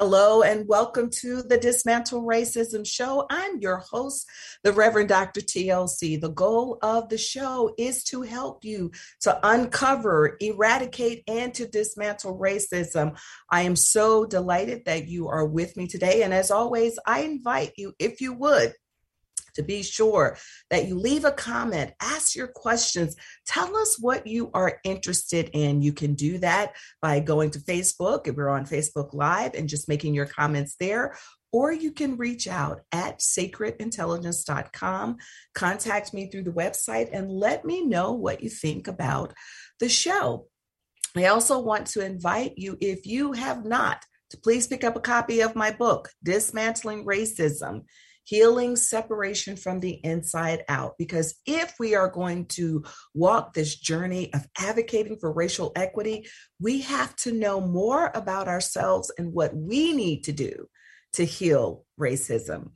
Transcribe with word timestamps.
Hello 0.00 0.40
and 0.40 0.66
welcome 0.66 1.10
to 1.10 1.42
the 1.42 1.58
Dismantle 1.58 2.22
Racism 2.22 2.86
Show. 2.86 3.26
I'm 3.28 3.60
your 3.60 3.76
host, 3.76 4.26
the 4.64 4.72
Reverend 4.72 5.10
Dr. 5.10 5.42
TLC. 5.42 6.18
The 6.18 6.30
goal 6.30 6.78
of 6.80 7.10
the 7.10 7.18
show 7.18 7.74
is 7.76 8.02
to 8.04 8.22
help 8.22 8.64
you 8.64 8.92
to 9.20 9.38
uncover, 9.42 10.38
eradicate, 10.40 11.22
and 11.28 11.52
to 11.52 11.68
dismantle 11.68 12.38
racism. 12.38 13.18
I 13.50 13.60
am 13.60 13.76
so 13.76 14.24
delighted 14.24 14.86
that 14.86 15.06
you 15.06 15.28
are 15.28 15.44
with 15.44 15.76
me 15.76 15.86
today. 15.86 16.22
And 16.22 16.32
as 16.32 16.50
always, 16.50 16.98
I 17.04 17.20
invite 17.20 17.72
you, 17.76 17.92
if 17.98 18.22
you 18.22 18.32
would, 18.32 18.72
to 19.54 19.62
be 19.62 19.82
sure 19.82 20.36
that 20.70 20.86
you 20.86 20.98
leave 20.98 21.24
a 21.24 21.32
comment, 21.32 21.92
ask 22.00 22.34
your 22.34 22.48
questions, 22.48 23.16
tell 23.46 23.76
us 23.76 23.96
what 24.00 24.26
you 24.26 24.50
are 24.54 24.80
interested 24.84 25.50
in. 25.52 25.82
You 25.82 25.92
can 25.92 26.14
do 26.14 26.38
that 26.38 26.76
by 27.02 27.20
going 27.20 27.50
to 27.52 27.58
Facebook, 27.60 28.26
if 28.26 28.36
we're 28.36 28.48
on 28.48 28.66
Facebook 28.66 29.14
Live, 29.14 29.54
and 29.54 29.68
just 29.68 29.88
making 29.88 30.14
your 30.14 30.26
comments 30.26 30.76
there. 30.78 31.16
Or 31.52 31.72
you 31.72 31.90
can 31.90 32.16
reach 32.16 32.46
out 32.46 32.82
at 32.92 33.18
sacredintelligence.com, 33.18 35.16
contact 35.54 36.14
me 36.14 36.30
through 36.30 36.44
the 36.44 36.52
website, 36.52 37.08
and 37.12 37.30
let 37.30 37.64
me 37.64 37.84
know 37.84 38.12
what 38.12 38.42
you 38.42 38.48
think 38.48 38.86
about 38.86 39.34
the 39.80 39.88
show. 39.88 40.46
I 41.16 41.26
also 41.26 41.58
want 41.58 41.88
to 41.88 42.04
invite 42.04 42.52
you, 42.56 42.78
if 42.80 43.04
you 43.04 43.32
have 43.32 43.64
not, 43.64 44.04
to 44.30 44.36
please 44.36 44.68
pick 44.68 44.84
up 44.84 44.94
a 44.94 45.00
copy 45.00 45.40
of 45.40 45.56
my 45.56 45.72
book, 45.72 46.08
Dismantling 46.22 47.04
Racism 47.04 47.82
healing 48.30 48.76
separation 48.76 49.56
from 49.56 49.80
the 49.80 50.00
inside 50.04 50.64
out. 50.68 50.94
Because 50.96 51.34
if 51.46 51.74
we 51.80 51.96
are 51.96 52.08
going 52.08 52.46
to 52.46 52.84
walk 53.12 53.52
this 53.52 53.74
journey 53.74 54.32
of 54.32 54.46
advocating 54.56 55.18
for 55.18 55.32
racial 55.32 55.72
equity, 55.74 56.28
we 56.60 56.82
have 56.82 57.16
to 57.16 57.32
know 57.32 57.60
more 57.60 58.08
about 58.14 58.46
ourselves 58.46 59.10
and 59.18 59.32
what 59.32 59.52
we 59.56 59.92
need 59.92 60.22
to 60.24 60.32
do 60.32 60.68
to 61.14 61.24
heal 61.24 61.84
racism. 61.98 62.70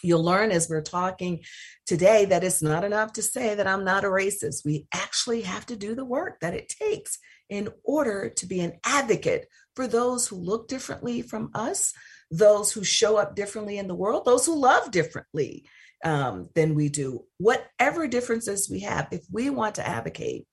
You'll 0.00 0.22
learn 0.22 0.52
as 0.52 0.68
we're 0.68 0.80
talking 0.80 1.42
today 1.84 2.26
that 2.26 2.44
it's 2.44 2.62
not 2.62 2.84
enough 2.84 3.14
to 3.14 3.22
say 3.22 3.56
that 3.56 3.66
I'm 3.66 3.84
not 3.84 4.04
a 4.04 4.08
racist. 4.08 4.64
We 4.64 4.86
actually 4.94 5.40
have 5.40 5.66
to 5.66 5.76
do 5.76 5.96
the 5.96 6.04
work 6.04 6.38
that 6.38 6.54
it 6.54 6.68
takes 6.68 7.18
in 7.50 7.68
order 7.82 8.28
to 8.36 8.46
be 8.46 8.60
an 8.60 8.78
advocate 8.84 9.48
for 9.74 9.88
those 9.88 10.28
who 10.28 10.36
look 10.36 10.68
differently 10.68 11.22
from 11.22 11.50
us, 11.52 11.92
those 12.30 12.72
who 12.72 12.84
show 12.84 13.16
up 13.16 13.34
differently 13.34 13.78
in 13.78 13.88
the 13.88 13.94
world, 13.94 14.24
those 14.24 14.46
who 14.46 14.56
love 14.56 14.90
differently 14.90 15.66
um, 16.04 16.48
than 16.54 16.74
we 16.74 16.88
do. 16.88 17.24
Whatever 17.38 18.06
differences 18.06 18.68
we 18.70 18.80
have, 18.80 19.08
if 19.10 19.24
we 19.30 19.50
want 19.50 19.76
to 19.76 19.86
advocate, 19.86 20.46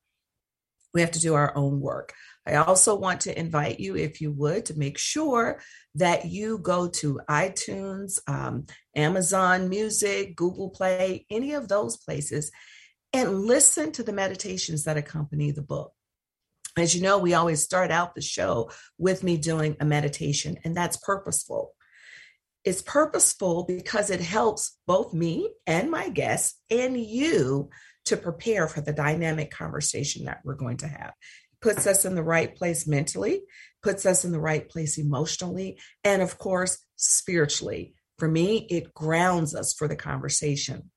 we 0.94 1.02
have 1.02 1.12
to 1.12 1.22
do 1.22 1.34
our 1.34 1.56
own 1.58 1.82
work. 1.82 2.14
I 2.48 2.56
also 2.56 2.96
want 2.96 3.22
to 3.22 3.38
invite 3.38 3.80
you, 3.80 3.98
if 3.98 4.22
you 4.22 4.32
would, 4.32 4.68
to 4.68 4.80
make 4.80 4.98
sure 4.98 5.60
that 5.96 6.26
you 6.26 6.58
go 6.60 6.88
to 6.88 7.20
iTunes, 7.30 8.20
um, 8.28 8.66
Amazon 8.96 9.68
Music, 9.68 10.36
Google 10.36 10.70
Play, 10.70 11.26
any 11.30 11.54
of 11.54 11.68
those 11.68 11.98
places, 11.98 12.52
and 13.12 13.42
listen 13.42 13.92
to 13.94 14.04
the 14.04 14.14
meditations 14.14 14.86
that 14.86 14.98
accompany 14.98 15.52
the 15.52 15.62
book. 15.62 15.92
As 16.78 16.94
you 16.94 17.02
know, 17.02 17.18
we 17.18 17.34
always 17.34 17.64
start 17.64 17.90
out 17.90 18.16
the 18.16 18.22
show 18.22 18.70
with 18.98 19.24
me 19.24 19.38
doing 19.38 19.78
a 19.80 19.86
meditation, 19.86 20.58
and 20.66 20.76
that's 20.76 20.98
purposeful. 20.98 21.74
It's 22.66 22.82
purposeful 22.82 23.64
because 23.66 24.10
it 24.10 24.20
helps 24.20 24.78
both 24.86 25.14
me 25.14 25.50
and 25.66 25.90
my 25.90 26.10
guests 26.10 26.60
and 26.70 27.00
you 27.00 27.70
to 28.06 28.18
prepare 28.18 28.68
for 28.68 28.82
the 28.82 28.92
dynamic 28.92 29.52
conversation 29.52 30.26
that 30.26 30.42
we're 30.44 30.56
going 30.56 30.78
to 30.78 30.88
have. 30.88 31.14
It 31.54 31.62
puts 31.62 31.88
us 31.88 32.04
in 32.04 32.16
the 32.16 32.24
right 32.24 32.54
place 32.54 32.86
mentally, 32.86 33.44
puts 33.82 34.06
us 34.06 34.26
in 34.26 34.32
the 34.32 34.40
right 34.40 34.68
place 34.68 34.98
emotionally, 34.98 35.80
and 36.04 36.22
of 36.22 36.38
course, 36.38 36.78
spiritually. 36.98 37.94
For 38.20 38.28
me, 38.28 38.68
it 38.70 38.94
grounds 38.94 39.56
us 39.56 39.74
for 39.74 39.88
the 39.88 39.96
conversation. 39.96 40.92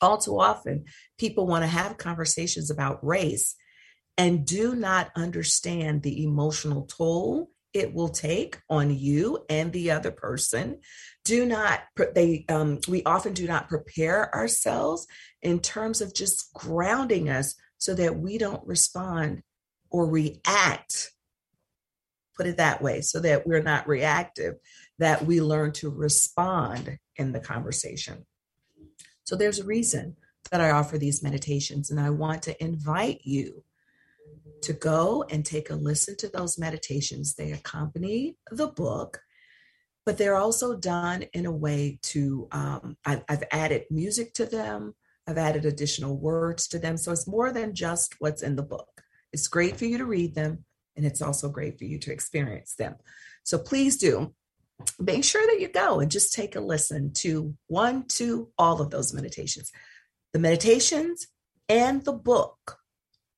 All 0.00 0.18
too 0.18 0.38
often, 0.38 0.84
people 1.18 1.46
want 1.46 1.62
to 1.62 1.68
have 1.68 1.98
conversations 1.98 2.70
about 2.70 3.04
race 3.04 3.54
and 4.20 4.44
do 4.44 4.74
not 4.74 5.10
understand 5.16 6.02
the 6.02 6.24
emotional 6.24 6.82
toll 6.82 7.50
it 7.72 7.94
will 7.94 8.10
take 8.10 8.58
on 8.68 8.94
you 8.94 9.44
and 9.48 9.72
the 9.72 9.92
other 9.92 10.10
person. 10.10 10.80
Do 11.24 11.46
not 11.46 11.80
they 12.14 12.44
um, 12.48 12.80
we 12.86 13.02
often 13.04 13.32
do 13.32 13.46
not 13.46 13.68
prepare 13.68 14.34
ourselves 14.34 15.06
in 15.40 15.60
terms 15.60 16.02
of 16.02 16.12
just 16.12 16.52
grounding 16.52 17.30
us 17.30 17.54
so 17.78 17.94
that 17.94 18.18
we 18.18 18.36
don't 18.36 18.66
respond 18.66 19.42
or 19.88 20.06
react 20.06 21.12
put 22.36 22.46
it 22.46 22.58
that 22.58 22.82
way 22.82 23.00
so 23.00 23.20
that 23.20 23.46
we're 23.46 23.62
not 23.62 23.88
reactive 23.88 24.56
that 24.98 25.24
we 25.24 25.40
learn 25.40 25.72
to 25.72 25.88
respond 25.88 26.98
in 27.16 27.32
the 27.32 27.40
conversation. 27.40 28.26
So 29.24 29.36
there's 29.36 29.60
a 29.60 29.64
reason 29.64 30.16
that 30.50 30.60
i 30.60 30.70
offer 30.70 30.98
these 30.98 31.22
meditations 31.22 31.90
and 31.90 32.00
i 32.00 32.10
want 32.10 32.42
to 32.42 32.64
invite 32.64 33.20
you 33.22 33.62
to 34.62 34.72
go 34.72 35.24
and 35.30 35.44
take 35.44 35.70
a 35.70 35.74
listen 35.74 36.16
to 36.18 36.28
those 36.28 36.58
meditations. 36.58 37.34
They 37.34 37.52
accompany 37.52 38.36
the 38.50 38.68
book, 38.68 39.20
but 40.06 40.18
they're 40.18 40.36
also 40.36 40.76
done 40.76 41.24
in 41.32 41.46
a 41.46 41.52
way 41.52 41.98
to, 42.02 42.48
um, 42.52 42.96
I, 43.04 43.22
I've 43.28 43.44
added 43.50 43.84
music 43.90 44.34
to 44.34 44.46
them, 44.46 44.94
I've 45.26 45.38
added 45.38 45.64
additional 45.64 46.16
words 46.18 46.66
to 46.68 46.78
them. 46.78 46.96
So 46.96 47.12
it's 47.12 47.28
more 47.28 47.52
than 47.52 47.74
just 47.74 48.16
what's 48.18 48.42
in 48.42 48.56
the 48.56 48.62
book. 48.62 49.02
It's 49.32 49.48
great 49.48 49.76
for 49.76 49.84
you 49.84 49.98
to 49.98 50.04
read 50.04 50.34
them, 50.34 50.64
and 50.96 51.06
it's 51.06 51.22
also 51.22 51.48
great 51.48 51.78
for 51.78 51.84
you 51.84 51.98
to 52.00 52.12
experience 52.12 52.74
them. 52.74 52.96
So 53.44 53.58
please 53.58 53.96
do 53.96 54.34
make 54.98 55.24
sure 55.24 55.46
that 55.46 55.60
you 55.60 55.68
go 55.68 56.00
and 56.00 56.10
just 56.10 56.32
take 56.32 56.56
a 56.56 56.60
listen 56.60 57.12
to 57.12 57.54
one, 57.66 58.04
two, 58.08 58.50
all 58.58 58.80
of 58.80 58.90
those 58.90 59.12
meditations. 59.12 59.70
The 60.32 60.38
meditations 60.38 61.26
and 61.68 62.04
the 62.04 62.12
book 62.12 62.79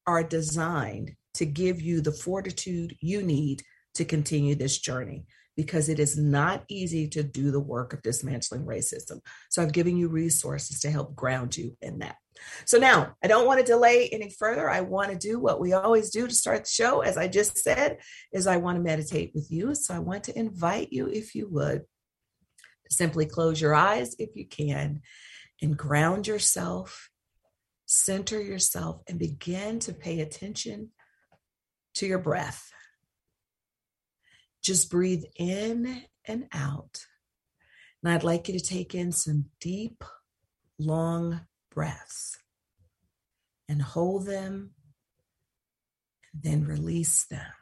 are 0.06 0.22
designed 0.22 1.12
to 1.34 1.46
give 1.46 1.80
you 1.80 2.00
the 2.00 2.12
fortitude 2.12 2.96
you 3.00 3.22
need 3.22 3.62
to 3.94 4.04
continue 4.04 4.54
this 4.54 4.78
journey 4.78 5.26
because 5.56 5.88
it 5.88 5.98
is 5.98 6.16
not 6.16 6.64
easy 6.68 7.06
to 7.08 7.22
do 7.22 7.50
the 7.50 7.60
work 7.60 7.92
of 7.92 8.02
dismantling 8.02 8.64
racism. 8.64 9.20
So 9.50 9.62
I've 9.62 9.72
given 9.72 9.96
you 9.96 10.08
resources 10.08 10.80
to 10.80 10.90
help 10.90 11.14
ground 11.14 11.56
you 11.56 11.76
in 11.82 11.98
that. 11.98 12.16
So 12.64 12.78
now 12.78 13.14
I 13.22 13.26
don't 13.26 13.46
want 13.46 13.60
to 13.60 13.66
delay 13.66 14.08
any 14.08 14.30
further. 14.30 14.68
I 14.70 14.80
want 14.80 15.10
to 15.10 15.18
do 15.18 15.38
what 15.38 15.60
we 15.60 15.74
always 15.74 16.10
do 16.10 16.26
to 16.26 16.34
start 16.34 16.64
the 16.64 16.70
show. 16.70 17.00
As 17.00 17.18
I 17.18 17.28
just 17.28 17.58
said, 17.58 17.98
is 18.32 18.46
I 18.46 18.56
want 18.56 18.76
to 18.76 18.82
meditate 18.82 19.32
with 19.34 19.50
you. 19.50 19.74
So 19.74 19.94
I 19.94 19.98
want 19.98 20.24
to 20.24 20.38
invite 20.38 20.92
you, 20.92 21.06
if 21.08 21.34
you 21.34 21.48
would, 21.50 21.80
to 21.80 22.94
simply 22.94 23.26
close 23.26 23.60
your 23.60 23.74
eyes 23.74 24.16
if 24.18 24.30
you 24.34 24.46
can 24.46 25.02
and 25.60 25.76
ground 25.76 26.26
yourself 26.26 27.10
center 27.92 28.40
yourself 28.40 29.02
and 29.06 29.18
begin 29.18 29.78
to 29.78 29.92
pay 29.92 30.20
attention 30.20 30.90
to 31.94 32.06
your 32.06 32.18
breath. 32.18 32.72
Just 34.62 34.90
breathe 34.90 35.24
in 35.36 36.02
and 36.24 36.46
out. 36.54 37.04
And 38.02 38.12
I'd 38.12 38.24
like 38.24 38.48
you 38.48 38.58
to 38.58 38.64
take 38.64 38.94
in 38.94 39.12
some 39.12 39.46
deep, 39.60 40.02
long 40.78 41.42
breaths 41.70 42.38
and 43.68 43.82
hold 43.82 44.24
them 44.24 44.70
and 46.32 46.42
then 46.42 46.64
release 46.64 47.26
them. 47.26 47.52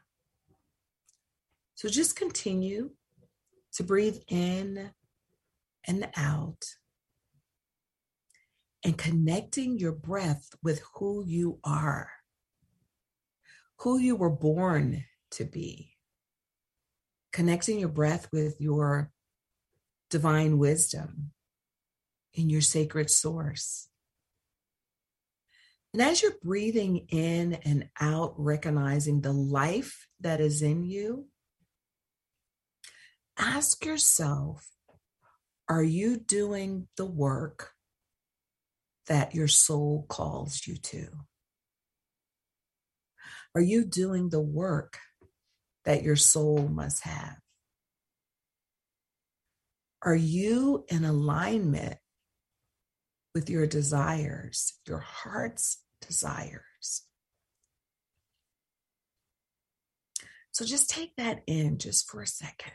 So 1.74 1.88
just 1.88 2.14
continue 2.14 2.90
to 3.72 3.82
breathe 3.82 4.18
in 4.28 4.92
and 5.88 6.08
out 6.16 6.64
and 8.84 8.96
connecting 8.96 9.78
your 9.78 9.92
breath 9.92 10.50
with 10.62 10.82
who 10.94 11.24
you 11.26 11.58
are, 11.64 12.10
who 13.78 13.98
you 13.98 14.16
were 14.16 14.30
born 14.30 15.04
to 15.32 15.44
be, 15.44 15.96
connecting 17.32 17.78
your 17.78 17.88
breath 17.88 18.28
with 18.32 18.60
your 18.60 19.10
divine 20.08 20.58
wisdom 20.58 21.30
in 22.34 22.48
your 22.48 22.60
sacred 22.60 23.10
source. 23.10 23.88
And 25.92 26.00
as 26.00 26.22
you're 26.22 26.36
breathing 26.42 27.06
in 27.08 27.54
and 27.64 27.88
out, 28.00 28.34
recognizing 28.36 29.20
the 29.20 29.32
life 29.32 30.06
that 30.20 30.40
is 30.40 30.62
in 30.62 30.84
you, 30.84 31.26
ask 33.36 33.84
yourself 33.84 34.68
are 35.68 35.82
you 35.82 36.16
doing 36.16 36.88
the 36.96 37.06
work 37.06 37.72
that 39.06 39.34
your 39.34 39.48
soul 39.48 40.06
calls 40.08 40.66
you 40.66 40.76
to? 40.76 41.08
Are 43.54 43.60
you 43.60 43.84
doing 43.84 44.30
the 44.30 44.40
work 44.40 44.98
that 45.84 46.02
your 46.02 46.16
soul 46.16 46.68
must 46.68 47.02
have? 47.04 47.36
Are 50.02 50.14
you 50.14 50.84
in 50.88 51.04
alignment 51.04 51.98
with 53.34 53.50
your 53.50 53.66
desires, 53.66 54.74
your 54.86 55.00
heart's 55.00 55.82
desires? 56.00 57.02
So 60.52 60.64
just 60.64 60.90
take 60.90 61.16
that 61.16 61.42
in 61.46 61.78
just 61.78 62.10
for 62.10 62.22
a 62.22 62.26
second. 62.26 62.72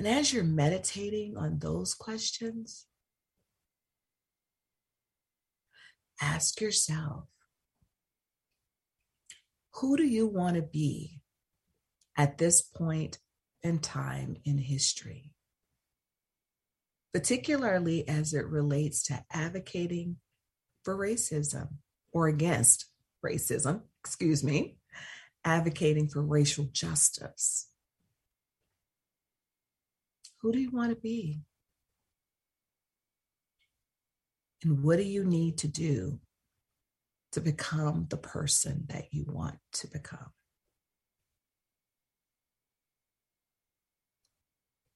And 0.00 0.08
as 0.08 0.32
you're 0.32 0.44
meditating 0.44 1.36
on 1.36 1.58
those 1.58 1.92
questions, 1.92 2.86
ask 6.22 6.58
yourself 6.58 7.24
who 9.74 9.98
do 9.98 10.04
you 10.04 10.26
want 10.26 10.56
to 10.56 10.62
be 10.62 11.20
at 12.16 12.38
this 12.38 12.62
point 12.62 13.18
in 13.62 13.78
time 13.78 14.36
in 14.42 14.56
history? 14.56 15.34
Particularly 17.12 18.08
as 18.08 18.32
it 18.32 18.46
relates 18.46 19.02
to 19.02 19.22
advocating 19.30 20.16
for 20.82 20.96
racism 20.96 21.74
or 22.10 22.26
against 22.28 22.86
racism, 23.22 23.82
excuse 24.02 24.42
me, 24.42 24.78
advocating 25.44 26.08
for 26.08 26.22
racial 26.22 26.70
justice. 26.72 27.69
Who 30.42 30.52
do 30.52 30.58
you 30.58 30.70
want 30.70 30.90
to 30.90 30.96
be? 30.96 31.42
And 34.62 34.82
what 34.82 34.96
do 34.96 35.02
you 35.02 35.24
need 35.24 35.58
to 35.58 35.68
do 35.68 36.18
to 37.32 37.40
become 37.40 38.06
the 38.08 38.16
person 38.16 38.84
that 38.88 39.12
you 39.12 39.24
want 39.28 39.58
to 39.72 39.86
become? 39.88 40.32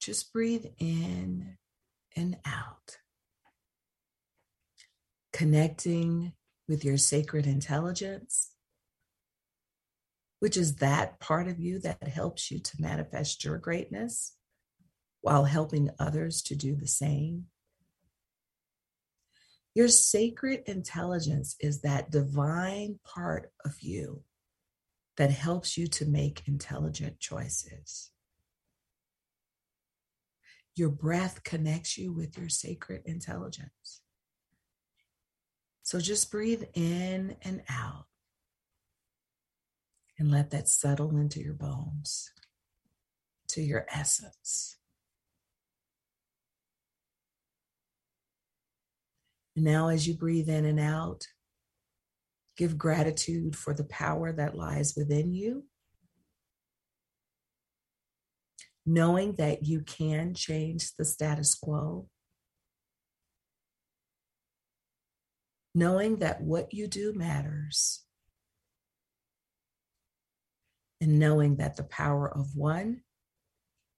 Just 0.00 0.32
breathe 0.32 0.66
in 0.78 1.56
and 2.16 2.36
out, 2.44 2.98
connecting 5.32 6.32
with 6.68 6.84
your 6.84 6.98
sacred 6.98 7.46
intelligence, 7.46 8.52
which 10.40 10.56
is 10.58 10.76
that 10.76 11.20
part 11.20 11.48
of 11.48 11.58
you 11.58 11.78
that 11.80 12.06
helps 12.06 12.50
you 12.50 12.58
to 12.58 12.76
manifest 12.80 13.44
your 13.44 13.56
greatness 13.56 14.36
while 15.24 15.44
helping 15.44 15.88
others 15.98 16.42
to 16.42 16.54
do 16.54 16.76
the 16.76 16.86
same. 16.86 17.46
Your 19.74 19.88
sacred 19.88 20.64
intelligence 20.66 21.56
is 21.58 21.80
that 21.80 22.10
divine 22.10 22.98
part 23.04 23.50
of 23.64 23.80
you 23.80 24.22
that 25.16 25.30
helps 25.30 25.78
you 25.78 25.86
to 25.86 26.04
make 26.04 26.46
intelligent 26.46 27.20
choices. 27.20 28.10
Your 30.76 30.90
breath 30.90 31.42
connects 31.42 31.96
you 31.96 32.12
with 32.12 32.36
your 32.36 32.50
sacred 32.50 33.00
intelligence. 33.06 34.02
So 35.84 36.00
just 36.00 36.30
breathe 36.30 36.64
in 36.74 37.36
and 37.40 37.62
out 37.70 38.04
and 40.18 40.30
let 40.30 40.50
that 40.50 40.68
settle 40.68 41.16
into 41.16 41.40
your 41.40 41.54
bones, 41.54 42.30
to 43.48 43.62
your 43.62 43.86
essence. 43.90 44.76
Now, 49.56 49.88
as 49.88 50.06
you 50.06 50.14
breathe 50.14 50.48
in 50.48 50.64
and 50.64 50.80
out, 50.80 51.26
give 52.56 52.76
gratitude 52.76 53.56
for 53.56 53.72
the 53.72 53.84
power 53.84 54.32
that 54.32 54.56
lies 54.56 54.94
within 54.96 55.32
you. 55.32 55.64
Knowing 58.86 59.34
that 59.36 59.64
you 59.64 59.80
can 59.80 60.34
change 60.34 60.94
the 60.96 61.04
status 61.04 61.54
quo. 61.54 62.08
Knowing 65.74 66.16
that 66.16 66.42
what 66.42 66.74
you 66.74 66.86
do 66.86 67.12
matters. 67.14 68.04
And 71.00 71.18
knowing 71.18 71.56
that 71.56 71.76
the 71.76 71.84
power 71.84 72.28
of 72.28 72.56
one 72.56 73.02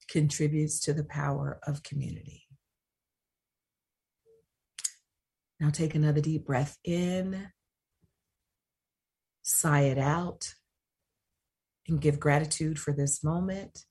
contributes 0.08 0.80
to 0.80 0.92
the 0.92 1.04
power 1.04 1.58
of 1.66 1.82
community. 1.82 2.45
Now 5.58 5.70
take 5.70 5.94
another 5.94 6.20
deep 6.20 6.44
breath 6.44 6.76
in, 6.84 7.48
sigh 9.42 9.82
it 9.82 9.98
out, 9.98 10.54
and 11.88 12.00
give 12.00 12.20
gratitude 12.20 12.78
for 12.78 12.92
this 12.92 13.24
moment. 13.24 13.84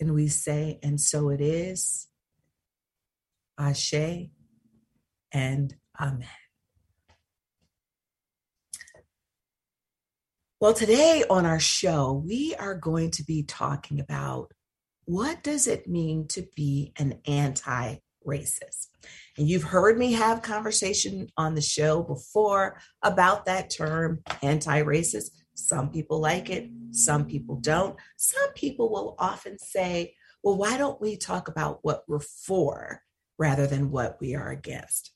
And 0.00 0.14
we 0.14 0.28
say, 0.28 0.80
and 0.82 1.00
so 1.00 1.28
it 1.28 1.40
is, 1.40 2.08
Ashe, 3.58 4.30
and 5.32 5.74
Amen. 6.00 6.28
Well, 10.58 10.74
today 10.74 11.24
on 11.28 11.46
our 11.46 11.60
show, 11.60 12.22
we 12.26 12.54
are 12.58 12.74
going 12.74 13.10
to 13.12 13.24
be 13.24 13.42
talking 13.42 14.00
about 14.00 14.50
what 15.04 15.42
does 15.42 15.66
it 15.66 15.86
mean 15.86 16.26
to 16.28 16.46
be 16.56 16.92
an 16.96 17.20
anti 17.26 17.96
racist. 18.26 18.86
And 19.36 19.48
you've 19.48 19.64
heard 19.64 19.98
me 19.98 20.12
have 20.12 20.42
conversation 20.42 21.28
on 21.36 21.54
the 21.54 21.60
show 21.60 22.02
before 22.02 22.78
about 23.02 23.46
that 23.46 23.70
term 23.70 24.20
anti-racist. 24.42 25.30
Some 25.54 25.90
people 25.90 26.20
like 26.20 26.50
it, 26.50 26.70
some 26.92 27.26
people 27.26 27.56
don't. 27.56 27.96
Some 28.16 28.52
people 28.54 28.90
will 28.90 29.16
often 29.18 29.58
say, 29.58 30.14
well, 30.42 30.56
why 30.56 30.76
don't 30.76 31.00
we 31.00 31.16
talk 31.16 31.48
about 31.48 31.80
what 31.82 32.04
we're 32.06 32.20
for 32.20 33.02
rather 33.38 33.66
than 33.66 33.90
what 33.90 34.18
we 34.20 34.34
are 34.34 34.50
against? 34.50 35.12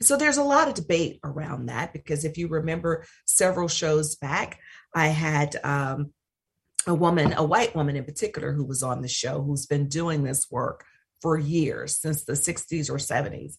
So 0.00 0.16
there's 0.16 0.38
a 0.38 0.44
lot 0.44 0.66
of 0.66 0.74
debate 0.74 1.20
around 1.22 1.66
that 1.66 1.92
because 1.92 2.24
if 2.24 2.36
you 2.36 2.48
remember 2.48 3.04
several 3.24 3.68
shows 3.68 4.16
back, 4.16 4.58
I 4.94 5.08
had 5.08 5.56
um, 5.62 6.12
a 6.86 6.94
woman, 6.94 7.34
a 7.36 7.44
white 7.44 7.76
woman 7.76 7.94
in 7.94 8.04
particular, 8.04 8.52
who 8.52 8.64
was 8.64 8.82
on 8.82 9.02
the 9.02 9.08
show 9.08 9.42
who's 9.42 9.66
been 9.66 9.88
doing 9.88 10.24
this 10.24 10.50
work 10.50 10.84
for 11.22 11.38
years, 11.38 11.96
since 11.96 12.24
the 12.24 12.32
60s 12.34 12.90
or 12.90 12.96
70s. 12.96 13.54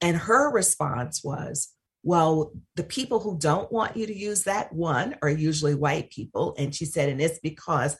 And 0.00 0.16
her 0.16 0.50
response 0.50 1.22
was, 1.22 1.68
well, 2.02 2.52
the 2.76 2.84
people 2.84 3.20
who 3.20 3.38
don't 3.38 3.70
want 3.70 3.96
you 3.96 4.06
to 4.06 4.14
use 4.14 4.44
that 4.44 4.72
one 4.72 5.16
are 5.22 5.30
usually 5.30 5.74
white 5.74 6.10
people. 6.10 6.54
And 6.58 6.74
she 6.74 6.84
said, 6.84 7.08
and 7.08 7.20
it's 7.20 7.38
because 7.38 7.96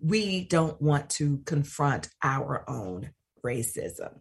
we 0.00 0.44
don't 0.44 0.80
want 0.80 1.10
to 1.10 1.38
confront 1.46 2.08
our 2.22 2.68
own 2.68 3.10
racism. 3.44 4.20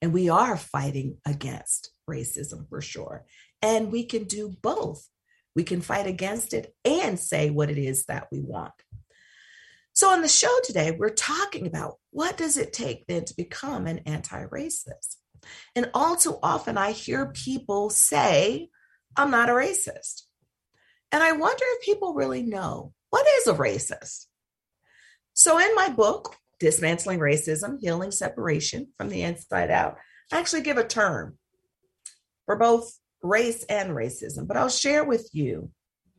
And 0.00 0.12
we 0.12 0.28
are 0.30 0.56
fighting 0.56 1.18
against 1.26 1.90
racism 2.08 2.68
for 2.68 2.80
sure. 2.80 3.26
And 3.60 3.90
we 3.90 4.04
can 4.04 4.24
do 4.24 4.56
both. 4.62 5.06
We 5.54 5.64
can 5.64 5.80
fight 5.80 6.06
against 6.06 6.54
it 6.54 6.72
and 6.84 7.18
say 7.18 7.50
what 7.50 7.70
it 7.70 7.78
is 7.78 8.04
that 8.06 8.28
we 8.30 8.40
want. 8.40 8.72
So 9.98 10.10
on 10.10 10.22
the 10.22 10.28
show 10.28 10.56
today, 10.62 10.92
we're 10.92 11.08
talking 11.08 11.66
about 11.66 11.96
what 12.12 12.36
does 12.36 12.56
it 12.56 12.72
take 12.72 13.08
then 13.08 13.24
to 13.24 13.34
become 13.34 13.88
an 13.88 13.98
anti-racist? 14.06 15.16
And 15.74 15.90
all 15.92 16.14
too 16.14 16.38
often 16.40 16.78
I 16.78 16.92
hear 16.92 17.32
people 17.32 17.90
say, 17.90 18.68
I'm 19.16 19.32
not 19.32 19.48
a 19.48 19.54
racist. 19.54 20.22
And 21.10 21.20
I 21.20 21.32
wonder 21.32 21.64
if 21.66 21.84
people 21.84 22.14
really 22.14 22.44
know 22.44 22.92
what 23.10 23.26
is 23.38 23.48
a 23.48 23.54
racist. 23.54 24.26
So 25.32 25.58
in 25.58 25.74
my 25.74 25.88
book, 25.88 26.36
Dismantling 26.60 27.18
Racism, 27.18 27.80
Healing 27.80 28.12
Separation 28.12 28.92
from 28.96 29.08
the 29.08 29.22
Inside 29.22 29.72
Out, 29.72 29.96
I 30.32 30.38
actually 30.38 30.62
give 30.62 30.78
a 30.78 30.86
term 30.86 31.38
for 32.46 32.54
both 32.54 32.96
race 33.20 33.64
and 33.64 33.90
racism, 33.90 34.46
but 34.46 34.56
I'll 34.56 34.68
share 34.68 35.02
with 35.02 35.28
you 35.32 35.72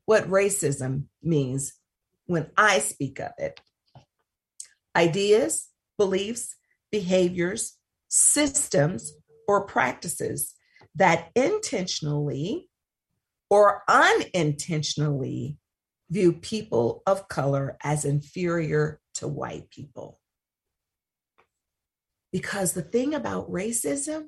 what 0.03 0.29
racism 0.29 1.05
means 1.23 1.75
when 2.25 2.47
I 2.57 2.79
speak 2.79 3.21
of 3.21 3.31
it 3.37 3.61
ideas, 4.95 5.69
beliefs, 5.97 6.55
behaviors, 6.91 7.77
systems, 8.07 9.13
or 9.47 9.65
practices 9.65 10.55
that 10.95 11.29
intentionally 11.35 12.69
or 13.49 13.83
unintentionally 13.87 15.57
view 16.09 16.33
people 16.33 17.03
of 17.05 17.27
color 17.27 17.77
as 17.83 18.05
inferior 18.05 18.99
to 19.15 19.27
white 19.27 19.69
people. 19.69 20.19
Because 22.31 22.73
the 22.73 22.81
thing 22.81 23.13
about 23.13 23.51
racism 23.51 24.27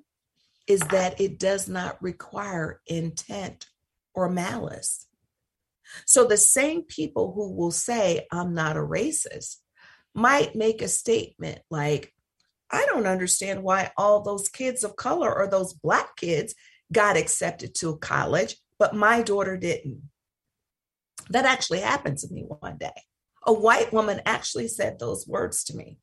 is 0.68 0.82
that 0.82 1.20
it 1.20 1.40
does 1.40 1.68
not 1.68 2.02
require 2.02 2.82
intent 2.88 3.68
or 4.14 4.30
malice. 4.30 5.08
So 6.06 6.26
the 6.26 6.38
same 6.38 6.84
people 6.84 7.34
who 7.34 7.52
will 7.52 7.72
say, 7.72 8.28
I'm 8.32 8.54
not 8.54 8.78
a 8.78 8.82
racist, 8.82 9.58
might 10.14 10.56
make 10.56 10.82
a 10.82 10.88
statement 10.88 11.60
like, 11.70 12.14
I 12.70 12.86
don't 12.88 13.08
understand 13.08 13.64
why 13.64 13.92
all 13.98 14.22
those 14.22 14.48
kids 14.48 14.84
of 14.84 14.96
color 14.96 15.34
or 15.34 15.48
those 15.48 15.74
Black 15.74 16.16
kids 16.16 16.56
got 16.92 17.18
accepted 17.18 17.76
to 17.76 17.98
college, 17.98 18.58
but 18.80 18.96
my 18.96 19.22
daughter 19.22 19.58
didn't. 19.58 20.02
That 21.30 21.46
actually 21.46 21.82
happened 21.82 22.18
to 22.20 22.34
me 22.34 22.46
one 22.48 22.78
day. 22.78 22.92
A 23.46 23.54
white 23.54 23.92
woman 23.92 24.22
actually 24.26 24.68
said 24.68 25.00
those 25.00 25.28
words 25.28 25.64
to 25.66 25.76
me. 25.76 25.98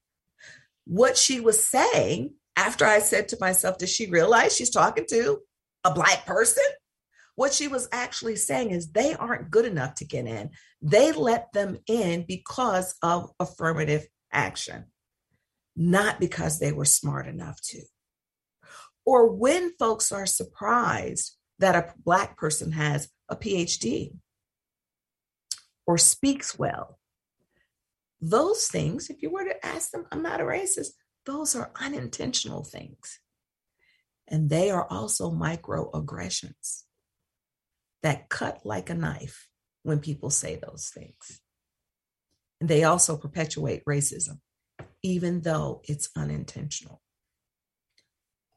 What 0.85 1.17
she 1.17 1.41
was 1.41 1.63
saying 1.63 2.35
after 2.57 2.85
I 2.85 2.99
said 2.99 3.29
to 3.29 3.39
myself, 3.41 3.79
Does 3.79 3.91
she 3.91 4.11
realize 4.11 4.57
she's 4.57 4.71
talking 4.71 5.07
to 5.11 5.41
a 5.85 5.93
Black 5.93 6.27
person? 6.27 6.65
What 7.39 7.55
she 7.55 7.69
was 7.69 7.89
actually 7.93 8.35
saying 8.35 8.73
is 8.73 8.91
they 8.91 9.15
aren't 9.15 9.53
good 9.53 9.65
enough 9.65 9.95
to 9.95 10.05
get 10.05 10.27
in. 10.27 10.51
They 10.83 11.13
let 11.13 11.53
them 11.53 11.79
in 11.87 12.25
because 12.27 12.97
of 13.01 13.31
affirmative 13.39 14.09
action. 14.33 14.87
not 15.77 16.19
because 16.19 16.59
they 16.59 16.73
were 16.73 16.85
smart 16.85 17.29
enough 17.29 17.61
to. 17.63 17.81
Or 19.07 19.33
when 19.33 19.71
folks 19.79 20.11
are 20.11 20.27
surprised 20.27 21.37
that 21.61 21.77
a 21.77 21.95
Black 22.05 22.37
person 22.37 22.73
has 22.73 23.09
a 23.29 23.37
PhD 23.37 24.17
or 25.87 25.97
speaks 25.97 26.59
well. 26.59 26.99
Those 28.21 28.67
things, 28.67 29.11
if 29.11 29.23
you 29.23 29.31
were 29.31 29.45
to 29.45 29.65
ask 29.65 29.93
them, 29.93 30.07
I'm 30.11 30.25
not 30.25 30.41
a 30.41 30.45
racist, 30.45 30.95
those 31.25 31.55
are 31.55 31.71
unintentional 31.81 32.65
things. 32.65 33.21
And 34.27 34.51
they 34.51 34.71
are 34.71 34.89
also 34.91 35.31
microaggressions 35.31 36.83
that 38.03 38.29
cut 38.29 38.61
like 38.65 38.91
a 38.91 38.95
knife 38.95 39.49
when 39.83 40.01
people 40.01 40.31
say 40.31 40.57
those 40.57 40.91
things. 40.95 41.41
And 42.61 42.69
they 42.69 42.85
also 42.85 43.17
perpetuate 43.17 43.85
racism, 43.85 44.41
even 45.03 45.43
though 45.43 45.83
it's 45.85 46.11
unintentional. 46.17 47.01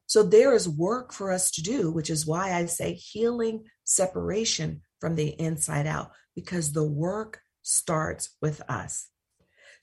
So 0.08 0.24
there 0.24 0.54
is 0.54 0.68
work 0.68 1.14
for 1.14 1.32
us 1.32 1.52
to 1.52 1.62
do, 1.62 1.90
which 1.90 2.10
is 2.10 2.26
why 2.26 2.54
I 2.54 2.66
say 2.66 2.94
healing 2.94 3.64
separation 3.86 4.82
from 5.00 5.16
the 5.16 5.30
inside 5.30 5.88
out, 5.88 6.12
because 6.36 6.74
the 6.74 6.84
work 6.84 7.40
starts 7.62 8.36
with 8.42 8.62
us. 8.68 9.08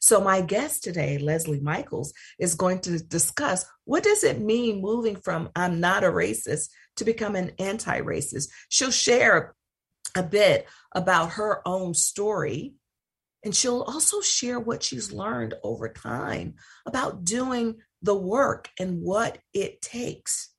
So 0.00 0.20
my 0.20 0.40
guest 0.40 0.84
today, 0.84 1.18
Lesley 1.18 1.60
Michaels, 1.60 2.12
is 2.38 2.54
going 2.54 2.80
to 2.80 2.98
discuss 2.98 3.66
what 3.84 4.04
does 4.04 4.24
it 4.24 4.40
mean 4.40 4.80
moving 4.80 5.16
from 5.16 5.50
I'm 5.56 5.80
not 5.80 6.04
a 6.04 6.08
racist 6.08 6.68
to 6.96 7.04
become 7.04 7.34
an 7.34 7.52
anti-racist. 7.58 8.48
She'll 8.68 8.90
share 8.90 9.54
a 10.14 10.22
bit 10.22 10.66
about 10.94 11.32
her 11.32 11.62
own 11.66 11.94
story 11.94 12.74
and 13.44 13.54
she'll 13.54 13.82
also 13.82 14.20
share 14.20 14.58
what 14.58 14.82
she's 14.82 15.12
learned 15.12 15.54
over 15.62 15.88
time 15.88 16.54
about 16.86 17.24
doing 17.24 17.76
the 18.02 18.14
work 18.14 18.68
and 18.78 19.00
what 19.02 19.38
it 19.52 19.80
takes. 19.80 20.50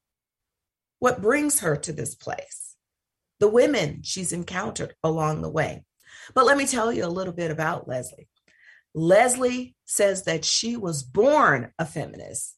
What 1.00 1.22
brings 1.22 1.60
her 1.62 1.76
to 1.78 1.94
this 1.94 2.16
place, 2.16 2.76
the 3.40 3.48
women 3.48 4.02
she's 4.04 4.32
encountered 4.32 4.96
along 5.04 5.42
the 5.42 5.50
way. 5.50 5.86
But 6.34 6.46
let 6.46 6.58
me 6.58 6.66
tell 6.66 6.92
you 6.92 7.06
a 7.06 7.08
little 7.08 7.34
bit 7.34 7.52
about 7.52 7.88
Lesley. 7.88 8.29
Lesley 8.94 9.76
says 9.86 10.24
that 10.24 10.46
she 10.46 10.76
was 10.76 11.04
born 11.04 11.72
a 11.78 11.86
feminist. 11.86 12.56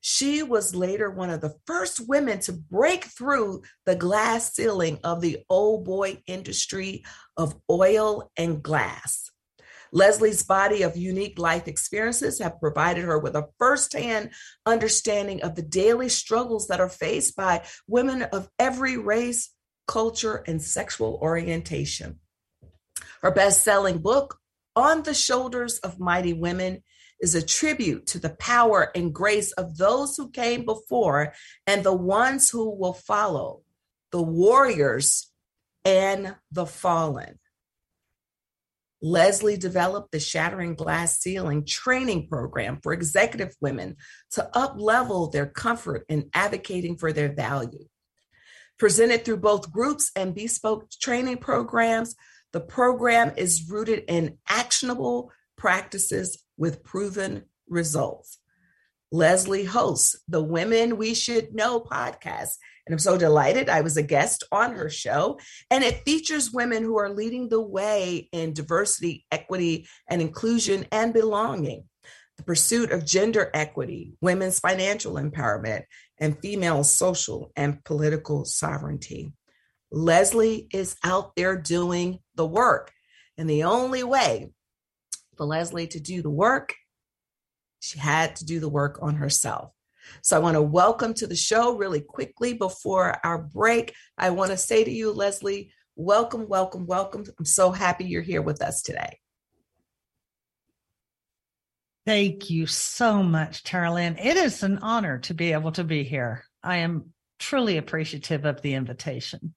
She 0.00 0.42
was 0.42 0.74
later 0.74 1.10
one 1.10 1.28
of 1.28 1.42
the 1.42 1.56
first 1.66 2.08
women 2.08 2.40
to 2.40 2.52
break 2.52 3.04
through 3.04 3.62
the 3.84 3.96
glass 3.96 4.54
ceiling 4.54 4.98
of 5.04 5.20
the 5.20 5.44
old 5.50 5.84
boy 5.84 6.22
industry 6.26 7.04
of 7.36 7.54
oil 7.70 8.30
and 8.36 8.62
glass. 8.62 9.30
Lesley's 9.92 10.42
body 10.42 10.82
of 10.82 10.96
unique 10.96 11.38
life 11.38 11.66
experiences 11.66 12.38
have 12.38 12.60
provided 12.60 13.04
her 13.04 13.18
with 13.18 13.34
a 13.34 13.48
firsthand 13.58 14.30
understanding 14.64 15.42
of 15.42 15.54
the 15.54 15.62
daily 15.62 16.08
struggles 16.08 16.68
that 16.68 16.80
are 16.80 16.88
faced 16.88 17.36
by 17.36 17.62
women 17.86 18.22
of 18.22 18.48
every 18.58 18.96
race, 18.96 19.50
culture, 19.86 20.44
and 20.46 20.62
sexual 20.62 21.18
orientation. 21.20 22.20
Her 23.20 23.32
best 23.32 23.62
selling 23.62 23.98
book, 23.98 24.38
On 24.76 25.02
the 25.02 25.14
Shoulders 25.14 25.78
of 25.78 25.98
Mighty 25.98 26.32
Women, 26.32 26.82
is 27.20 27.34
a 27.34 27.44
tribute 27.44 28.06
to 28.06 28.18
the 28.18 28.30
power 28.30 28.90
and 28.94 29.14
grace 29.14 29.52
of 29.52 29.76
those 29.76 30.16
who 30.16 30.30
came 30.30 30.64
before 30.64 31.32
and 31.66 31.84
the 31.84 31.94
ones 31.94 32.50
who 32.50 32.70
will 32.70 32.94
follow, 32.94 33.62
the 34.10 34.22
warriors 34.22 35.30
and 35.84 36.34
the 36.50 36.66
fallen. 36.66 37.38
Lesley 39.02 39.56
developed 39.56 40.12
the 40.12 40.20
Shattering 40.20 40.74
Glass 40.74 41.20
Ceiling 41.20 41.64
training 41.64 42.28
program 42.28 42.80
for 42.82 42.92
executive 42.92 43.54
women 43.60 43.96
to 44.32 44.48
uplevel 44.54 45.32
their 45.32 45.46
comfort 45.46 46.04
in 46.08 46.28
advocating 46.34 46.98
for 46.98 47.12
their 47.12 47.32
value. 47.32 47.86
Presented 48.78 49.24
through 49.24 49.38
both 49.38 49.72
groups 49.72 50.10
and 50.16 50.34
bespoke 50.34 50.90
training 50.90 51.38
programs, 51.38 52.14
the 52.52 52.60
program 52.60 53.32
is 53.36 53.68
rooted 53.70 54.04
in 54.08 54.38
actionable 54.48 55.32
practices 55.56 56.42
with 56.56 56.82
proven 56.82 57.44
results. 57.68 58.38
Lesley 59.12 59.64
hosts 59.64 60.20
the 60.28 60.42
Women 60.42 60.96
We 60.96 61.14
Should 61.14 61.54
Know 61.54 61.80
podcast. 61.80 62.50
And 62.86 62.94
I'm 62.94 62.98
so 62.98 63.18
delighted 63.18 63.68
I 63.68 63.80
was 63.82 63.96
a 63.96 64.02
guest 64.02 64.44
on 64.52 64.74
her 64.74 64.88
show. 64.88 65.38
And 65.70 65.84
it 65.84 66.04
features 66.04 66.52
women 66.52 66.82
who 66.82 66.98
are 66.98 67.10
leading 67.10 67.48
the 67.48 67.60
way 67.60 68.28
in 68.32 68.52
diversity, 68.52 69.26
equity, 69.30 69.88
and 70.08 70.22
inclusion 70.22 70.86
and 70.92 71.12
belonging, 71.12 71.84
the 72.36 72.42
pursuit 72.44 72.92
of 72.92 73.04
gender 73.04 73.50
equity, 73.52 74.14
women's 74.20 74.60
financial 74.60 75.14
empowerment, 75.14 75.82
and 76.18 76.40
female 76.40 76.84
social 76.84 77.52
and 77.56 77.82
political 77.84 78.44
sovereignty. 78.44 79.32
Lesley 79.90 80.68
is 80.72 80.96
out 81.04 81.34
there 81.36 81.56
doing 81.56 82.20
the 82.34 82.46
work. 82.46 82.92
And 83.36 83.48
the 83.48 83.64
only 83.64 84.04
way 84.04 84.50
for 85.36 85.46
Lesley 85.46 85.86
to 85.88 86.00
do 86.00 86.22
the 86.22 86.30
work 86.30 86.74
she 87.80 87.98
had 87.98 88.36
to 88.36 88.44
do 88.44 88.60
the 88.60 88.68
work 88.68 88.98
on 89.02 89.16
herself. 89.16 89.72
So 90.22 90.36
I 90.36 90.40
want 90.40 90.54
to 90.54 90.62
welcome 90.62 91.14
to 91.14 91.26
the 91.26 91.36
show 91.36 91.76
really 91.76 92.00
quickly 92.00 92.52
before 92.52 93.18
our 93.24 93.38
break. 93.38 93.94
I 94.18 94.30
want 94.30 94.50
to 94.50 94.56
say 94.56 94.84
to 94.84 94.90
you, 94.90 95.12
Lesley, 95.12 95.72
welcome, 95.96 96.46
welcome, 96.48 96.86
welcome. 96.86 97.24
I'm 97.38 97.44
so 97.44 97.70
happy 97.70 98.04
you're 98.04 98.22
here 98.22 98.42
with 98.42 98.62
us 98.62 98.82
today. 98.82 99.18
Thank 102.06 102.50
you 102.50 102.66
so 102.66 103.22
much, 103.22 103.62
Carolyn. 103.62 104.18
It 104.18 104.36
is 104.36 104.62
an 104.62 104.78
honor 104.78 105.18
to 105.20 105.34
be 105.34 105.52
able 105.52 105.72
to 105.72 105.84
be 105.84 106.02
here. 106.02 106.44
I 106.62 106.78
am 106.78 107.12
truly 107.38 107.76
appreciative 107.76 108.44
of 108.44 108.62
the 108.62 108.74
invitation. 108.74 109.54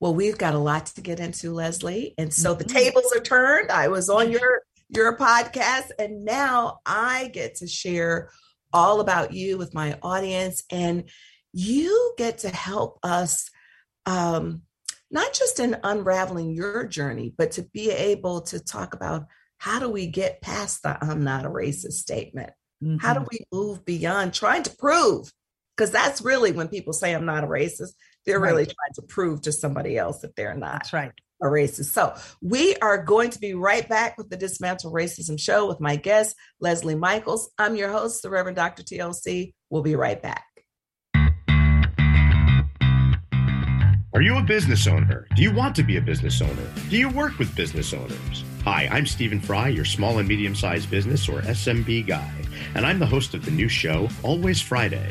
Well, 0.00 0.14
we've 0.14 0.38
got 0.38 0.54
a 0.54 0.58
lot 0.58 0.86
to 0.86 1.00
get 1.00 1.20
into, 1.20 1.52
Lesley. 1.52 2.14
And 2.18 2.32
so 2.32 2.50
mm-hmm. 2.50 2.58
the 2.58 2.64
tables 2.64 3.12
are 3.14 3.20
turned. 3.20 3.70
I 3.70 3.88
was 3.88 4.08
on 4.10 4.30
your 4.30 4.62
your 4.88 5.16
podcast. 5.16 5.90
And 5.98 6.24
now 6.24 6.80
I 6.84 7.28
get 7.32 7.56
to 7.56 7.66
share 7.66 8.30
all 8.72 9.00
about 9.00 9.32
you 9.32 9.58
with 9.58 9.74
my 9.74 9.98
audience. 10.02 10.62
And 10.70 11.04
you 11.52 12.14
get 12.18 12.38
to 12.38 12.48
help 12.48 12.98
us, 13.02 13.50
um, 14.06 14.62
not 15.10 15.32
just 15.32 15.60
in 15.60 15.76
unraveling 15.84 16.54
your 16.54 16.86
journey, 16.86 17.32
but 17.36 17.52
to 17.52 17.62
be 17.62 17.90
able 17.90 18.42
to 18.42 18.58
talk 18.58 18.94
about 18.94 19.26
how 19.58 19.78
do 19.78 19.88
we 19.88 20.06
get 20.06 20.42
past 20.42 20.82
the 20.82 21.02
I'm 21.02 21.24
not 21.24 21.46
a 21.46 21.50
racist 21.50 21.92
statement? 21.92 22.50
Mm-hmm. 22.82 22.96
How 22.98 23.14
do 23.14 23.20
mm-hmm. 23.20 23.28
we 23.30 23.58
move 23.58 23.84
beyond 23.84 24.34
trying 24.34 24.64
to 24.64 24.76
prove? 24.76 25.32
Because 25.76 25.90
that's 25.90 26.20
really 26.20 26.52
when 26.52 26.68
people 26.68 26.92
say 26.92 27.14
I'm 27.14 27.24
not 27.24 27.44
a 27.44 27.48
racist, 27.48 27.94
they're 28.26 28.40
right. 28.40 28.50
really 28.50 28.64
trying 28.64 28.94
to 28.94 29.02
prove 29.02 29.42
to 29.42 29.52
somebody 29.52 29.96
else 29.96 30.20
that 30.20 30.36
they're 30.36 30.54
not. 30.54 30.72
That's 30.72 30.92
right 30.92 31.12
a 31.42 31.46
racist. 31.46 31.86
So 31.86 32.14
we 32.40 32.74
are 32.76 33.02
going 33.02 33.30
to 33.30 33.38
be 33.38 33.54
right 33.54 33.88
back 33.88 34.16
with 34.16 34.30
the 34.30 34.36
Dismantle 34.36 34.92
Racism 34.92 35.38
Show 35.38 35.66
with 35.68 35.80
my 35.80 35.96
guest, 35.96 36.36
Lesley 36.60 36.94
Michaels. 36.94 37.50
I'm 37.58 37.76
your 37.76 37.90
host, 37.90 38.22
the 38.22 38.30
Reverend 38.30 38.56
Dr. 38.56 38.82
TLC. 38.82 39.52
We'll 39.70 39.82
be 39.82 39.96
right 39.96 40.20
back. 40.20 40.44
Are 44.14 44.22
you 44.22 44.38
a 44.38 44.42
business 44.42 44.86
owner? 44.86 45.26
Do 45.34 45.42
you 45.42 45.52
want 45.52 45.74
to 45.74 45.82
be 45.82 45.96
a 45.96 46.00
business 46.00 46.40
owner? 46.40 46.70
Do 46.88 46.96
you 46.96 47.08
work 47.08 47.36
with 47.40 47.54
business 47.56 47.92
owners? 47.92 48.44
Hi, 48.62 48.88
I'm 48.90 49.06
Stephen 49.06 49.40
Fry, 49.40 49.68
your 49.68 49.84
small 49.84 50.18
and 50.18 50.28
medium 50.28 50.54
sized 50.54 50.88
business 50.88 51.28
or 51.28 51.40
SMB 51.40 52.06
guy, 52.06 52.32
and 52.76 52.86
I'm 52.86 53.00
the 53.00 53.06
host 53.06 53.34
of 53.34 53.44
the 53.44 53.50
new 53.50 53.68
show, 53.68 54.08
Always 54.22 54.60
Friday. 54.60 55.10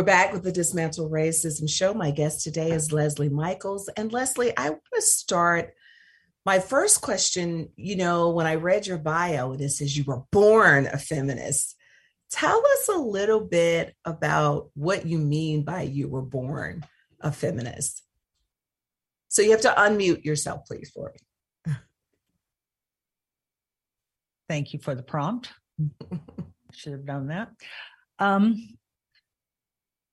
We're 0.00 0.04
back 0.04 0.32
with 0.32 0.44
the 0.44 0.50
Dismantle 0.50 1.10
Racism 1.10 1.68
Show. 1.68 1.92
My 1.92 2.10
guest 2.10 2.42
today 2.42 2.70
is 2.70 2.90
Lesley 2.90 3.28
Michaels. 3.28 3.90
And 3.98 4.10
Lesley, 4.10 4.56
I 4.56 4.70
want 4.70 4.82
to 4.94 5.02
start. 5.02 5.74
My 6.46 6.58
first 6.58 7.02
question, 7.02 7.68
you 7.76 7.96
know, 7.96 8.30
when 8.30 8.46
I 8.46 8.54
read 8.54 8.86
your 8.86 8.96
bio, 8.96 9.52
it 9.52 9.68
says 9.68 9.98
you 9.98 10.04
were 10.04 10.22
born 10.32 10.86
a 10.86 10.96
feminist. 10.96 11.76
Tell 12.30 12.62
us 12.66 12.88
a 12.88 12.96
little 12.96 13.40
bit 13.40 13.94
about 14.06 14.70
what 14.72 15.04
you 15.04 15.18
mean 15.18 15.64
by 15.64 15.82
you 15.82 16.08
were 16.08 16.22
born 16.22 16.82
a 17.20 17.30
feminist. 17.30 18.02
So 19.28 19.42
you 19.42 19.50
have 19.50 19.60
to 19.60 19.74
unmute 19.76 20.24
yourself, 20.24 20.62
please, 20.66 20.90
for 20.94 21.12
me. 21.66 21.74
Thank 24.48 24.72
you 24.72 24.78
for 24.78 24.94
the 24.94 25.02
prompt. 25.02 25.52
Should 26.72 26.92
have 26.92 27.04
done 27.04 27.26
that. 27.26 27.50
Um, 28.18 28.78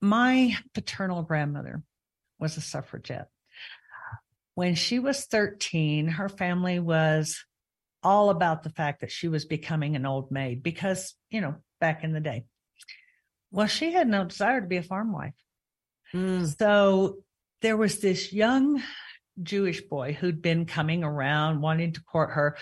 my 0.02 0.56
paternal 0.74 1.24
grandmother 1.24 1.82
was 2.40 2.58
a 2.58 2.62
suffragette. 2.62 3.30
When 4.56 4.76
she 4.76 5.00
was 5.00 5.26
13, 5.26 6.08
her 6.08 6.30
family 6.30 6.80
was 6.80 7.44
all 8.04 8.30
about 8.30 8.64
the 8.64 8.70
fact 8.70 9.02
that 9.02 9.12
she 9.12 9.28
was 9.28 9.46
becoming 9.46 9.96
an 9.96 10.06
old 10.06 10.32
maid 10.32 10.64
because, 10.64 11.16
you 11.30 11.42
know, 11.42 11.56
back 11.80 12.04
in 12.04 12.14
the 12.14 12.20
day. 12.20 12.46
Well, 13.52 13.68
she 13.68 13.92
had 13.92 14.08
no 14.08 14.26
desire 14.26 14.62
to 14.62 14.68
be 14.68 14.78
a 14.78 14.84
farm 14.84 15.12
wife. 15.12 15.34
Mm. 16.14 16.58
So 16.58 17.18
there 17.62 17.78
was 17.78 18.00
this 18.00 18.34
young 18.34 18.82
Jewish 19.42 19.82
boy 19.82 20.14
who'd 20.14 20.42
been 20.42 20.66
coming 20.66 21.04
around 21.04 21.62
wanting 21.62 21.94
to 21.94 22.04
court 22.04 22.32
her, 22.32 22.58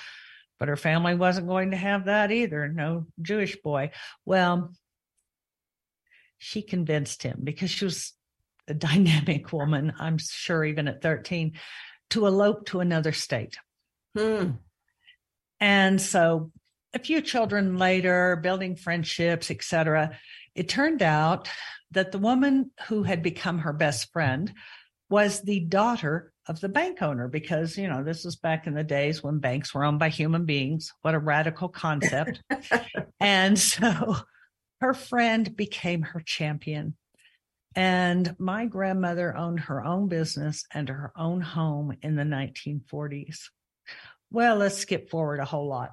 but 0.59 0.67
her 0.67 0.77
family 0.77 1.15
wasn't 1.15 1.47
going 1.47 1.71
to 1.71 1.77
have 1.77 2.05
that 2.05 2.31
either. 2.31 2.67
No 2.67 3.07
Jewish 3.21 3.55
boy. 3.57 3.91
Well, 4.25 4.73
she 6.37 6.61
convinced 6.61 7.23
him 7.23 7.41
because 7.43 7.71
she 7.71 7.85
was 7.85 8.13
a 8.67 8.73
dynamic 8.73 9.51
woman, 9.53 9.93
I'm 9.99 10.17
sure, 10.17 10.63
even 10.63 10.87
at 10.87 11.01
13, 11.01 11.53
to 12.11 12.27
elope 12.27 12.67
to 12.67 12.79
another 12.79 13.11
state. 13.11 13.57
Hmm. 14.17 14.51
And 15.59 16.01
so 16.01 16.51
a 16.93 16.99
few 16.99 17.21
children 17.21 17.77
later, 17.77 18.37
building 18.37 18.75
friendships, 18.75 19.51
etc., 19.51 20.17
it 20.55 20.69
turned 20.69 21.01
out 21.01 21.49
that 21.91 22.11
the 22.11 22.17
woman 22.17 22.71
who 22.87 23.03
had 23.03 23.21
become 23.21 23.59
her 23.59 23.73
best 23.73 24.11
friend 24.11 24.53
was 25.09 25.41
the 25.41 25.59
daughter 25.61 26.31
of 26.47 26.59
the 26.59 26.69
bank 26.69 27.01
owner 27.01 27.27
because 27.27 27.77
you 27.77 27.87
know 27.87 28.03
this 28.03 28.23
was 28.23 28.35
back 28.35 28.67
in 28.67 28.73
the 28.73 28.83
days 28.83 29.23
when 29.23 29.39
banks 29.39 29.73
were 29.73 29.83
owned 29.83 29.99
by 29.99 30.09
human 30.09 30.45
beings 30.45 30.93
what 31.01 31.15
a 31.15 31.19
radical 31.19 31.67
concept 31.67 32.41
and 33.19 33.57
so 33.57 34.15
her 34.81 34.93
friend 34.93 35.55
became 35.55 36.01
her 36.01 36.19
champion. 36.19 36.95
And 37.75 38.35
my 38.39 38.65
grandmother 38.65 39.35
owned 39.35 39.61
her 39.61 39.83
own 39.83 40.07
business 40.07 40.65
and 40.73 40.87
her 40.87 41.11
own 41.17 41.41
home 41.41 41.97
in 42.01 42.15
the 42.15 42.23
1940s. 42.23 43.49
Well, 44.31 44.57
let's 44.57 44.77
skip 44.77 45.09
forward 45.09 45.39
a 45.39 45.45
whole 45.45 45.67
lot. 45.67 45.91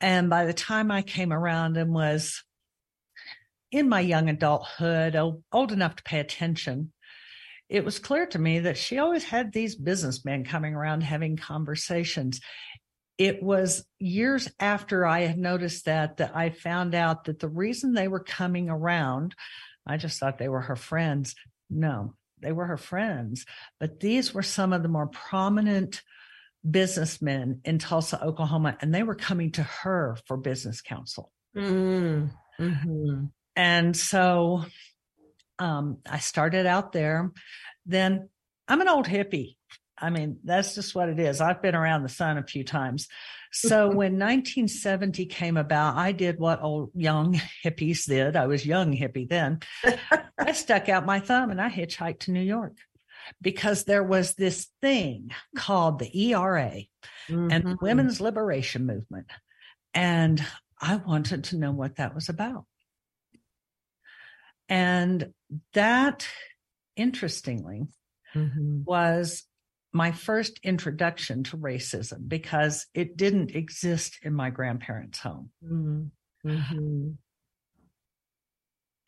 And 0.00 0.30
by 0.30 0.46
the 0.46 0.54
time 0.54 0.90
I 0.90 1.02
came 1.02 1.32
around 1.32 1.76
and 1.76 1.92
was 1.92 2.42
in 3.70 3.88
my 3.88 4.00
young 4.00 4.28
adulthood, 4.30 5.14
old 5.14 5.72
enough 5.72 5.96
to 5.96 6.02
pay 6.02 6.20
attention, 6.20 6.92
it 7.68 7.84
was 7.84 7.98
clear 7.98 8.26
to 8.26 8.38
me 8.38 8.60
that 8.60 8.78
she 8.78 8.98
always 8.98 9.24
had 9.24 9.52
these 9.52 9.76
businessmen 9.76 10.44
coming 10.44 10.74
around 10.74 11.02
having 11.02 11.36
conversations 11.36 12.40
it 13.20 13.42
was 13.42 13.84
years 13.98 14.48
after 14.58 15.06
I 15.06 15.20
had 15.20 15.36
noticed 15.36 15.84
that 15.84 16.16
that 16.16 16.34
I 16.34 16.48
found 16.48 16.94
out 16.94 17.24
that 17.24 17.38
the 17.38 17.50
reason 17.50 17.92
they 17.92 18.08
were 18.08 18.24
coming 18.24 18.70
around, 18.70 19.34
I 19.86 19.98
just 19.98 20.18
thought 20.18 20.38
they 20.38 20.48
were 20.48 20.62
her 20.62 20.74
friends. 20.74 21.34
No, 21.68 22.14
they 22.40 22.50
were 22.50 22.64
her 22.64 22.78
friends, 22.78 23.44
but 23.78 24.00
these 24.00 24.32
were 24.32 24.42
some 24.42 24.72
of 24.72 24.82
the 24.82 24.88
more 24.88 25.06
prominent 25.06 26.00
businessmen 26.68 27.60
in 27.66 27.78
Tulsa, 27.78 28.24
Oklahoma, 28.24 28.78
and 28.80 28.94
they 28.94 29.02
were 29.02 29.14
coming 29.14 29.52
to 29.52 29.64
her 29.64 30.16
for 30.26 30.38
business 30.38 30.80
counsel. 30.80 31.30
Mm-hmm. 31.54 32.64
mm-hmm. 32.64 33.24
And 33.54 33.94
so 33.94 34.64
um, 35.58 35.98
I 36.10 36.20
started 36.20 36.64
out 36.64 36.92
there. 36.92 37.32
Then 37.84 38.30
I'm 38.66 38.80
an 38.80 38.88
old 38.88 39.06
hippie. 39.06 39.56
I 40.00 40.10
mean, 40.10 40.38
that's 40.44 40.74
just 40.74 40.94
what 40.94 41.08
it 41.08 41.18
is. 41.18 41.40
I've 41.40 41.62
been 41.62 41.74
around 41.74 42.02
the 42.02 42.08
sun 42.08 42.38
a 42.38 42.42
few 42.42 42.64
times. 42.64 43.08
So 43.52 43.86
when 43.88 44.18
1970 44.18 45.26
came 45.26 45.56
about, 45.56 45.96
I 45.96 46.12
did 46.12 46.38
what 46.38 46.62
old 46.62 46.90
young 46.94 47.40
hippies 47.64 48.06
did. 48.06 48.36
I 48.36 48.46
was 48.46 48.64
young 48.64 48.96
hippie 48.96 49.28
then. 49.28 49.60
I 50.38 50.52
stuck 50.52 50.88
out 50.88 51.06
my 51.06 51.20
thumb 51.20 51.50
and 51.50 51.60
I 51.60 51.68
hitchhiked 51.68 52.20
to 52.20 52.32
New 52.32 52.42
York 52.42 52.76
because 53.40 53.84
there 53.84 54.04
was 54.04 54.34
this 54.34 54.68
thing 54.80 55.30
called 55.56 55.98
the 55.98 56.30
ERA 56.30 56.82
mm-hmm. 57.28 57.50
and 57.50 57.64
the 57.64 57.70
mm-hmm. 57.70 57.84
Women's 57.84 58.20
Liberation 58.20 58.86
Movement. 58.86 59.26
And 59.94 60.44
I 60.80 60.96
wanted 60.96 61.44
to 61.44 61.56
know 61.56 61.72
what 61.72 61.96
that 61.96 62.14
was 62.14 62.28
about. 62.28 62.64
And 64.68 65.32
that, 65.74 66.26
interestingly, 66.96 67.88
mm-hmm. 68.34 68.84
was 68.84 69.42
my 69.92 70.12
first 70.12 70.60
introduction 70.62 71.42
to 71.44 71.56
racism 71.56 72.28
because 72.28 72.86
it 72.94 73.16
didn't 73.16 73.54
exist 73.54 74.18
in 74.22 74.34
my 74.34 74.50
grandparents' 74.50 75.18
home. 75.18 75.50
Mm-hmm. 75.64 76.50
mm-hmm. 76.50 77.10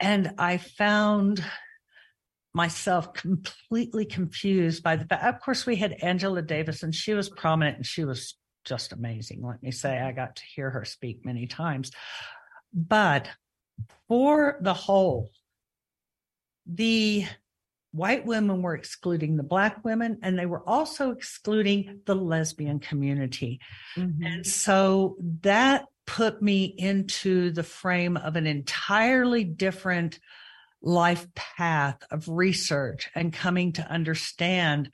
And 0.01 0.33
I 0.37 0.57
found 0.57 1.45
myself 2.55 3.15
completely 3.15 4.05
confused 4.05 4.83
by 4.83 4.97
the 4.97 5.05
fact. 5.05 5.25
Of 5.25 5.41
course, 5.41 5.65
we 5.65 5.77
had 5.77 5.93
Angela 6.03 6.43
Davis, 6.43 6.83
and 6.83 6.93
she 6.95 7.15
was 7.15 7.29
prominent 7.29 7.77
and 7.77 7.87
she 7.87 8.05
was 8.05 8.35
just 8.65 8.93
amazing. 8.93 9.43
Let 9.43 9.63
me 9.63 9.71
say, 9.71 10.01
I 10.01 10.13
got 10.13 10.37
to 10.37 10.43
hear 10.45 10.71
her 10.71 10.85
speak 10.85 11.25
many 11.25 11.47
times. 11.47 11.93
But 12.75 13.29
for 14.09 14.59
the 14.61 14.75
whole, 14.75 15.31
the 16.67 17.27
white 17.93 18.25
women 18.25 18.63
were 18.63 18.75
excluding 18.75 19.37
the 19.37 19.43
black 19.43 19.85
women 19.85 20.19
and 20.23 20.39
they 20.39 20.47
were 20.47 20.67
also 20.69 21.11
excluding 21.11 22.01
the 22.07 22.15
lesbian 22.15 22.81
community. 22.81 23.61
Mm-hmm. 23.97 24.25
And 24.25 24.47
so 24.47 25.17
that 25.43 25.85
put 26.07 26.43
me 26.43 26.65
into 26.65 27.51
the 27.51 27.63
frame 27.63 28.17
of 28.17 28.37
an 28.37 28.47
entirely 28.47 29.45
different 29.45 30.19
life 30.81 31.27
path 31.35 31.99
of 32.11 32.29
research 32.29 33.09
and 33.15 33.33
coming 33.33 33.73
to 33.75 33.89
understand 33.89 34.91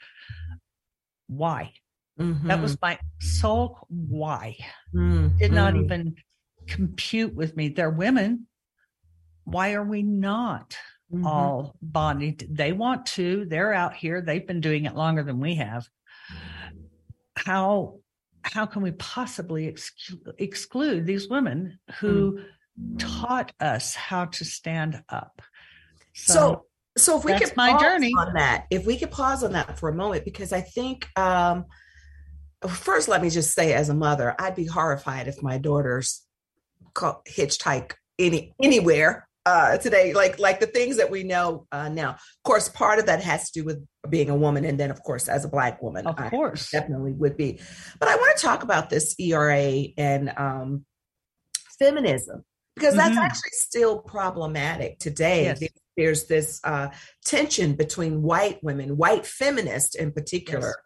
why. 1.28 1.72
Mm-hmm. 2.20 2.48
That 2.48 2.61
was 2.61 2.76
my 2.82 2.98
sole 3.20 3.78
why. 3.88 4.56
Mm-hmm. 4.94 5.38
Did 5.38 5.52
not 5.52 5.76
even 5.76 6.16
compute 6.66 7.34
with 7.34 7.56
me. 7.56 7.68
They're 7.68 7.90
women. 7.90 8.46
Why 9.44 9.74
are 9.74 9.84
we 9.84 10.02
not? 10.02 10.76
Mm-hmm. 11.12 11.26
all 11.26 11.74
bonding. 11.80 12.40
They 12.48 12.72
want 12.72 13.06
to, 13.06 13.44
they're 13.46 13.72
out 13.72 13.94
here, 13.94 14.20
they've 14.20 14.46
been 14.46 14.60
doing 14.60 14.84
it 14.84 14.94
longer 14.94 15.22
than 15.22 15.40
we 15.40 15.56
have. 15.56 15.88
How 17.36 18.00
how 18.42 18.66
can 18.66 18.82
we 18.82 18.92
possibly 18.92 19.70
exclu- 19.70 20.32
exclude 20.38 21.06
these 21.06 21.28
women 21.28 21.78
who 21.98 22.40
mm. 22.80 22.98
taught 22.98 23.52
us 23.60 23.94
how 23.94 24.26
to 24.26 24.44
stand 24.44 25.02
up? 25.08 25.42
So, 26.14 26.32
so, 26.32 26.64
so 26.96 27.18
if 27.18 27.24
we 27.24 27.38
could 27.38 27.56
my 27.56 27.78
journey 27.78 28.12
on 28.18 28.32
that, 28.34 28.66
if 28.70 28.86
we 28.86 28.96
could 28.96 29.10
pause 29.10 29.44
on 29.44 29.52
that 29.52 29.78
for 29.78 29.88
a 29.88 29.94
moment, 29.94 30.24
because 30.24 30.52
I 30.52 30.60
think, 30.60 31.06
um, 31.16 31.66
first, 32.66 33.08
let 33.08 33.22
me 33.22 33.30
just 33.30 33.54
say, 33.54 33.74
as 33.74 33.88
a 33.88 33.94
mother, 33.94 34.34
I'd 34.38 34.56
be 34.56 34.64
horrified 34.64 35.28
if 35.28 35.42
my 35.42 35.58
daughters 35.58 36.22
hitchhike 36.94 37.92
any 38.18 38.52
anywhere 38.60 39.27
uh, 39.48 39.78
today, 39.78 40.12
like 40.12 40.38
like 40.38 40.61
the 40.61 40.66
things 40.66 40.98
that 40.98 41.11
we 41.11 41.22
know 41.22 41.66
uh, 41.72 41.88
now. 41.88 42.11
Of 42.11 42.42
course, 42.44 42.68
part 42.68 42.98
of 42.98 43.06
that 43.06 43.22
has 43.22 43.50
to 43.50 43.61
do 43.61 43.64
with 43.64 43.87
being 44.11 44.28
a 44.28 44.37
woman, 44.37 44.64
and 44.66 44.78
then 44.78 44.90
of 44.90 45.02
course, 45.02 45.26
as 45.26 45.46
a 45.46 45.48
black 45.48 45.82
woman, 45.82 46.06
of 46.06 46.16
course, 46.30 46.74
I 46.74 46.80
definitely 46.80 47.12
would 47.12 47.37
be. 47.37 47.58
But 47.98 48.11
I 48.11 48.16
want 48.16 48.37
to 48.37 48.46
talk 48.46 48.62
about 48.62 48.90
this 48.90 49.14
ERA 49.18 49.84
and 49.96 50.32
um, 50.37 50.84
feminism 51.78 52.44
because 52.76 52.94
that's 52.94 53.16
mm-hmm. 53.16 53.24
actually 53.24 53.52
still 53.52 54.00
problematic 54.00 54.98
today. 54.98 55.44
Yes. 55.44 55.62
There's 55.96 56.26
this 56.26 56.61
uh, 56.62 56.88
tension 57.24 57.74
between 57.74 58.22
white 58.22 58.62
women, 58.62 58.98
white 58.98 59.26
feminists 59.26 59.94
in 59.94 60.12
particular, 60.12 60.68
yes. 60.68 60.76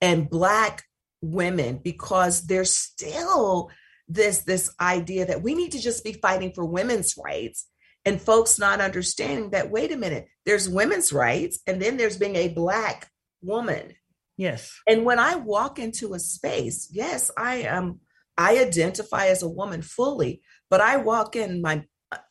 and 0.00 0.30
black 0.30 0.84
women 1.20 1.80
because 1.82 2.46
there's 2.46 2.74
still 2.74 3.70
this 4.06 4.42
this 4.42 4.72
idea 4.80 5.26
that 5.26 5.42
we 5.42 5.54
need 5.54 5.72
to 5.72 5.80
just 5.80 6.04
be 6.04 6.12
fighting 6.12 6.52
for 6.52 6.64
women's 6.64 7.16
rights 7.16 7.66
and 8.04 8.20
folks 8.20 8.58
not 8.58 8.80
understanding 8.80 9.50
that 9.50 9.70
wait 9.70 9.92
a 9.92 9.96
minute 9.96 10.26
there's 10.44 10.68
women's 10.68 11.12
rights 11.12 11.60
and 11.66 11.80
then 11.80 11.96
there's 11.96 12.16
being 12.16 12.36
a 12.36 12.48
black 12.48 13.08
woman 13.42 13.92
yes 14.36 14.80
and 14.88 15.04
when 15.04 15.18
i 15.18 15.34
walk 15.36 15.78
into 15.78 16.14
a 16.14 16.18
space 16.18 16.88
yes 16.92 17.30
i 17.36 17.56
am 17.56 18.00
i 18.36 18.58
identify 18.58 19.26
as 19.26 19.42
a 19.42 19.48
woman 19.48 19.82
fully 19.82 20.42
but 20.70 20.80
i 20.80 20.96
walk 20.96 21.36
in 21.36 21.62
my 21.62 21.84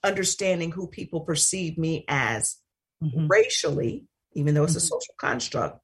understanding 0.03 0.71
who 0.71 0.88
people 0.88 1.21
perceive 1.21 1.77
me 1.77 2.05
as 2.07 2.57
mm-hmm. 3.03 3.27
racially 3.27 4.05
even 4.34 4.53
though 4.53 4.63
it's 4.63 4.73
mm-hmm. 4.73 4.77
a 4.77 4.81
social 4.81 5.15
construct 5.17 5.79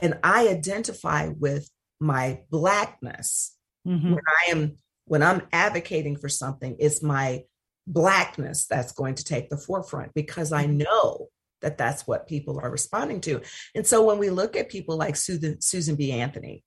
and 0.00 0.18
i 0.22 0.48
identify 0.48 1.28
with 1.38 1.68
my 2.00 2.40
blackness 2.50 3.56
mm-hmm. 3.86 4.14
when 4.14 4.24
i 4.26 4.50
am 4.50 4.76
when 5.04 5.22
i'm 5.22 5.42
advocating 5.52 6.16
for 6.16 6.28
something 6.28 6.76
it's 6.78 7.02
my 7.02 7.42
blackness 7.86 8.66
that's 8.66 8.92
going 8.92 9.16
to 9.16 9.24
take 9.24 9.48
the 9.48 9.58
forefront 9.58 10.14
because 10.14 10.52
I 10.52 10.64
mm-hmm. 10.64 10.78
know 10.78 11.28
that 11.62 11.78
that's 11.78 12.06
what 12.06 12.28
people 12.28 12.60
are 12.60 12.70
responding 12.70 13.20
to. 13.22 13.40
And 13.74 13.86
so 13.86 14.02
when 14.04 14.18
we 14.18 14.30
look 14.30 14.56
at 14.56 14.68
people 14.68 14.96
like 14.96 15.16
Susan, 15.16 15.60
Susan 15.60 15.96
B. 15.96 16.12
Anthony, 16.12 16.64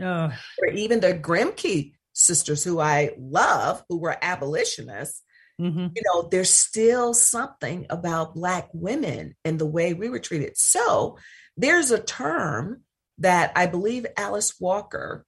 oh. 0.00 0.32
or 0.58 0.68
even 0.68 1.00
the 1.00 1.14
Grimke 1.14 1.92
sisters 2.14 2.64
who 2.64 2.80
I 2.80 3.12
love, 3.18 3.84
who 3.88 3.98
were 3.98 4.16
abolitionists, 4.20 5.22
mm-hmm. 5.60 5.88
you 5.94 6.02
know, 6.06 6.28
there's 6.28 6.50
still 6.50 7.14
something 7.14 7.86
about 7.90 8.34
Black 8.34 8.68
women 8.72 9.34
and 9.44 9.58
the 9.58 9.66
way 9.66 9.94
we 9.94 10.08
were 10.08 10.18
treated. 10.18 10.56
So 10.56 11.18
there's 11.56 11.90
a 11.90 12.02
term 12.02 12.82
that 13.18 13.52
I 13.54 13.66
believe 13.66 14.06
Alice 14.16 14.54
Walker 14.58 15.24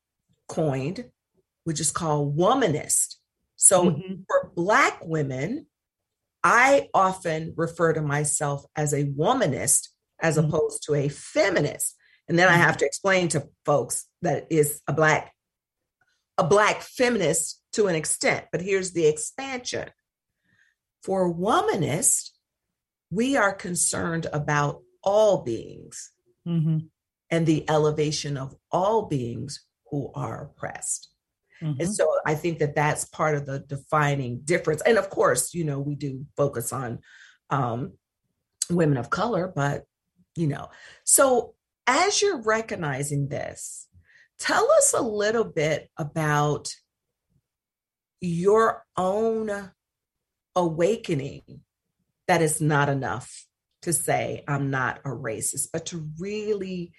coined, 0.49 1.11
which 1.65 1.81
is 1.81 1.91
called 1.91 2.37
womanist. 2.37 3.17
So 3.65 3.93
mm-hmm. 3.93 4.15
for 4.29 4.53
Black 4.55 4.99
women, 5.03 5.67
I 6.43 6.91
often 6.93 7.55
refer 7.57 7.95
to 7.95 8.03
myself 8.03 8.67
as 8.77 8.93
a 8.93 9.05
womanist 9.05 9.89
as 10.21 10.37
mm-hmm. 10.37 10.49
opposed 10.49 10.83
to 10.83 10.95
a 10.95 11.09
feminist. 11.09 11.97
And 12.29 12.39
then 12.39 12.47
I 12.47 12.53
mm-hmm. 12.53 12.61
have 12.61 12.77
to 12.77 12.85
explain 12.85 13.29
to 13.29 13.49
folks 13.65 14.07
that 14.21 14.47
is 14.51 14.83
a 14.87 14.93
black 14.93 15.33
a 16.37 16.45
black 16.45 16.83
feminist 16.83 17.63
to 17.73 17.87
an 17.87 17.95
extent, 17.95 18.45
but 18.53 18.61
here's 18.61 18.93
the 18.93 19.07
expansion. 19.07 19.89
For 21.03 21.33
womanist, 21.33 22.33
we 23.11 23.37
are 23.37 23.55
concerned 23.55 24.27
about 24.31 24.83
all 25.03 25.43
beings 25.43 26.11
mm-hmm. 26.47 26.79
and 27.31 27.47
the 27.47 27.65
elevation 27.71 28.37
of 28.37 28.57
all 28.71 29.07
beings 29.07 29.65
who 29.91 30.11
are 30.15 30.43
oppressed. 30.43 31.14
Mm-hmm. 31.65 31.81
And 31.81 31.95
so 31.95 32.09
I 32.27 32.35
think 32.35 32.59
that 32.59 32.75
that's 32.75 33.07
part 33.07 33.35
of 33.37 33.47
the 33.47 33.61
defining 33.61 34.41
difference. 34.41 34.83
And 34.83 34.99
of 34.99 35.09
course, 35.09 35.55
you 35.55 35.65
know, 35.65 35.81
we 35.81 35.95
do 35.95 36.27
focus 36.37 36.73
on 36.73 36.99
um, 37.51 37.93
women 38.71 38.99
of 38.99 39.11
color, 39.11 39.51
but, 39.55 39.85
you 40.37 40.47
know, 40.47 40.69
so 41.05 41.55
as 41.87 42.21
you're 42.21 42.43
recognizing 42.43 43.29
this, 43.29 43.89
tell 44.39 44.71
us 44.73 44.95
a 44.97 45.03
little 45.03 45.45
bit 45.45 45.91
about 45.97 46.69
your 48.21 48.85
own 48.97 49.71
awakening 50.57 51.43
that 52.27 52.41
is 52.41 52.61
not 52.61 52.89
enough 52.89 53.47
to 53.83 53.93
say 53.93 54.43
i'm 54.49 54.71
not 54.71 54.99
a 55.05 55.11
racist 55.11 55.69
but 55.73 55.85
to 55.87 56.09
really 56.19 56.93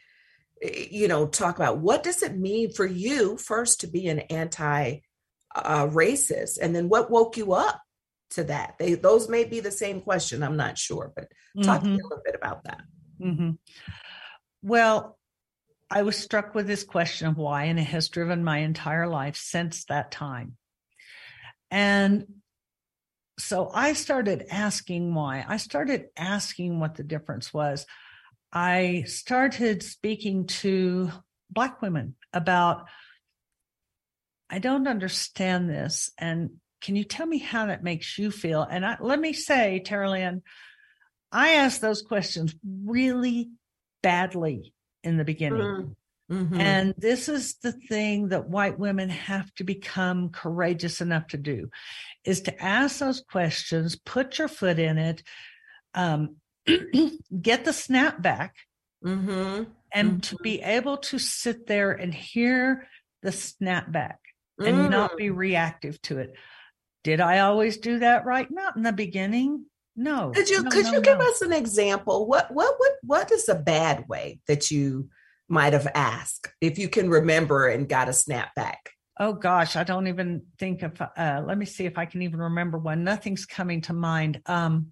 you 0.61 1.07
know 1.07 1.27
talk 1.27 1.57
about 1.57 1.79
what 1.79 2.03
does 2.03 2.23
it 2.23 2.37
mean 2.37 2.71
for 2.71 2.85
you 2.85 3.37
first 3.37 3.81
to 3.81 3.87
be 3.87 4.07
an 4.07 4.19
anti 4.19 4.99
uh, 5.55 5.87
racist 5.87 6.57
and 6.61 6.75
then 6.75 6.89
what 6.89 7.11
woke 7.11 7.37
you 7.37 7.53
up 7.53 7.81
to 8.31 8.43
that 8.43 8.75
they 8.79 8.93
those 8.95 9.29
may 9.29 9.43
be 9.43 9.59
the 9.59 9.71
same 9.71 10.01
question 10.01 10.43
i'm 10.43 10.57
not 10.57 10.77
sure 10.77 11.11
but 11.15 11.27
talk 11.63 11.81
mm-hmm. 11.81 11.93
mm-hmm. 11.93 11.99
a 11.99 12.03
little 12.03 12.21
bit 12.23 12.35
about 12.35 12.63
that 12.63 12.81
mm-hmm. 13.21 13.51
well 14.61 15.17
i 15.89 16.01
was 16.01 16.17
struck 16.17 16.55
with 16.55 16.67
this 16.67 16.83
question 16.83 17.27
of 17.27 17.37
why 17.37 17.65
and 17.65 17.79
it 17.79 17.83
has 17.83 18.09
driven 18.09 18.43
my 18.43 18.59
entire 18.59 19.07
life 19.07 19.35
since 19.35 19.85
that 19.85 20.11
time 20.11 20.57
and 21.71 22.25
so 23.37 23.69
i 23.73 23.93
started 23.93 24.45
asking 24.49 25.13
why 25.13 25.45
i 25.47 25.57
started 25.57 26.05
asking 26.17 26.79
what 26.79 26.95
the 26.95 27.03
difference 27.03 27.53
was 27.53 27.85
I 28.51 29.03
started 29.07 29.83
speaking 29.83 30.47
to 30.47 31.11
Black 31.49 31.81
women 31.81 32.15
about, 32.33 32.87
I 34.49 34.59
don't 34.59 34.87
understand 34.87 35.69
this. 35.69 36.11
And 36.17 36.51
can 36.81 36.95
you 36.95 37.03
tell 37.03 37.25
me 37.25 37.39
how 37.39 37.65
that 37.65 37.83
makes 37.83 38.17
you 38.17 38.31
feel? 38.31 38.61
And 38.61 38.85
I, 38.85 38.97
let 38.99 39.19
me 39.19 39.33
say, 39.33 39.81
Tara 39.83 40.09
Lynn, 40.09 40.41
I 41.31 41.53
asked 41.55 41.81
those 41.81 42.01
questions 42.01 42.55
really 42.63 43.49
badly 44.01 44.73
in 45.03 45.17
the 45.17 45.25
beginning. 45.25 45.95
Mm-hmm. 46.31 46.35
mm-hmm. 46.35 46.61
And 46.61 46.93
this 46.97 47.27
is 47.27 47.55
the 47.55 47.71
thing 47.71 48.29
that 48.29 48.49
white 48.49 48.79
women 48.79 49.09
have 49.09 49.53
to 49.55 49.63
become 49.63 50.29
courageous 50.29 51.01
enough 51.01 51.27
to 51.27 51.37
do 51.37 51.69
is 52.23 52.41
to 52.41 52.63
ask 52.63 52.99
those 52.99 53.21
questions, 53.21 53.95
put 53.95 54.37
your 54.37 54.47
foot 54.47 54.79
in 54.79 54.97
it, 54.97 55.23
um, 55.93 56.37
get 57.41 57.65
the 57.65 57.73
snap 57.73 58.21
back 58.21 58.55
mm-hmm. 59.03 59.63
and 59.93 60.09
mm-hmm. 60.09 60.19
to 60.19 60.35
be 60.37 60.61
able 60.61 60.97
to 60.97 61.19
sit 61.19 61.67
there 61.67 61.91
and 61.91 62.13
hear 62.13 62.87
the 63.21 63.31
snap 63.31 63.91
back 63.91 64.19
mm. 64.59 64.67
and 64.67 64.89
not 64.89 65.17
be 65.17 65.27
mm. 65.27 65.35
reactive 65.35 66.01
to 66.03 66.19
it. 66.19 66.33
Did 67.03 67.21
I 67.21 67.39
always 67.39 67.77
do 67.77 67.99
that 67.99 68.25
right? 68.25 68.49
Not 68.49 68.75
in 68.75 68.83
the 68.83 68.93
beginning. 68.93 69.65
No. 69.95 70.31
Could 70.31 70.49
you 70.49 70.63
no, 70.63 70.69
could 70.69 70.85
no, 70.85 70.93
you 70.93 71.01
give 71.01 71.19
us 71.19 71.41
an 71.41 71.53
example? 71.53 72.27
What 72.27 72.53
what 72.53 72.75
what 72.77 72.93
what 73.03 73.31
is 73.31 73.47
a 73.47 73.55
bad 73.55 74.07
way 74.07 74.39
that 74.47 74.71
you 74.71 75.09
might 75.47 75.73
have 75.73 75.87
asked 75.93 76.49
if 76.59 76.79
you 76.79 76.89
can 76.89 77.09
remember 77.09 77.67
and 77.67 77.87
got 77.87 78.09
a 78.09 78.13
snap 78.13 78.53
back? 78.55 78.89
Oh 79.19 79.33
gosh, 79.33 79.75
I 79.75 79.83
don't 79.83 80.07
even 80.07 80.43
think 80.59 80.83
of 80.83 80.99
uh 80.99 81.43
let 81.45 81.57
me 81.57 81.65
see 81.65 81.85
if 81.85 81.97
I 81.97 82.05
can 82.05 82.23
even 82.23 82.39
remember 82.39 82.77
one. 82.77 83.03
Nothing's 83.03 83.45
coming 83.45 83.81
to 83.81 83.93
mind. 83.93 84.41
Um 84.45 84.91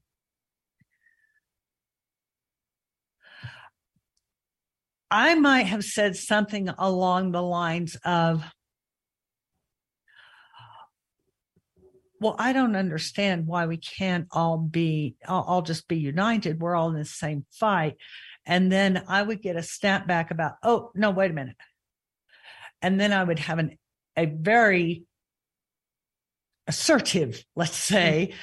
I 5.13 5.35
might 5.35 5.67
have 5.67 5.83
said 5.83 6.15
something 6.15 6.69
along 6.69 7.31
the 7.31 7.41
lines 7.43 7.95
of, 8.03 8.43
well, 12.19 12.35
I 12.39 12.51
don't 12.51 12.75
understand 12.75 13.45
why 13.45 13.67
we 13.67 13.77
can't 13.77 14.25
all 14.31 14.57
be, 14.57 15.15
all, 15.27 15.61
just 15.61 15.87
be 15.87 15.97
united. 15.97 16.59
We're 16.59 16.73
all 16.73 16.89
in 16.89 16.97
the 16.97 17.05
same 17.05 17.45
fight. 17.51 17.97
And 18.47 18.71
then 18.71 19.03
I 19.07 19.21
would 19.21 19.43
get 19.43 19.55
a 19.55 19.61
snap 19.61 20.07
back 20.07 20.31
about, 20.31 20.53
oh, 20.63 20.89
no, 20.95 21.11
wait 21.11 21.29
a 21.29 21.35
minute. 21.35 21.57
And 22.81 22.99
then 22.99 23.13
I 23.13 23.23
would 23.23 23.37
have 23.37 23.59
an, 23.59 23.77
a 24.17 24.25
very 24.25 25.03
assertive, 26.65 27.45
let's 27.55 27.77
say, 27.77 28.33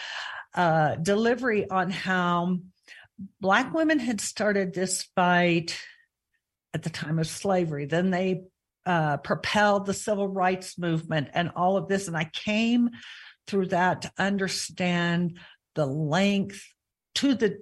uh, 0.55 0.95
delivery 0.95 1.69
on 1.69 1.91
how 1.91 2.59
Black 3.41 3.75
women 3.75 3.99
had 3.99 4.21
started 4.21 4.73
this 4.73 5.03
fight 5.17 5.77
at 6.75 6.83
the 6.83 6.91
time 6.91 7.19
of 7.19 7.27
slavery. 7.27 7.87
Then 7.87 8.11
they 8.11 8.43
uh, 8.87 9.19
propelled 9.19 9.87
the 9.87 9.95
civil 9.95 10.29
rights 10.29 10.79
movement 10.79 11.29
and 11.35 11.51
all 11.57 11.77
of 11.77 11.89
this. 11.89 12.09
And 12.09 12.17
I 12.17 12.25
came 12.33 12.91
through 13.47 13.67
that 13.67 14.03
to 14.03 14.13
understand 14.19 15.39
the 15.75 15.87
length 15.87 16.65
to 17.17 17.35
the 17.35 17.59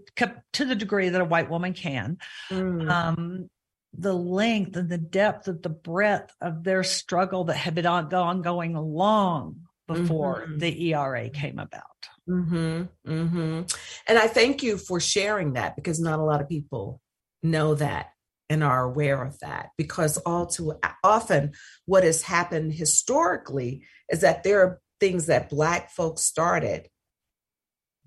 to 0.52 0.64
the 0.64 0.74
degree 0.74 1.08
that 1.08 1.20
a 1.20 1.24
white 1.24 1.50
woman 1.50 1.72
can 1.72 2.18
mm. 2.50 2.90
um, 2.90 3.48
the 3.94 4.12
length 4.12 4.76
and 4.76 4.88
the 4.88 4.98
depth 4.98 5.48
of 5.48 5.62
the 5.62 5.68
breadth 5.68 6.34
of 6.40 6.62
their 6.64 6.84
struggle 6.84 7.44
that 7.44 7.56
had 7.56 7.74
been 7.74 7.86
ongoing 7.86 8.74
long 8.74 9.56
before 9.86 10.42
mm-hmm. 10.42 10.58
the 10.58 10.92
ERA 10.92 11.30
came 11.30 11.58
about. 11.58 11.82
Mm-hmm, 12.28 12.82
mm-hmm. 13.10 13.62
And 14.06 14.18
I 14.18 14.26
thank 14.26 14.62
you 14.62 14.76
for 14.76 15.00
sharing 15.00 15.54
that 15.54 15.76
because 15.76 15.98
not 15.98 16.18
a 16.18 16.22
lot 16.22 16.42
of 16.42 16.48
people 16.48 17.00
know 17.42 17.74
that 17.74 18.10
and 18.48 18.64
are 18.64 18.84
aware 18.84 19.22
of 19.22 19.38
that 19.40 19.70
because 19.76 20.16
all 20.18 20.46
too 20.46 20.74
often 21.04 21.52
what 21.86 22.04
has 22.04 22.22
happened 22.22 22.72
historically 22.72 23.84
is 24.10 24.20
that 24.20 24.42
there 24.42 24.60
are 24.62 24.80
things 25.00 25.26
that 25.26 25.50
black 25.50 25.90
folks 25.90 26.22
started 26.22 26.88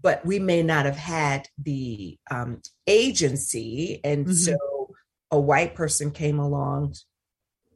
but 0.01 0.25
we 0.25 0.39
may 0.39 0.63
not 0.63 0.85
have 0.85 0.97
had 0.97 1.47
the 1.61 2.17
um, 2.31 2.59
agency 2.87 3.99
and 4.03 4.25
mm-hmm. 4.25 4.33
so 4.33 4.57
a 5.29 5.39
white 5.39 5.75
person 5.75 6.11
came 6.11 6.39
along 6.39 6.95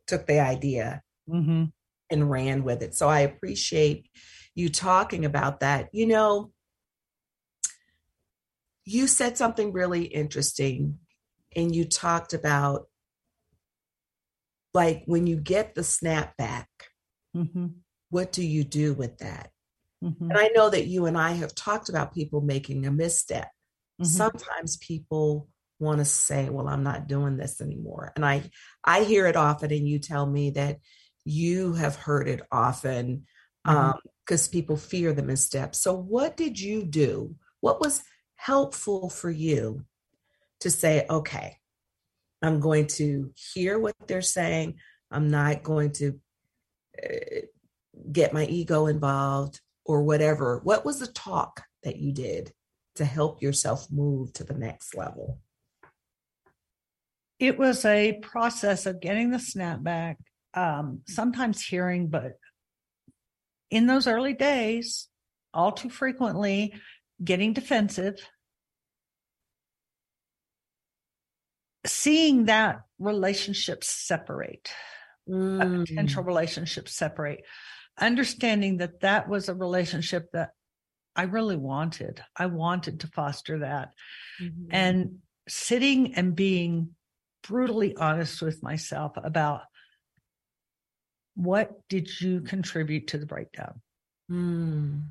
took 0.07 0.25
the 0.25 0.39
idea 0.39 1.01
mm-hmm. 1.29 1.65
and 2.09 2.31
ran 2.31 2.63
with 2.63 2.81
it 2.81 2.95
so 2.95 3.07
i 3.07 3.21
appreciate 3.21 4.09
you 4.55 4.69
talking 4.69 5.25
about 5.25 5.59
that 5.59 5.89
you 5.91 6.07
know 6.07 6.51
you 8.85 9.07
said 9.07 9.37
something 9.37 9.71
really 9.71 10.03
interesting 10.03 10.99
and 11.55 11.75
you 11.75 11.85
talked 11.85 12.33
about 12.33 12.87
like 14.73 15.03
when 15.05 15.25
you 15.25 15.37
get 15.37 15.73
the 15.73 15.81
snapback 15.81 16.65
mm-hmm. 17.35 17.67
what 18.09 18.31
do 18.31 18.45
you 18.45 18.63
do 18.63 18.93
with 18.93 19.17
that 19.19 19.49
mm-hmm. 20.03 20.29
and 20.29 20.37
i 20.37 20.49
know 20.53 20.69
that 20.69 20.87
you 20.87 21.05
and 21.05 21.17
i 21.17 21.31
have 21.31 21.55
talked 21.55 21.89
about 21.89 22.13
people 22.13 22.41
making 22.41 22.85
a 22.85 22.91
misstep 22.91 23.49
mm-hmm. 24.01 24.03
sometimes 24.03 24.77
people 24.77 25.47
want 25.79 25.99
to 25.99 26.05
say 26.05 26.49
well 26.49 26.67
i'm 26.67 26.83
not 26.83 27.07
doing 27.07 27.37
this 27.37 27.61
anymore 27.61 28.11
and 28.15 28.25
i 28.25 28.43
i 28.83 29.03
hear 29.03 29.25
it 29.25 29.35
often 29.35 29.71
and 29.71 29.87
you 29.87 29.99
tell 29.99 30.25
me 30.25 30.51
that 30.51 30.77
you 31.25 31.73
have 31.73 31.95
heard 31.95 32.27
it 32.27 32.41
often 32.51 33.25
because 33.63 33.93
mm-hmm. 33.97 34.33
um, 34.33 34.51
people 34.51 34.77
fear 34.77 35.11
the 35.11 35.23
misstep 35.23 35.75
so 35.75 35.93
what 35.93 36.37
did 36.37 36.59
you 36.59 36.83
do 36.83 37.35
what 37.61 37.81
was 37.81 38.03
helpful 38.35 39.09
for 39.09 39.29
you 39.29 39.83
to 40.65 40.71
say, 40.71 41.05
okay, 41.07 41.57
I'm 42.41 42.59
going 42.59 42.87
to 42.87 43.31
hear 43.53 43.77
what 43.77 43.93
they're 44.07 44.23
saying. 44.23 44.79
I'm 45.11 45.29
not 45.29 45.61
going 45.61 45.91
to 45.93 46.19
uh, 47.01 47.41
get 48.11 48.33
my 48.33 48.45
ego 48.45 48.87
involved 48.87 49.61
or 49.85 50.01
whatever. 50.01 50.61
What 50.63 50.83
was 50.83 50.99
the 50.99 51.07
talk 51.07 51.63
that 51.83 51.97
you 51.97 52.11
did 52.11 52.51
to 52.95 53.05
help 53.05 53.43
yourself 53.43 53.85
move 53.91 54.33
to 54.33 54.43
the 54.43 54.55
next 54.55 54.95
level? 54.95 55.39
It 57.37 57.59
was 57.59 57.85
a 57.85 58.13
process 58.23 58.87
of 58.87 58.99
getting 58.99 59.29
the 59.29 59.37
snapback, 59.37 60.15
um, 60.55 61.01
sometimes 61.07 61.63
hearing, 61.63 62.07
but 62.07 62.39
in 63.69 63.85
those 63.85 64.07
early 64.07 64.33
days, 64.33 65.09
all 65.53 65.73
too 65.73 65.91
frequently, 65.91 66.73
getting 67.23 67.53
defensive, 67.53 68.17
seeing 71.85 72.45
that 72.45 72.81
relationships 72.99 73.87
separate, 73.87 74.71
mm. 75.29 75.61
a 75.61 75.85
potential 75.85 76.23
relationship 76.23 76.89
separate, 76.89 77.43
understanding 77.99 78.77
that 78.77 79.01
that 79.01 79.29
was 79.29 79.49
a 79.49 79.55
relationship 79.55 80.31
that 80.33 80.51
I 81.15 81.23
really 81.23 81.55
wanted. 81.55 82.21
I 82.35 82.47
wanted 82.47 83.01
to 83.01 83.07
foster 83.07 83.59
that. 83.59 83.93
Mm-hmm. 84.41 84.67
And 84.71 85.17
sitting 85.47 86.15
and 86.15 86.35
being 86.35 86.89
brutally 87.47 87.95
honest 87.95 88.41
with 88.41 88.61
myself 88.63 89.13
about 89.15 89.61
what 91.35 91.71
did 91.89 92.09
you 92.19 92.41
contribute 92.41 93.07
to 93.07 93.17
the 93.17 93.25
breakdown? 93.25 93.81
Mm 94.31 95.03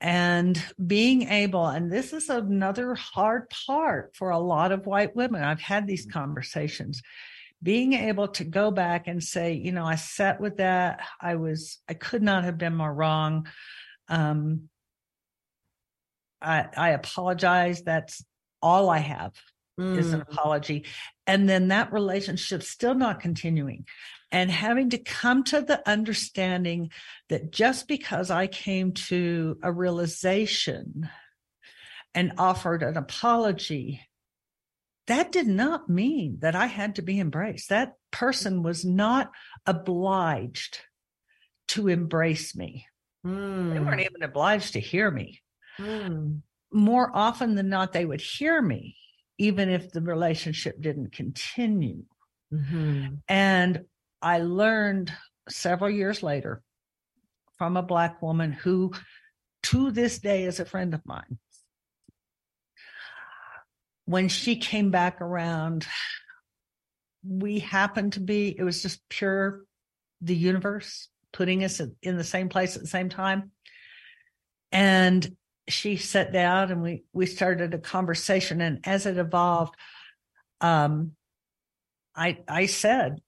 and 0.00 0.62
being 0.84 1.22
able 1.28 1.66
and 1.66 1.90
this 1.90 2.12
is 2.12 2.28
another 2.28 2.94
hard 2.94 3.48
part 3.66 4.14
for 4.14 4.30
a 4.30 4.38
lot 4.38 4.72
of 4.72 4.86
white 4.86 5.16
women. 5.16 5.42
I've 5.42 5.60
had 5.60 5.86
these 5.86 6.06
conversations. 6.06 7.02
Being 7.62 7.94
able 7.94 8.28
to 8.28 8.44
go 8.44 8.70
back 8.70 9.08
and 9.08 9.22
say 9.22 9.54
you 9.54 9.72
know 9.72 9.84
i 9.84 9.94
sat 9.94 10.40
with 10.40 10.58
that. 10.58 11.00
I 11.20 11.36
was 11.36 11.78
i 11.88 11.94
could 11.94 12.22
not 12.22 12.44
have 12.44 12.58
been 12.58 12.76
more 12.76 12.92
wrong. 12.92 13.46
Um 14.08 14.68
i 16.42 16.66
i 16.76 16.90
apologize. 16.90 17.82
That's 17.82 18.24
all 18.60 18.90
i 18.90 18.98
have 18.98 19.32
mm. 19.80 19.96
is 19.96 20.12
an 20.12 20.20
mm. 20.20 20.30
apology. 20.30 20.84
And 21.26 21.48
then 21.48 21.68
that 21.68 21.92
relationship 21.92 22.62
still 22.62 22.94
not 22.94 23.20
continuing 23.20 23.86
and 24.32 24.50
having 24.50 24.90
to 24.90 24.98
come 24.98 25.44
to 25.44 25.60
the 25.62 25.88
understanding 25.88 26.90
that 27.28 27.52
just 27.52 27.86
because 27.88 28.30
I 28.30 28.46
came 28.46 28.92
to 28.92 29.58
a 29.62 29.72
realization 29.72 31.08
and 32.14 32.32
offered 32.38 32.82
an 32.82 32.96
apology, 32.96 34.00
that 35.06 35.30
did 35.30 35.46
not 35.46 35.88
mean 35.88 36.38
that 36.40 36.56
I 36.56 36.66
had 36.66 36.96
to 36.96 37.02
be 37.02 37.20
embraced. 37.20 37.68
That 37.68 37.94
person 38.10 38.62
was 38.62 38.84
not 38.84 39.30
obliged 39.64 40.80
to 41.68 41.88
embrace 41.88 42.56
me. 42.56 42.86
Mm. 43.24 43.72
They 43.72 43.80
weren't 43.80 44.00
hmm. 44.00 44.06
even 44.06 44.22
obliged 44.22 44.72
to 44.74 44.80
hear 44.80 45.10
me. 45.10 45.42
Mm. 45.78 46.42
More 46.72 47.10
often 47.14 47.54
than 47.54 47.68
not, 47.68 47.92
they 47.92 48.04
would 48.04 48.20
hear 48.20 48.60
me, 48.60 48.96
even 49.38 49.68
if 49.68 49.92
the 49.92 50.00
relationship 50.00 50.80
didn't 50.80 51.12
continue. 51.12 52.04
Mm-hmm. 52.52 53.14
And 53.28 53.84
I 54.22 54.38
learned 54.38 55.12
several 55.48 55.90
years 55.90 56.22
later 56.22 56.62
from 57.58 57.76
a 57.76 57.82
Black 57.82 58.20
woman 58.22 58.52
who, 58.52 58.92
to 59.64 59.90
this 59.90 60.18
day, 60.18 60.44
is 60.44 60.60
a 60.60 60.64
friend 60.64 60.94
of 60.94 61.04
mine. 61.04 61.38
When 64.04 64.28
she 64.28 64.56
came 64.56 64.90
back 64.90 65.20
around, 65.20 65.86
we 67.24 67.58
happened 67.58 68.14
to 68.14 68.20
be, 68.20 68.54
it 68.56 68.62
was 68.62 68.82
just 68.82 69.08
pure 69.08 69.64
the 70.20 70.36
universe 70.36 71.08
putting 71.32 71.64
us 71.64 71.80
in 72.02 72.16
the 72.16 72.24
same 72.24 72.48
place 72.48 72.76
at 72.76 72.82
the 72.82 72.88
same 72.88 73.08
time. 73.08 73.50
And 74.72 75.36
she 75.68 75.96
sat 75.96 76.32
down 76.32 76.70
and 76.70 76.82
we 76.82 77.04
we 77.12 77.26
started 77.26 77.74
a 77.74 77.78
conversation 77.78 78.60
and 78.60 78.80
as 78.84 79.06
it 79.06 79.18
evolved 79.18 79.74
um 80.60 81.12
i 82.14 82.38
i 82.48 82.66
said 82.66 83.20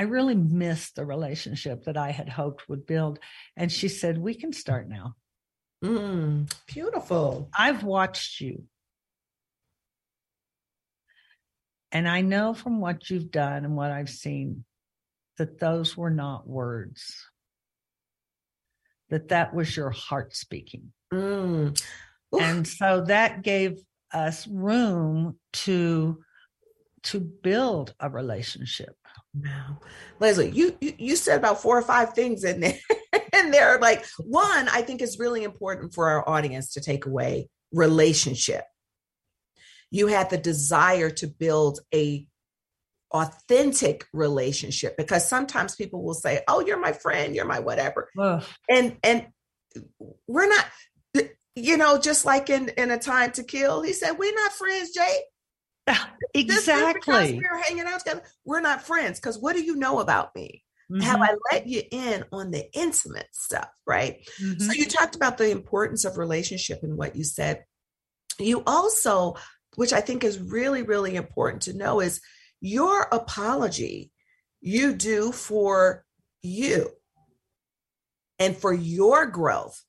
I 0.00 0.04
really 0.04 0.34
missed 0.34 0.96
the 0.96 1.04
relationship 1.04 1.84
that 1.84 1.98
I 1.98 2.10
had 2.10 2.26
hoped 2.26 2.66
would 2.70 2.86
build. 2.86 3.18
And 3.54 3.70
she 3.70 3.88
said, 3.88 4.16
We 4.16 4.32
can 4.32 4.50
start 4.50 4.88
now. 4.88 5.14
Mm, 5.84 6.50
beautiful. 6.66 7.50
I've 7.54 7.84
watched 7.84 8.40
you. 8.40 8.64
And 11.92 12.08
I 12.08 12.22
know 12.22 12.54
from 12.54 12.80
what 12.80 13.10
you've 13.10 13.30
done 13.30 13.66
and 13.66 13.76
what 13.76 13.90
I've 13.90 14.08
seen 14.08 14.64
that 15.36 15.60
those 15.60 15.98
were 15.98 16.08
not 16.08 16.48
words, 16.48 17.26
that 19.10 19.28
that 19.28 19.54
was 19.54 19.76
your 19.76 19.90
heart 19.90 20.34
speaking. 20.34 20.94
Mm. 21.12 21.78
And 22.40 22.66
so 22.66 23.04
that 23.06 23.42
gave 23.42 23.76
us 24.14 24.46
room 24.46 25.38
to 25.52 26.20
to 27.02 27.20
build 27.20 27.94
a 28.00 28.08
relationship 28.08 28.96
Wow. 29.34 29.78
Lesley, 30.18 30.50
you, 30.50 30.76
you, 30.80 30.94
you 30.98 31.16
said 31.16 31.38
about 31.38 31.62
four 31.62 31.78
or 31.78 31.82
five 31.82 32.14
things 32.14 32.44
in 32.44 32.60
there. 32.60 32.78
and 33.32 33.54
they're 33.54 33.78
like, 33.78 34.04
one, 34.18 34.68
I 34.68 34.82
think 34.82 35.02
is 35.02 35.18
really 35.18 35.44
important 35.44 35.94
for 35.94 36.08
our 36.08 36.28
audience 36.28 36.74
to 36.74 36.80
take 36.80 37.06
away 37.06 37.48
relationship. 37.72 38.64
You 39.90 40.08
had 40.08 40.30
the 40.30 40.38
desire 40.38 41.10
to 41.10 41.26
build 41.26 41.80
a 41.94 42.26
authentic 43.12 44.06
relationship 44.12 44.96
because 44.96 45.28
sometimes 45.28 45.74
people 45.74 46.04
will 46.04 46.14
say, 46.14 46.42
"Oh, 46.46 46.60
you're 46.60 46.78
my 46.78 46.92
friend, 46.92 47.34
you're 47.34 47.44
my 47.44 47.58
whatever." 47.58 48.08
Ugh. 48.16 48.44
And 48.68 48.98
and 49.02 49.26
we're 50.28 50.48
not 50.48 50.64
you 51.56 51.76
know, 51.76 51.98
just 51.98 52.24
like 52.24 52.50
in 52.50 52.68
in 52.70 52.90
a 52.90 52.98
time 52.98 53.32
to 53.32 53.42
kill, 53.42 53.82
he 53.82 53.92
said, 53.92 54.12
"We're 54.12 54.34
not 54.34 54.52
friends, 54.52 54.92
Jay." 54.92 55.18
exactly. 56.34 57.40
we're 57.42 57.62
hanging 57.62 57.84
out 57.86 58.00
together. 58.00 58.22
We're 58.44 58.60
not 58.60 58.82
friends 58.82 59.18
because 59.18 59.38
what 59.38 59.54
do 59.54 59.62
you 59.62 59.76
know 59.76 60.00
about 60.00 60.34
me? 60.34 60.64
Mm-hmm. 60.90 61.02
Have 61.02 61.20
I 61.20 61.34
let 61.52 61.66
you 61.66 61.82
in 61.90 62.24
on 62.32 62.50
the 62.50 62.68
intimate 62.72 63.28
stuff? 63.32 63.68
Right. 63.86 64.28
Mm-hmm. 64.42 64.60
So 64.60 64.72
you 64.72 64.86
talked 64.86 65.14
about 65.14 65.38
the 65.38 65.50
importance 65.50 66.04
of 66.04 66.18
relationship 66.18 66.82
and 66.82 66.96
what 66.96 67.16
you 67.16 67.24
said. 67.24 67.64
You 68.38 68.62
also, 68.66 69.36
which 69.76 69.92
I 69.92 70.00
think 70.00 70.24
is 70.24 70.40
really, 70.40 70.82
really 70.82 71.16
important 71.16 71.62
to 71.62 71.76
know, 71.76 72.00
is 72.00 72.20
your 72.60 73.02
apology 73.12 74.10
you 74.60 74.94
do 74.94 75.32
for 75.32 76.04
you 76.42 76.90
and 78.38 78.56
for 78.56 78.72
your 78.72 79.26
growth 79.26 79.80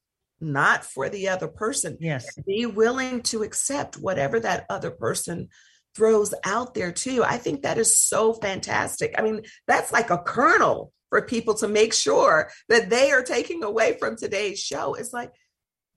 not 0.42 0.84
for 0.84 1.08
the 1.08 1.30
other 1.30 1.48
person. 1.48 1.98
Yes. 2.02 2.26
Be 2.46 2.66
willing 2.66 3.22
to 3.24 3.44
accept 3.44 3.96
whatever 3.98 4.40
that 4.40 4.66
other 4.70 4.90
person 4.90 5.50
throws 5.96 6.34
out 6.44 6.74
there 6.74 6.92
too. 6.92 7.24
I 7.24 7.38
think 7.38 7.64
that 7.64 7.78
is 7.78 7.98
so 7.98 8.34
fantastic. 8.34 9.16
I 9.18 9.22
mean, 9.22 9.44
that's 9.68 9.92
like 9.92 10.10
a 10.10 10.18
kernel 10.18 10.94
for 11.10 11.22
people 11.22 11.56
to 11.56 11.68
make 11.68 11.94
sure 11.94 12.50
that 12.70 12.90
they 12.90 13.12
are 13.12 13.24
taking 13.24 13.64
away 13.64 13.98
from 14.00 14.16
today's 14.16 14.60
show. 14.60 14.94
It's 14.94 15.14
like 15.14 15.32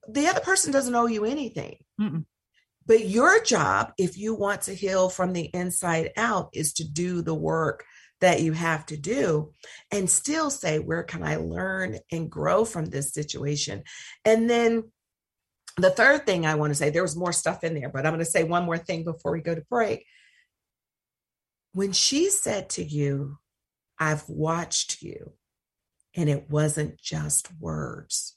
the 0.09 0.27
other 0.27 0.41
person 0.41 0.73
doesn't 0.73 0.95
owe 0.95 1.07
you 1.07 1.25
anything. 1.25 1.79
Mm-mm. 2.01 2.25
But 2.87 3.09
your 3.09 3.43
job, 3.43 3.93
if 3.97 4.19
you 4.19 4.35
want 4.35 4.63
to 4.63 4.75
heal 4.75 5.09
from 5.09 5.33
the 5.33 5.49
inside 5.55 6.11
out, 6.17 6.51
is 6.53 6.75
to 6.75 6.85
do 6.85 7.23
the 7.23 7.35
work 7.35 7.85
that 8.21 8.43
you 8.43 8.53
have 8.53 8.85
to 8.87 8.97
do 8.97 9.53
and 9.91 10.09
still 10.11 10.51
say, 10.51 10.79
where 10.79 11.03
can 11.03 11.23
I 11.23 11.37
learn 11.37 11.99
and 12.13 12.31
grow 12.31 12.65
from 12.65 12.87
this 12.87 13.13
situation? 13.13 13.85
And 14.25 14.51
then 14.51 14.85
the 15.77 15.91
third 15.91 16.27
thing 16.27 16.47
I 16.47 16.55
want 16.55 16.71
to 16.71 16.75
say, 16.75 16.91
there 16.91 17.03
was 17.03 17.17
more 17.17 17.33
stuff 17.33 17.65
in 17.65 17.75
there, 17.75 17.89
but 17.89 18.07
I'm 18.07 18.13
going 18.13 18.25
to 18.25 18.31
say 18.31 18.45
one 18.45 18.65
more 18.65 18.79
thing 18.79 19.05
before 19.05 19.33
we 19.33 19.41
go 19.41 19.55
to 19.55 19.65
break. 19.69 20.07
When 21.73 21.93
she 21.93 22.31
said 22.31 22.71
to 22.71 22.85
you, 22.85 23.39
I've 23.99 24.29
watched 24.29 25.03
you, 25.03 25.33
and 26.15 26.29
it 26.29 26.49
wasn't 26.49 27.01
just 27.01 27.49
words. 27.61 28.37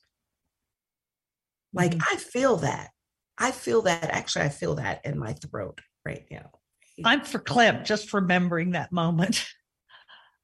Like, 1.73 1.91
mm-hmm. 1.91 2.13
I 2.15 2.15
feel 2.17 2.57
that. 2.57 2.89
I 3.37 3.51
feel 3.51 3.83
that. 3.83 4.05
Actually, 4.05 4.45
I 4.45 4.49
feel 4.49 4.75
that 4.75 5.05
in 5.05 5.19
my 5.19 5.33
throat 5.33 5.81
right 6.03 6.25
now. 6.31 6.51
I'm 7.05 7.21
for 7.21 7.37
Clem, 7.37 7.85
just 7.85 8.13
remembering 8.13 8.71
that 8.71 8.91
moment. 8.91 9.45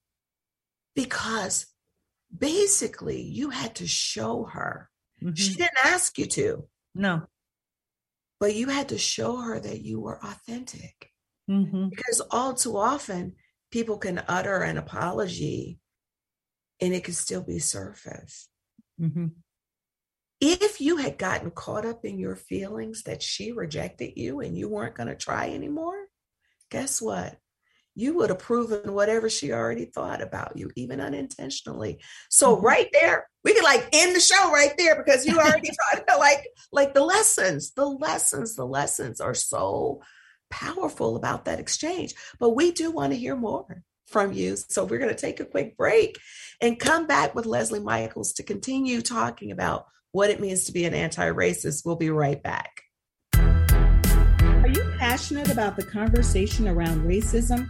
because 0.96 1.66
basically, 2.36 3.22
you 3.22 3.50
had 3.50 3.76
to 3.76 3.88
show 3.88 4.44
her. 4.44 4.90
Mm-hmm. 5.24 5.34
She 5.34 5.56
didn't 5.56 5.86
ask 5.86 6.20
you 6.20 6.28
to. 6.28 6.68
No. 6.96 7.24
But 8.40 8.56
you 8.56 8.68
had 8.68 8.90
to 8.90 8.98
show 8.98 9.38
her 9.38 9.60
that 9.60 9.82
you 9.82 10.00
were 10.00 10.24
authentic. 10.24 11.10
Mm-hmm. 11.50 11.90
Because 11.90 12.22
all 12.32 12.54
too 12.54 12.78
often, 12.78 13.36
people 13.72 13.98
can 13.98 14.24
utter 14.28 14.62
an 14.62 14.78
apology 14.78 15.80
and 16.80 16.94
it 16.94 17.04
can 17.04 17.14
still 17.14 17.44
be 17.44 17.60
surface. 17.60 18.50
Mm-hmm. 19.00 19.28
If 20.42 20.82
you 20.82 20.98
had 20.98 21.18
gotten 21.18 21.52
caught 21.52 21.86
up 21.86 22.04
in 22.04 22.20
your 22.20 22.36
feelings 22.36 23.04
that 23.04 23.24
she 23.24 23.52
rejected 23.54 24.14
you 24.18 24.42
and 24.42 24.58
you 24.58 24.68
weren't 24.68 24.96
going 24.96 25.08
to 25.08 25.16
try 25.16 25.50
anymore, 25.50 26.08
guess 26.70 27.02
what? 27.02 27.38
You 27.96 28.16
would 28.16 28.30
have 28.30 28.40
proven 28.40 28.94
whatever 28.94 29.30
she 29.30 29.52
already 29.52 29.86
thought 29.86 30.22
about 30.22 30.58
you, 30.58 30.72
even 30.76 31.00
unintentionally. 31.00 32.02
So 32.30 32.56
mm-hmm. 32.56 32.66
right 32.66 32.90
there, 32.92 33.28
we 33.44 33.54
can 33.54 33.64
like 33.64 33.88
end 33.94 34.16
the 34.16 34.20
show 34.20 34.52
right 34.52 34.74
there 34.78 34.96
because 34.96 35.26
you 35.26 35.38
already 35.38 35.70
taught 35.70 36.20
like 36.20 36.48
like 36.72 36.94
the 36.94 37.04
lessons, 37.04 37.72
the 37.72 37.86
lessons, 37.86 38.56
the 38.56 38.66
lessons 38.66 39.22
are 39.22 39.36
so 39.36 40.02
powerful 40.50 41.16
about 41.16 41.46
that 41.46 41.60
exchange. 41.60 42.16
But 42.40 42.52
we 42.52 42.72
do 42.72 42.90
want 42.92 43.14
to 43.14 43.20
hear 43.20 43.36
more 43.36 43.84
from 44.08 44.34
you. 44.34 44.56
So 44.56 44.86
we're 44.86 45.00
going 45.00 45.14
to 45.14 45.16
take 45.16 45.40
a 45.40 45.46
quick 45.46 45.78
break 45.78 46.20
and 46.62 46.80
come 46.80 47.08
back 47.08 47.36
with 47.36 47.46
Lesley 47.46 47.80
Michaels 47.80 48.34
to 48.34 48.44
continue 48.44 49.02
talking 49.02 49.52
about 49.52 49.86
what 50.12 50.30
it 50.30 50.40
means 50.40 50.66
to 50.66 50.72
be 50.72 50.86
an 50.86 50.94
anti-racist. 50.94 51.84
We'll 51.86 51.96
be 51.96 52.12
right 52.12 52.42
back. 52.42 52.84
Are 53.36 54.70
you 54.70 54.94
passionate 55.00 55.52
about 55.52 55.76
the 55.76 55.84
conversation 55.84 56.68
around 56.68 57.02
racism? 57.04 57.70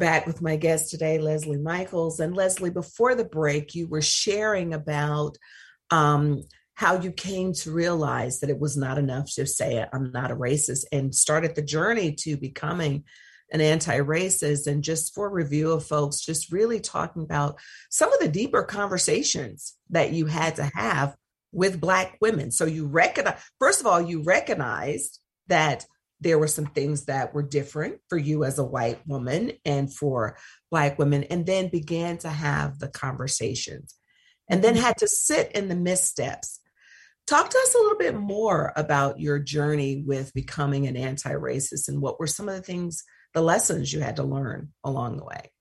Back 0.00 0.26
with 0.26 0.40
my 0.40 0.56
guest 0.56 0.90
today, 0.90 1.18
Lesley 1.18 1.58
Michaels. 1.58 2.20
And 2.20 2.34
Lesley, 2.34 2.70
before 2.70 3.14
the 3.14 3.24
break, 3.24 3.74
you 3.74 3.86
were 3.86 4.00
sharing 4.00 4.72
about 4.72 5.36
um, 5.90 6.44
how 6.72 6.98
you 6.98 7.12
came 7.12 7.52
to 7.52 7.70
realize 7.70 8.40
that 8.40 8.48
it 8.48 8.58
was 8.58 8.78
not 8.78 8.96
enough 8.96 9.30
to 9.34 9.46
say, 9.46 9.84
I'm 9.92 10.10
not 10.10 10.30
a 10.30 10.36
racist, 10.36 10.86
and 10.90 11.14
started 11.14 11.54
the 11.54 11.60
journey 11.60 12.12
to 12.20 12.38
becoming 12.38 13.04
an 13.52 13.60
anti 13.60 13.98
racist. 13.98 14.66
And 14.66 14.82
just 14.82 15.14
for 15.14 15.28
review 15.28 15.72
of 15.72 15.84
folks, 15.84 16.24
just 16.24 16.50
really 16.50 16.80
talking 16.80 17.22
about 17.22 17.58
some 17.90 18.10
of 18.10 18.20
the 18.20 18.28
deeper 18.28 18.62
conversations 18.62 19.74
that 19.90 20.14
you 20.14 20.24
had 20.24 20.56
to 20.56 20.70
have 20.74 21.14
with 21.52 21.78
Black 21.78 22.16
women. 22.22 22.50
So 22.52 22.64
you 22.64 22.86
recognize, 22.86 23.38
first 23.58 23.80
of 23.80 23.86
all, 23.86 24.00
you 24.00 24.22
recognized 24.22 25.18
that 25.48 25.84
there 26.20 26.38
were 26.38 26.48
some 26.48 26.66
things 26.66 27.06
that 27.06 27.32
were 27.34 27.42
different 27.42 27.98
for 28.08 28.18
you 28.18 28.44
as 28.44 28.58
a 28.58 28.64
white 28.64 29.00
woman 29.06 29.52
and 29.64 29.92
for 29.92 30.36
black 30.70 30.98
women 30.98 31.24
and 31.24 31.46
then 31.46 31.68
began 31.68 32.18
to 32.18 32.28
have 32.28 32.78
the 32.78 32.88
conversations 32.88 33.94
and 34.48 34.62
then 34.62 34.76
had 34.76 34.98
to 34.98 35.08
sit 35.08 35.52
in 35.52 35.68
the 35.68 35.76
missteps. 35.76 36.60
Talk 37.26 37.48
to 37.48 37.58
us 37.58 37.74
a 37.74 37.78
little 37.78 37.98
bit 37.98 38.16
more 38.16 38.72
about 38.76 39.20
your 39.20 39.38
journey 39.38 40.02
with 40.04 40.34
becoming 40.34 40.86
an 40.86 40.96
anti-racist 40.96 41.88
and 41.88 42.00
what 42.00 42.18
were 42.18 42.26
some 42.26 42.48
of 42.48 42.56
the 42.56 42.62
things 42.62 43.04
the 43.32 43.40
lessons 43.40 43.92
you 43.92 44.00
had 44.00 44.16
to 44.16 44.24
learn 44.24 44.70
along 44.82 45.16
the 45.16 45.24
way? 45.24 45.52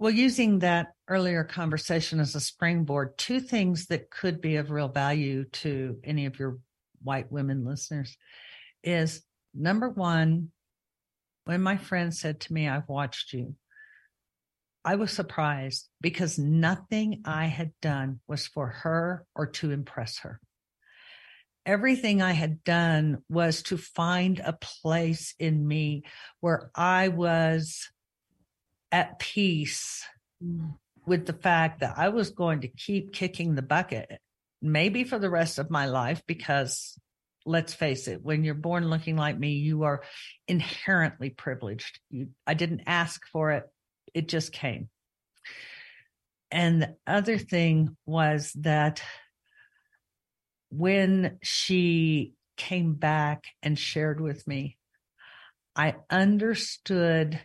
Well 0.00 0.10
using 0.10 0.58
that 0.58 0.88
earlier 1.08 1.44
conversation 1.44 2.18
as 2.18 2.34
a 2.34 2.40
springboard 2.40 3.16
two 3.16 3.40
things 3.40 3.86
that 3.86 4.10
could 4.10 4.40
be 4.40 4.56
of 4.56 4.70
real 4.70 4.88
value 4.88 5.44
to 5.44 5.98
any 6.02 6.26
of 6.26 6.38
your 6.38 6.58
white 7.02 7.30
women 7.30 7.64
listeners 7.64 8.16
is 8.84 9.22
number 9.54 9.88
one, 9.88 10.50
when 11.44 11.62
my 11.62 11.76
friend 11.76 12.14
said 12.14 12.40
to 12.40 12.52
me, 12.52 12.68
I've 12.68 12.88
watched 12.88 13.32
you, 13.32 13.54
I 14.84 14.96
was 14.96 15.10
surprised 15.10 15.88
because 16.00 16.38
nothing 16.38 17.22
I 17.24 17.46
had 17.46 17.72
done 17.80 18.20
was 18.28 18.46
for 18.46 18.68
her 18.68 19.24
or 19.34 19.46
to 19.46 19.70
impress 19.70 20.18
her. 20.18 20.40
Everything 21.66 22.20
I 22.20 22.32
had 22.32 22.62
done 22.62 23.22
was 23.30 23.62
to 23.64 23.78
find 23.78 24.38
a 24.40 24.52
place 24.52 25.34
in 25.38 25.66
me 25.66 26.04
where 26.40 26.70
I 26.74 27.08
was 27.08 27.88
at 28.92 29.18
peace 29.18 30.04
with 31.06 31.24
the 31.24 31.32
fact 31.32 31.80
that 31.80 31.94
I 31.96 32.10
was 32.10 32.30
going 32.30 32.60
to 32.60 32.68
keep 32.68 33.14
kicking 33.14 33.54
the 33.54 33.62
bucket, 33.62 34.20
maybe 34.60 35.04
for 35.04 35.18
the 35.18 35.30
rest 35.30 35.58
of 35.58 35.70
my 35.70 35.86
life, 35.86 36.22
because 36.26 36.98
let's 37.46 37.74
face 37.74 38.08
it, 38.08 38.22
when 38.22 38.44
you're 38.44 38.54
born 38.54 38.88
looking 38.88 39.16
like 39.16 39.38
me, 39.38 39.52
you 39.52 39.82
are 39.82 40.02
inherently 40.48 41.30
privileged. 41.30 42.00
You, 42.10 42.28
I 42.46 42.54
didn't 42.54 42.82
ask 42.86 43.26
for 43.28 43.52
it, 43.52 43.64
it 44.14 44.28
just 44.28 44.52
came. 44.52 44.88
And 46.50 46.82
the 46.82 46.96
other 47.06 47.36
thing 47.36 47.96
was 48.06 48.52
that 48.60 49.02
when 50.70 51.38
she 51.42 52.34
came 52.56 52.94
back 52.94 53.44
and 53.62 53.78
shared 53.78 54.20
with 54.20 54.46
me, 54.46 54.78
I 55.76 55.96
understood 56.08 57.40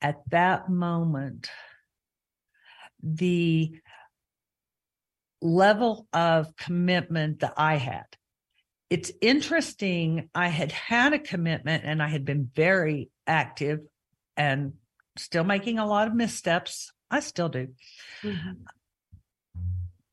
at 0.00 0.22
that 0.30 0.68
moment 0.68 1.50
the 3.02 3.72
level 5.42 6.06
of 6.12 6.56
commitment 6.56 7.40
that 7.40 7.54
I 7.56 7.76
had. 7.76 8.06
It's 8.88 9.10
interesting. 9.20 10.28
I 10.34 10.48
had 10.48 10.70
had 10.72 11.12
a 11.12 11.18
commitment 11.18 11.84
and 11.84 12.02
I 12.02 12.08
had 12.08 12.24
been 12.24 12.50
very 12.54 13.10
active 13.26 13.80
and 14.36 14.74
still 15.18 15.44
making 15.44 15.78
a 15.78 15.86
lot 15.86 16.06
of 16.08 16.14
missteps. 16.14 16.92
I 17.10 17.20
still 17.20 17.48
do. 17.48 17.68
Mm-hmm. 18.22 18.52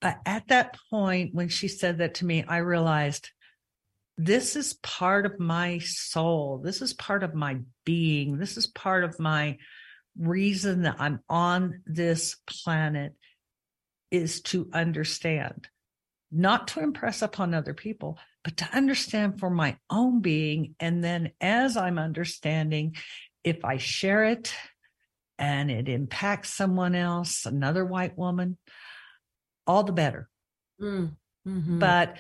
But 0.02 0.20
at 0.26 0.48
that 0.50 0.78
point, 0.90 1.34
when 1.34 1.50
she 1.50 1.68
said 1.68 2.00
that 2.00 2.16
to 2.16 2.26
me, 2.26 2.44
I 2.48 2.58
realized 2.58 3.30
this 4.18 4.56
is 4.56 4.74
part 4.74 5.26
of 5.26 5.40
my 5.40 5.80
soul. 5.80 6.60
This 6.64 6.82
is 6.82 6.94
part 6.94 7.24
of 7.24 7.34
my 7.34 7.60
being. 7.86 8.38
This 8.38 8.58
is 8.58 8.68
part 8.68 9.04
of 9.04 9.20
my 9.20 9.58
reason 10.18 10.84
that 10.84 10.98
I'm 11.00 11.20
on 11.30 11.82
this 11.86 12.36
planet 12.46 13.14
is 14.12 14.42
to 14.42 14.70
understand, 14.74 15.68
not 16.32 16.68
to 16.70 16.82
impress 16.82 17.22
upon 17.22 17.54
other 17.54 17.74
people, 17.74 18.20
but 18.44 18.58
to 18.58 18.70
understand 18.74 19.40
for 19.40 19.50
my 19.50 19.78
own 19.90 20.22
being. 20.22 20.76
And 20.80 21.04
then 21.04 21.32
as 21.40 21.78
I'm 21.78 21.98
understanding, 21.98 22.96
if 23.44 23.64
I 23.64 23.78
share 23.78 24.26
it 24.26 24.54
and 25.38 25.72
it 25.72 25.90
impacts 25.90 26.50
someone 26.50 26.96
else, 26.96 27.46
another 27.46 27.86
white 27.86 28.18
woman, 28.18 28.58
all 29.66 29.84
the 29.84 29.94
better. 29.94 30.30
Mm, 30.82 31.16
mm-hmm. 31.48 31.80
But 31.80 32.18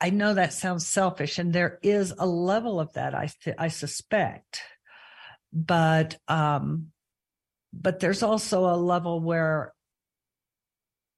I 0.00 0.10
know 0.10 0.34
that 0.34 0.52
sounds 0.52 0.86
selfish, 0.86 1.38
and 1.38 1.52
there 1.52 1.78
is 1.82 2.14
a 2.16 2.26
level 2.26 2.78
of 2.78 2.92
that 2.92 3.14
I 3.14 3.30
I 3.58 3.68
suspect, 3.68 4.62
but 5.52 6.16
um, 6.28 6.92
but 7.72 7.98
there's 7.98 8.22
also 8.22 8.66
a 8.66 8.76
level 8.76 9.20
where 9.20 9.72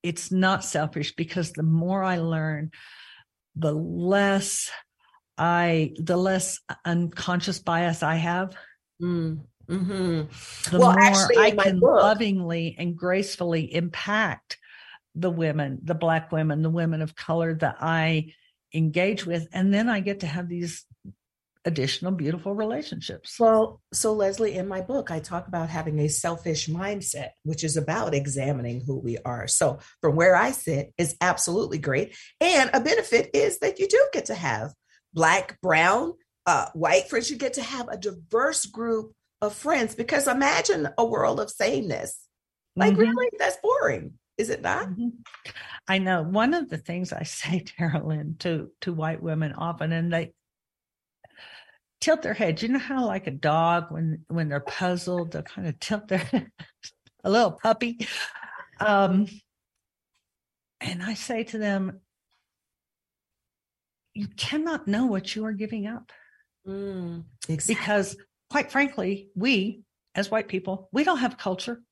it's 0.03 0.33
not 0.33 0.65
selfish 0.65 1.15
because 1.15 1.53
the 1.53 1.63
more 1.63 2.03
I 2.03 2.19
learn, 2.19 2.71
the 3.61 3.73
less 3.73 4.71
I 5.39 5.95
the 5.99 6.17
less 6.17 6.61
unconscious 6.85 7.59
bias 7.59 8.03
I 8.03 8.17
have. 8.17 8.57
Mm, 9.01 9.41
mm-hmm. 9.69 10.71
The 10.71 10.79
well, 10.79 10.93
more 10.93 11.01
actually, 11.01 11.39
I 11.39 11.51
can 11.53 11.81
book, 11.81 12.03
lovingly 12.03 12.77
and 12.79 12.97
gracefully 12.97 13.73
impact 13.75 14.59
the 15.15 15.31
women, 15.31 15.81
the 15.83 15.95
black 15.95 16.31
women, 16.31 16.63
the 16.63 16.71
women 16.71 17.03
of 17.03 17.17
color 17.17 17.55
that 17.55 17.77
I 17.81 18.35
engage 18.75 19.27
with 19.27 19.49
and 19.53 19.75
then 19.75 19.89
i 19.89 19.99
get 19.99 20.21
to 20.21 20.27
have 20.27 20.49
these 20.49 20.85
additional 21.67 22.13
beautiful 22.13 22.55
relationships 22.55 23.37
well 23.39 23.83
so 23.93 24.15
lesley 24.15 24.55
in 24.55 24.67
my 24.67 24.81
book 24.81 25.11
i 25.11 25.21
talk 25.21 25.47
about 25.47 25.69
having 25.69 25.99
a 25.99 26.09
selfish 26.09 26.69
mindset 26.69 27.31
which 27.43 27.63
is 27.63 27.77
about 27.77 28.15
examining 28.15 28.83
who 28.87 28.99
we 28.99 29.19
are 29.27 29.47
so 29.47 29.79
from 30.01 30.17
where 30.17 30.35
i 30.35 30.51
sit 30.51 30.93
is 30.97 31.17
absolutely 31.21 31.77
great 31.77 32.17
and 32.41 32.71
a 32.73 32.81
benefit 32.81 33.29
is 33.35 33.59
that 33.59 33.79
you 33.79 33.87
do 33.87 34.09
get 34.13 34.25
to 34.27 34.35
have 34.35 34.73
black 35.13 35.61
brown 35.61 36.15
uh, 36.47 36.67
white 36.73 37.09
friends 37.11 37.31
you 37.31 37.37
get 37.37 37.55
to 37.55 37.63
have 37.63 37.89
a 37.89 37.99
diverse 37.99 38.65
group 38.65 39.13
of 39.43 39.55
friends 39.55 39.95
because 39.95 40.27
imagine 40.27 40.89
a 40.97 41.05
world 41.05 41.39
of 41.39 41.51
sameness 41.51 42.27
like 42.75 42.93
mm-hmm. 42.93 43.03
really 43.03 43.29
that's 43.39 43.59
boring 43.63 44.15
is 44.41 44.49
it 44.49 44.63
not? 44.63 44.89
Mm-hmm. 44.89 45.09
I 45.87 45.99
know. 45.99 46.23
One 46.23 46.55
of 46.55 46.71
the 46.71 46.79
things 46.79 47.13
I 47.13 47.23
say, 47.25 47.61
Carolyn, 47.61 48.37
to 48.41 48.71
to 48.81 48.93
white 48.95 49.23
women 49.23 49.53
often, 49.53 49.93
and 49.93 50.11
they 50.11 50.33
tilt 52.01 52.23
their 52.23 52.35
head. 52.35 52.63
You 52.63 52.69
know 52.69 52.79
how 52.79 53.07
like 53.07 53.27
a 53.27 53.33
dog 53.33 53.91
when 53.91 54.25
when 54.29 54.49
they're 54.49 54.61
puzzled, 54.61 55.33
they'll 55.33 55.43
kind 55.43 55.69
of 55.69 55.79
tilt 55.81 56.09
their 56.09 56.19
head, 56.19 56.51
a 57.25 57.31
little 57.31 57.53
puppy. 57.53 58.07
Um, 58.81 59.27
and 60.81 61.03
I 61.03 61.15
say 61.15 61.45
to 61.45 61.59
them, 61.59 62.01
you 64.15 64.27
cannot 64.37 64.89
know 64.89 65.07
what 65.07 65.37
you 65.37 65.45
are 65.45 65.53
giving 65.53 65.87
up. 65.87 66.11
Mm, 66.67 67.25
exactly. 67.49 67.75
Because 67.75 68.17
quite 68.49 68.73
frankly, 68.73 69.31
we 69.35 69.83
as 70.15 70.31
white 70.31 70.49
people, 70.49 70.89
we 70.93 71.05
don't 71.05 71.19
have 71.19 71.39
culture. 71.39 71.83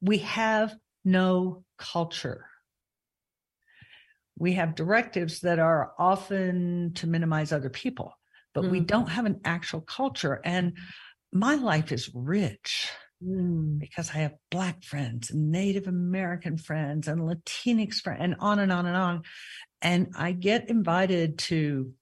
We 0.00 0.18
have 0.18 0.74
no 1.04 1.64
culture. 1.78 2.46
We 4.38 4.54
have 4.54 4.74
directives 4.74 5.40
that 5.40 5.58
are 5.58 5.92
often 5.98 6.92
to 6.94 7.06
minimize 7.06 7.52
other 7.52 7.70
people, 7.70 8.12
but 8.54 8.64
mm. 8.64 8.70
we 8.70 8.80
don't 8.80 9.08
have 9.08 9.26
an 9.26 9.40
actual 9.44 9.80
culture. 9.80 10.40
And 10.44 10.76
my 11.32 11.54
life 11.54 11.92
is 11.92 12.10
rich 12.14 12.90
mm. 13.24 13.78
because 13.78 14.10
I 14.10 14.18
have 14.18 14.34
Black 14.50 14.82
friends, 14.82 15.30
and 15.30 15.50
Native 15.50 15.86
American 15.86 16.58
friends, 16.58 17.08
and 17.08 17.20
Latinx 17.22 17.96
friends, 17.96 18.20
and 18.20 18.36
on 18.40 18.58
and 18.58 18.72
on 18.72 18.86
and 18.86 18.96
on. 18.96 19.22
And 19.80 20.12
I 20.16 20.32
get 20.32 20.68
invited 20.68 21.38
to 21.38 21.92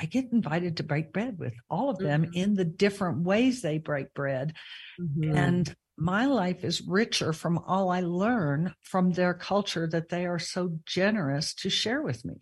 I 0.00 0.06
get 0.06 0.32
invited 0.32 0.76
to 0.76 0.84
break 0.84 1.12
bread 1.12 1.38
with 1.38 1.54
all 1.68 1.90
of 1.90 1.98
them 1.98 2.22
mm-hmm. 2.22 2.34
in 2.34 2.54
the 2.54 2.64
different 2.64 3.24
ways 3.24 3.62
they 3.62 3.78
break 3.78 4.14
bread. 4.14 4.54
Mm-hmm. 5.00 5.36
And 5.36 5.76
my 5.96 6.26
life 6.26 6.62
is 6.62 6.80
richer 6.80 7.32
from 7.32 7.58
all 7.58 7.90
I 7.90 8.02
learn 8.02 8.74
from 8.82 9.10
their 9.10 9.34
culture 9.34 9.88
that 9.88 10.08
they 10.08 10.26
are 10.26 10.38
so 10.38 10.78
generous 10.86 11.52
to 11.54 11.70
share 11.70 12.00
with 12.02 12.24
me. 12.24 12.36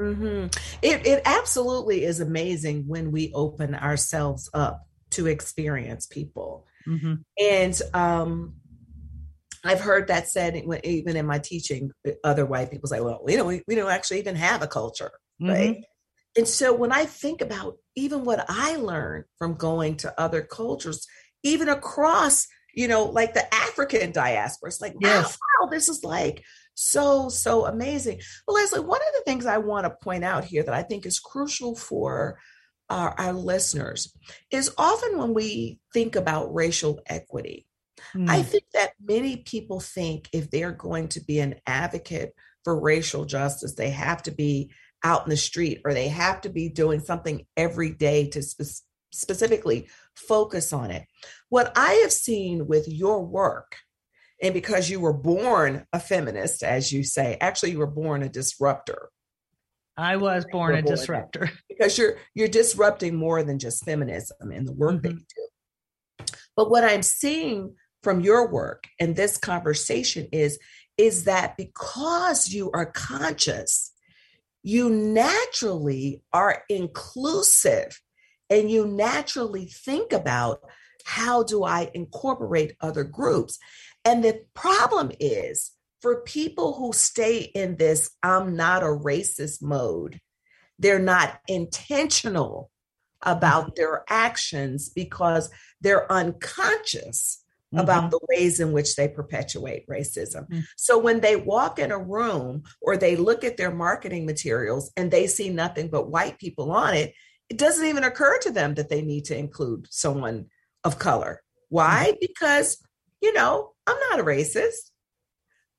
Mm-hmm. 0.00 0.46
It, 0.82 1.06
it 1.06 1.22
absolutely 1.24 2.04
is 2.04 2.20
amazing 2.20 2.84
when 2.86 3.12
we 3.12 3.32
open 3.34 3.74
ourselves 3.74 4.50
up 4.54 4.86
to 5.10 5.26
experience 5.26 6.06
people. 6.06 6.66
Mm-hmm. 6.88 7.14
And 7.40 7.82
um, 7.94 8.54
I've 9.64 9.80
heard 9.80 10.08
that 10.08 10.28
said 10.28 10.56
even 10.84 11.16
in 11.16 11.26
my 11.26 11.38
teaching, 11.38 11.92
other 12.24 12.46
white 12.46 12.70
people 12.70 12.88
say, 12.88 13.00
well, 13.00 13.20
we 13.24 13.36
don't, 13.36 13.62
we 13.66 13.74
don't 13.74 13.90
actually 13.90 14.18
even 14.18 14.36
have 14.36 14.62
a 14.62 14.66
culture, 14.66 15.12
mm-hmm. 15.40 15.52
right? 15.52 15.84
And 16.36 16.48
so 16.48 16.74
when 16.74 16.92
I 16.92 17.04
think 17.04 17.42
about 17.42 17.76
even 17.94 18.24
what 18.24 18.44
I 18.48 18.76
learned 18.76 19.24
from 19.38 19.54
going 19.54 19.98
to 19.98 20.18
other 20.18 20.40
cultures, 20.42 21.06
even 21.42 21.68
across 21.68 22.46
you 22.74 22.88
know, 22.88 23.04
like 23.04 23.34
the 23.34 23.54
African 23.54 24.12
diaspora. 24.12 24.68
It's 24.68 24.80
like, 24.80 24.94
yes. 25.00 25.38
wow, 25.38 25.66
wow, 25.66 25.70
this 25.70 25.88
is 25.88 26.02
like 26.04 26.42
so, 26.74 27.28
so 27.28 27.66
amazing. 27.66 28.20
But 28.46 28.54
Lesley, 28.54 28.80
one 28.80 29.00
of 29.00 29.14
the 29.14 29.22
things 29.24 29.46
I 29.46 29.58
want 29.58 29.84
to 29.84 29.96
point 30.02 30.24
out 30.24 30.44
here 30.44 30.62
that 30.62 30.74
I 30.74 30.82
think 30.82 31.06
is 31.06 31.18
crucial 31.18 31.74
for 31.74 32.38
our, 32.88 33.14
our 33.18 33.32
listeners 33.32 34.14
is 34.50 34.72
often 34.76 35.18
when 35.18 35.34
we 35.34 35.80
think 35.92 36.16
about 36.16 36.54
racial 36.54 37.00
equity, 37.06 37.66
mm. 38.14 38.28
I 38.28 38.42
think 38.42 38.64
that 38.74 38.92
many 39.02 39.38
people 39.38 39.80
think 39.80 40.28
if 40.32 40.50
they're 40.50 40.72
going 40.72 41.08
to 41.08 41.20
be 41.20 41.40
an 41.40 41.56
advocate 41.66 42.34
for 42.64 42.78
racial 42.78 43.24
justice, 43.24 43.74
they 43.74 43.90
have 43.90 44.22
to 44.24 44.30
be 44.30 44.72
out 45.04 45.24
in 45.24 45.30
the 45.30 45.36
street 45.36 45.80
or 45.84 45.94
they 45.94 46.08
have 46.08 46.40
to 46.42 46.48
be 46.48 46.68
doing 46.68 47.00
something 47.00 47.44
every 47.56 47.90
day 47.90 48.28
to 48.28 48.42
spe- 48.42 48.84
specifically 49.12 49.88
focus 50.14 50.72
on 50.72 50.90
it. 50.90 51.06
What 51.48 51.72
I 51.76 51.94
have 52.02 52.12
seen 52.12 52.66
with 52.66 52.88
your 52.88 53.24
work, 53.24 53.76
and 54.42 54.52
because 54.52 54.90
you 54.90 54.98
were 54.98 55.12
born 55.12 55.86
a 55.92 56.00
feminist, 56.00 56.64
as 56.64 56.92
you 56.92 57.04
say, 57.04 57.38
actually 57.40 57.70
you 57.70 57.78
were 57.78 57.86
born 57.86 58.24
a 58.24 58.28
disruptor. 58.28 59.08
I 59.96 60.16
was 60.16 60.44
born 60.50 60.74
a 60.74 60.82
born 60.82 60.94
disruptor 60.94 61.50
because 61.68 61.96
you're 61.96 62.16
you're 62.34 62.48
disrupting 62.48 63.14
more 63.14 63.42
than 63.42 63.58
just 63.58 63.84
feminism 63.84 64.50
in 64.50 64.64
the 64.64 64.72
work 64.72 64.96
mm-hmm. 64.96 65.02
that 65.02 65.12
you 65.12 65.24
do. 66.18 66.24
But 66.56 66.70
what 66.70 66.84
I'm 66.84 67.02
seeing 67.02 67.74
from 68.02 68.20
your 68.20 68.50
work 68.50 68.88
and 68.98 69.14
this 69.14 69.38
conversation 69.38 70.28
is 70.32 70.58
is 70.98 71.24
that 71.24 71.56
because 71.56 72.48
you 72.48 72.70
are 72.72 72.86
conscious, 72.86 73.92
you 74.62 74.90
naturally 74.90 76.22
are 76.32 76.64
inclusive 76.68 78.00
and 78.50 78.70
you 78.70 78.86
naturally 78.86 79.66
think 79.66 80.12
about 80.12 80.60
how 81.04 81.42
do 81.42 81.64
I 81.64 81.90
incorporate 81.94 82.76
other 82.80 83.04
groups? 83.04 83.58
And 84.04 84.24
the 84.24 84.42
problem 84.54 85.12
is 85.20 85.72
for 86.00 86.22
people 86.22 86.74
who 86.74 86.92
stay 86.92 87.38
in 87.38 87.76
this 87.76 88.10
I'm 88.22 88.56
not 88.56 88.82
a 88.82 88.86
racist 88.86 89.62
mode, 89.62 90.20
they're 90.78 90.98
not 90.98 91.38
intentional 91.48 92.70
about 93.22 93.64
mm-hmm. 93.66 93.74
their 93.76 94.04
actions 94.08 94.88
because 94.88 95.50
they're 95.80 96.10
unconscious 96.10 97.42
about 97.74 98.10
the 98.10 98.20
ways 98.28 98.60
in 98.60 98.72
which 98.72 98.96
they 98.96 99.08
perpetuate 99.08 99.86
racism. 99.86 100.48
Mm. 100.48 100.64
So 100.76 100.98
when 100.98 101.20
they 101.20 101.36
walk 101.36 101.78
in 101.78 101.90
a 101.90 101.98
room 101.98 102.64
or 102.80 102.96
they 102.96 103.16
look 103.16 103.44
at 103.44 103.56
their 103.56 103.70
marketing 103.70 104.26
materials 104.26 104.92
and 104.96 105.10
they 105.10 105.26
see 105.26 105.48
nothing 105.48 105.88
but 105.88 106.10
white 106.10 106.38
people 106.38 106.70
on 106.70 106.94
it, 106.94 107.14
it 107.48 107.58
doesn't 107.58 107.86
even 107.86 108.04
occur 108.04 108.38
to 108.40 108.50
them 108.50 108.74
that 108.74 108.88
they 108.88 109.02
need 109.02 109.26
to 109.26 109.36
include 109.36 109.86
someone 109.90 110.46
of 110.84 110.98
color. 110.98 111.42
Why? 111.68 112.14
Because, 112.20 112.76
you 113.20 113.32
know, 113.32 113.71
I'm 113.86 113.96
not 114.10 114.20
a 114.20 114.24
racist, 114.24 114.90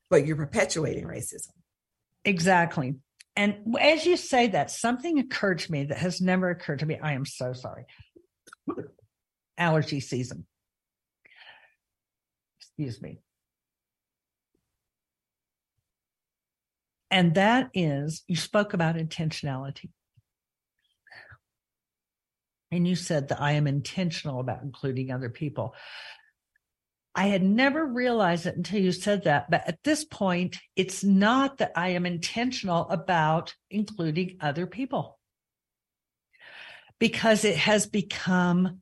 but 0.09 0.25
you're 0.25 0.35
perpetuating 0.35 1.05
racism. 1.05 1.49
Exactly. 2.25 2.95
And 3.35 3.75
as 3.79 4.05
you 4.05 4.17
say 4.17 4.47
that, 4.47 4.69
something 4.69 5.19
occurred 5.19 5.59
to 5.59 5.71
me 5.71 5.85
that 5.85 5.97
has 5.97 6.21
never 6.21 6.49
occurred 6.49 6.79
to 6.79 6.85
me. 6.85 6.99
I 7.01 7.13
am 7.13 7.25
so 7.25 7.53
sorry. 7.53 7.85
Allergy 9.57 9.99
season. 9.99 10.45
Excuse 12.59 13.01
me. 13.01 13.19
And 17.09 17.35
that 17.35 17.69
is, 17.73 18.23
you 18.27 18.35
spoke 18.35 18.73
about 18.73 18.95
intentionality. 18.95 19.89
And 22.71 22.87
you 22.87 22.95
said 22.95 23.27
that 23.27 23.39
I 23.39 23.51
am 23.51 23.67
intentional 23.67 24.39
about 24.39 24.63
including 24.63 25.11
other 25.11 25.29
people. 25.29 25.75
I 27.15 27.27
had 27.27 27.43
never 27.43 27.85
realized 27.85 28.45
it 28.45 28.57
until 28.57 28.79
you 28.79 28.91
said 28.91 29.25
that. 29.25 29.49
But 29.49 29.67
at 29.67 29.83
this 29.83 30.03
point, 30.03 30.57
it's 30.75 31.03
not 31.03 31.59
that 31.59 31.71
I 31.75 31.89
am 31.89 32.05
intentional 32.05 32.89
about 32.89 33.53
including 33.69 34.37
other 34.41 34.65
people 34.65 35.19
because 36.99 37.43
it 37.43 37.57
has 37.57 37.85
become 37.85 38.79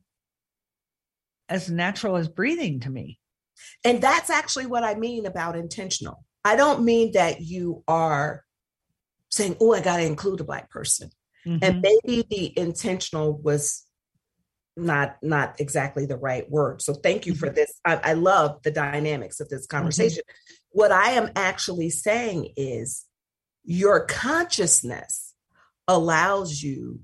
as 1.48 1.68
natural 1.68 2.16
as 2.16 2.28
breathing 2.28 2.80
to 2.80 2.90
me. 2.90 3.18
And 3.84 4.00
that's 4.00 4.30
actually 4.30 4.66
what 4.66 4.84
I 4.84 4.94
mean 4.94 5.26
about 5.26 5.56
intentional. 5.56 6.24
I 6.44 6.56
don't 6.56 6.84
mean 6.84 7.12
that 7.12 7.42
you 7.42 7.84
are 7.86 8.44
saying, 9.30 9.56
oh, 9.60 9.74
I 9.74 9.80
got 9.80 9.98
to 9.98 10.04
include 10.04 10.40
a 10.40 10.44
Black 10.44 10.70
person. 10.70 11.10
Mhm. 11.46 11.58
And 11.62 11.82
maybe 11.82 12.26
the 12.28 12.58
intentional 12.58 13.36
was 13.36 13.84
not 14.76 15.16
not 15.22 15.60
exactly 15.60 16.06
the 16.06 16.16
right 16.16 16.50
word. 16.50 16.82
So 16.82 16.94
thank 16.94 17.26
you 17.26 17.34
for 17.34 17.46
mm-hmm. 17.46 17.56
this. 17.56 17.72
I, 17.84 17.96
I 17.96 18.12
love 18.14 18.62
the 18.62 18.70
dynamics 18.70 19.40
of 19.40 19.48
this 19.48 19.66
mm-hmm. 19.66 19.76
conversation. 19.76 20.22
What 20.70 20.90
i 20.90 21.10
am 21.10 21.30
actually 21.36 21.90
saying 21.90 22.52
is 22.56 23.04
your 23.64 24.06
consciousness 24.06 25.34
allows 25.86 26.62
you 26.62 27.00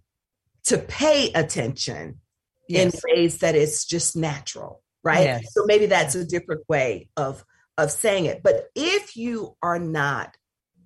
to 0.65 0.79
pay 0.79 1.31
attention 1.33 2.21
in 2.69 2.93
ways 3.07 3.39
that 3.39 3.55
it's 3.55 3.85
just 3.85 4.17
natural 4.17 4.83
right? 5.09 5.25
Yes. 5.25 5.55
so 5.55 5.65
maybe 5.65 5.87
that's 5.87 6.15
a 6.15 6.25
different 6.25 6.63
way 6.69 7.09
of 7.17 7.45
of 7.77 7.93
saying 7.93 8.27
it. 8.27 8.43
But 8.43 8.67
if 8.75 9.17
you 9.17 9.57
are 9.63 9.79
not 9.79 10.37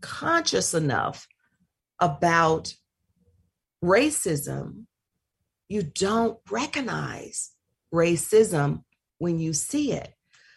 conscious 0.00 0.74
enough 0.74 1.26
about 1.98 2.74
racism 3.82 4.84
you 5.72 5.82
don't 5.82 6.38
recognize 6.50 7.50
racism 7.94 8.84
when 9.18 9.38
you 9.38 9.52
see 9.52 9.92
it 9.92 10.10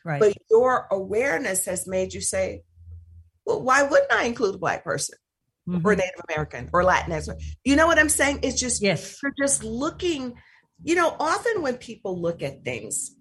Right. 0.04 0.20
but 0.20 0.34
your 0.52 0.88
awareness 0.92 1.66
has 1.66 1.88
made 1.88 2.14
you 2.14 2.22
say 2.22 2.64
well 3.46 3.62
why 3.62 3.84
wouldn't 3.84 4.12
i 4.12 4.24
include 4.26 4.56
a 4.56 4.58
black 4.58 4.84
person 4.84 5.18
or 5.68 5.94
Mhm. 5.94 5.98
native 5.98 6.22
american 6.30 6.70
or 6.74 6.84
latinx 6.84 7.30
you 7.64 7.76
know 7.76 7.88
what 7.88 7.98
i'm 7.98 8.10
saying 8.10 8.40
it's 8.44 8.60
just 8.60 8.82
Yes. 8.82 9.18
you're 9.24 9.34
just 9.42 9.64
looking 9.64 10.36
you 10.84 10.96
know 10.96 11.16
often 11.20 11.62
when 11.62 11.78
people 11.78 12.22
look 12.22 12.42
at 12.44 12.64
things 12.64 13.16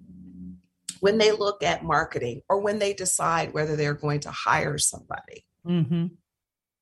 when 1.00 1.18
they 1.18 1.32
look 1.32 1.62
at 1.62 1.84
marketing 1.84 2.42
or 2.48 2.60
when 2.60 2.78
they 2.78 2.92
decide 2.92 3.52
whether 3.54 3.76
they're 3.76 3.94
going 4.06 4.20
to 4.20 4.30
hire 4.30 4.78
somebody 4.78 5.44
hmm 5.64 6.06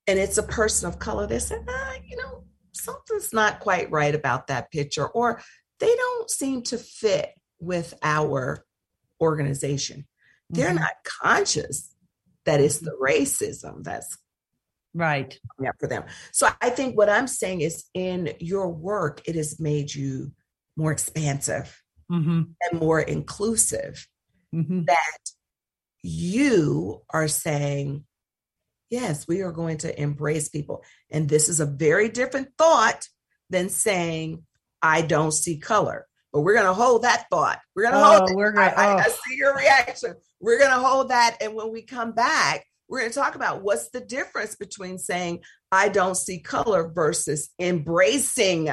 and 0.08 0.18
it's 0.18 0.38
a 0.38 0.42
person 0.42 0.88
of 0.88 0.98
color 0.98 1.26
they 1.26 1.38
say 1.38 1.56
ah, 1.68 1.94
you 2.08 2.16
know 2.16 2.44
something's 2.72 3.32
not 3.32 3.60
quite 3.60 3.90
right 3.90 4.14
about 4.14 4.46
that 4.46 4.70
picture 4.70 5.06
or 5.08 5.40
they 5.78 5.94
don't 5.94 6.30
seem 6.30 6.62
to 6.62 6.78
fit 6.78 7.30
with 7.60 7.94
our 8.02 8.64
organization. 9.20 10.06
They're 10.50 10.72
Mhm. 10.72 10.80
not 10.80 10.94
conscious 11.04 11.94
that 12.44 12.60
it's 12.60 12.78
the 12.78 12.96
racism 13.00 13.82
that's 13.82 14.18
Right. 14.94 15.38
up 15.66 15.76
for 15.80 15.86
them. 15.86 16.04
So 16.32 16.48
i 16.60 16.68
think 16.70 16.96
what 16.98 17.08
i'm 17.08 17.26
saying 17.26 17.62
is 17.62 17.84
in 17.94 18.34
your 18.40 18.68
work 18.68 19.22
it 19.26 19.36
has 19.36 19.58
made 19.58 19.94
you 19.94 20.32
more 20.76 20.92
expansive 20.92 21.82
hmm 22.08 22.42
and 22.60 22.80
more 22.80 23.00
inclusive 23.00 24.06
hmm 24.52 24.84
that 24.84 25.18
you 26.02 27.02
are 27.10 27.28
saying, 27.28 28.04
yes, 28.92 29.26
we 29.26 29.40
are 29.40 29.50
going 29.52 29.78
to 29.78 30.00
embrace 30.00 30.50
people. 30.50 30.84
And 31.10 31.28
this 31.28 31.48
is 31.48 31.58
a 31.60 31.66
very 31.66 32.10
different 32.10 32.48
thought 32.58 33.08
than 33.50 33.70
saying, 33.70 34.44
I 34.82 35.00
don't 35.00 35.32
see 35.32 35.58
color. 35.58 36.06
But 36.32 36.42
we're 36.42 36.54
going 36.54 36.66
to 36.66 36.74
hold 36.74 37.02
that 37.02 37.26
thought. 37.30 37.58
We're 37.74 37.84
going 37.84 37.94
to 37.94 38.04
hold 38.04 38.22
Oh, 38.22 38.26
it. 38.32 38.36
we're 38.36 38.52
I, 38.52 38.70
gonna. 38.70 38.76
I- 38.76 38.96
I 39.02 39.04
oh. 39.08 39.14
see 39.26 39.36
your 39.36 39.56
reaction. 39.56 40.14
We're 40.40 40.58
going 40.58 40.70
to 40.70 40.78
hold 40.78 41.08
that. 41.08 41.38
And 41.40 41.54
when 41.54 41.72
we 41.72 41.82
come 41.82 42.12
back, 42.12 42.66
we're 42.88 43.00
going 43.00 43.10
to 43.10 43.18
talk 43.18 43.34
about 43.34 43.62
what's 43.62 43.88
the 43.90 44.00
difference 44.00 44.56
between 44.56 44.98
saying, 44.98 45.40
I 45.70 45.88
don't 45.88 46.16
see 46.16 46.38
color 46.40 46.90
versus 46.94 47.48
embracing 47.58 48.68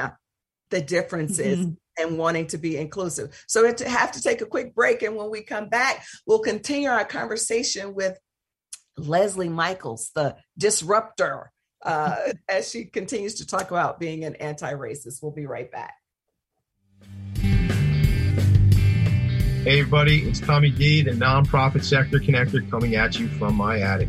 the 0.70 0.80
differences 0.82 1.58
Mhm. 1.58 1.76
and 1.98 2.18
wanting 2.18 2.46
to 2.48 2.58
be 2.58 2.76
inclusive. 2.76 3.42
So 3.48 3.62
we 3.62 3.68
have 3.88 4.12
to 4.12 4.20
take 4.22 4.42
a 4.42 4.46
quick 4.46 4.74
break. 4.74 5.02
And 5.02 5.16
when 5.16 5.30
we 5.30 5.42
come 5.42 5.68
back, 5.70 6.04
we'll 6.26 6.40
continue 6.40 6.90
our 6.90 7.04
conversation 7.06 7.94
with 7.94 8.18
Lesley 8.96 9.48
Michaels, 9.48 10.10
the 10.14 10.36
disruptor, 10.58 11.52
uh, 11.84 12.16
as 12.48 12.70
she 12.70 12.84
continues 12.84 13.36
to 13.36 13.46
talk 13.46 13.70
about 13.70 13.98
being 13.98 14.24
an 14.24 14.36
anti 14.36 14.72
racist. 14.72 15.22
We'll 15.22 15.32
be 15.32 15.46
right 15.46 15.70
back. 15.70 15.94
Hey, 19.62 19.80
everybody, 19.80 20.22
it's 20.22 20.40
Tommy 20.40 20.70
D, 20.70 21.02
the 21.02 21.10
nonprofit 21.10 21.84
sector 21.84 22.18
connector, 22.18 22.68
coming 22.70 22.94
at 22.96 23.18
you 23.18 23.28
from 23.28 23.56
my 23.56 23.80
attic. 23.80 24.08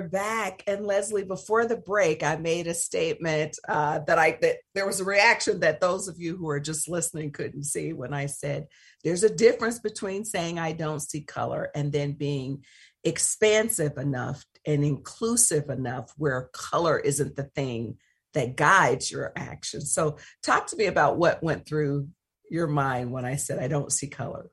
We're 0.00 0.08
back, 0.08 0.62
and 0.66 0.86
Lesley. 0.86 1.24
Before 1.24 1.66
the 1.66 1.76
break, 1.76 2.22
I 2.22 2.36
made 2.36 2.66
a 2.66 2.72
statement 2.72 3.58
uh, 3.68 3.98
that 4.06 4.18
I 4.18 4.38
that 4.40 4.56
there 4.74 4.86
was 4.86 4.98
a 5.00 5.04
reaction 5.04 5.60
that 5.60 5.82
those 5.82 6.08
of 6.08 6.18
you 6.18 6.38
who 6.38 6.48
are 6.48 6.58
just 6.58 6.88
listening 6.88 7.32
couldn't 7.32 7.64
see 7.64 7.92
when 7.92 8.14
I 8.14 8.24
said 8.24 8.68
there's 9.04 9.24
a 9.24 9.34
difference 9.34 9.78
between 9.78 10.24
saying 10.24 10.58
I 10.58 10.72
don't 10.72 11.00
see 11.00 11.20
color 11.20 11.70
and 11.74 11.92
then 11.92 12.12
being 12.12 12.64
expansive 13.04 13.98
enough 13.98 14.42
and 14.66 14.82
inclusive 14.84 15.68
enough 15.68 16.10
where 16.16 16.48
color 16.54 16.98
isn't 16.98 17.36
the 17.36 17.50
thing 17.54 17.98
that 18.32 18.56
guides 18.56 19.12
your 19.12 19.34
action. 19.36 19.82
So, 19.82 20.16
talk 20.42 20.68
to 20.68 20.76
me 20.76 20.86
about 20.86 21.18
what 21.18 21.42
went 21.42 21.66
through 21.66 22.08
your 22.50 22.68
mind 22.68 23.12
when 23.12 23.26
I 23.26 23.36
said 23.36 23.58
I 23.58 23.68
don't 23.68 23.92
see 23.92 24.08
color. 24.08 24.48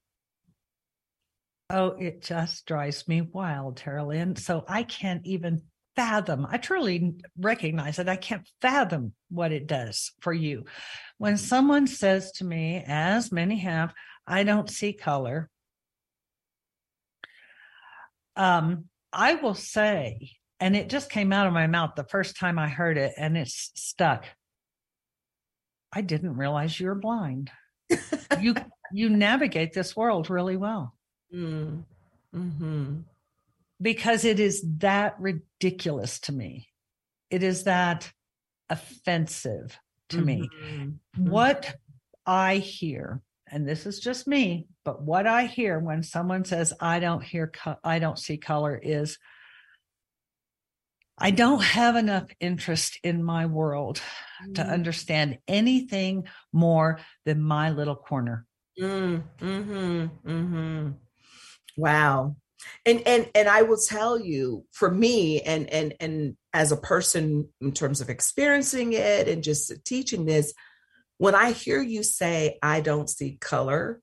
Oh, 1.69 1.89
it 1.99 2.21
just 2.21 2.65
drives 2.65 3.07
me 3.07 3.21
wild, 3.21 3.77
Tara 3.77 4.05
Lynn. 4.05 4.35
So 4.37 4.63
I 4.67 4.83
can't 4.83 5.25
even 5.25 5.63
fathom. 5.97 6.47
I 6.49 6.57
truly 6.57 7.15
recognize 7.37 7.97
that 7.97 8.07
I 8.07 8.15
can't 8.15 8.47
fathom 8.61 9.13
what 9.29 9.51
it 9.51 9.67
does 9.67 10.13
for 10.21 10.31
you. 10.31 10.63
When 11.17 11.37
someone 11.37 11.87
says 11.87 12.31
to 12.33 12.45
me, 12.45 12.83
as 12.87 13.31
many 13.31 13.57
have, 13.59 13.93
I 14.25 14.43
don't 14.43 14.69
see 14.69 14.93
color. 14.93 15.49
Um, 18.37 18.85
I 19.11 19.35
will 19.35 19.55
say, 19.55 20.31
and 20.59 20.75
it 20.75 20.89
just 20.89 21.09
came 21.09 21.33
out 21.33 21.47
of 21.47 21.53
my 21.53 21.67
mouth 21.67 21.93
the 21.95 22.03
first 22.05 22.37
time 22.37 22.59
I 22.59 22.69
heard 22.69 22.97
it, 22.97 23.13
and 23.17 23.35
it's 23.35 23.71
stuck. 23.75 24.25
I 25.91 26.01
didn't 26.01 26.37
realize 26.37 26.79
you 26.79 26.87
were 26.87 26.95
blind. 26.95 27.49
you 28.39 28.55
you 28.93 29.09
navigate 29.09 29.73
this 29.73 29.95
world 29.95 30.29
really 30.29 30.57
well. 30.57 30.96
Mm. 31.33 31.83
hmm 32.33 32.99
Because 33.81 34.25
it 34.25 34.39
is 34.39 34.63
that 34.79 35.15
ridiculous 35.19 36.19
to 36.21 36.31
me. 36.31 36.67
It 37.29 37.43
is 37.43 37.63
that 37.63 38.11
offensive 38.69 39.77
to 40.09 40.17
mm-hmm. 40.17 40.25
me. 40.25 40.49
Mm-hmm. 40.49 41.29
What 41.29 41.75
I 42.25 42.57
hear, 42.57 43.21
and 43.49 43.67
this 43.67 43.85
is 43.85 43.99
just 43.99 44.27
me, 44.27 44.67
but 44.83 45.01
what 45.01 45.27
I 45.27 45.45
hear 45.45 45.79
when 45.79 46.03
someone 46.03 46.45
says 46.45 46.73
I 46.79 46.99
don't 46.99 47.23
hear, 47.23 47.47
co- 47.47 47.79
I 47.83 47.99
don't 47.99 48.19
see 48.19 48.37
color 48.37 48.79
is 48.81 49.17
I 51.17 51.31
don't 51.31 51.63
have 51.63 51.95
enough 51.95 52.25
interest 52.39 52.99
in 53.03 53.23
my 53.23 53.47
world 53.47 54.01
mm. 54.47 54.55
to 54.55 54.61
understand 54.61 55.39
anything 55.47 56.25
more 56.53 56.99
than 57.25 57.41
my 57.41 57.71
little 57.71 57.95
corner. 57.95 58.45
Mm, 58.79 59.23
hmm 59.39 60.05
hmm 60.05 60.89
Wow. 61.77 62.35
And 62.85 63.03
and 63.05 63.29
and 63.33 63.47
I 63.47 63.61
will 63.61 63.77
tell 63.77 64.19
you 64.19 64.65
for 64.71 64.91
me 64.91 65.41
and 65.41 65.69
and 65.69 65.93
and 65.99 66.37
as 66.53 66.71
a 66.71 66.77
person 66.77 67.47
in 67.61 67.71
terms 67.71 68.01
of 68.01 68.09
experiencing 68.09 68.93
it 68.93 69.27
and 69.27 69.43
just 69.43 69.71
teaching 69.85 70.25
this 70.25 70.53
when 71.19 71.35
I 71.35 71.51
hear 71.51 71.81
you 71.81 72.03
say 72.03 72.57
I 72.61 72.81
don't 72.81 73.09
see 73.09 73.37
color 73.39 74.01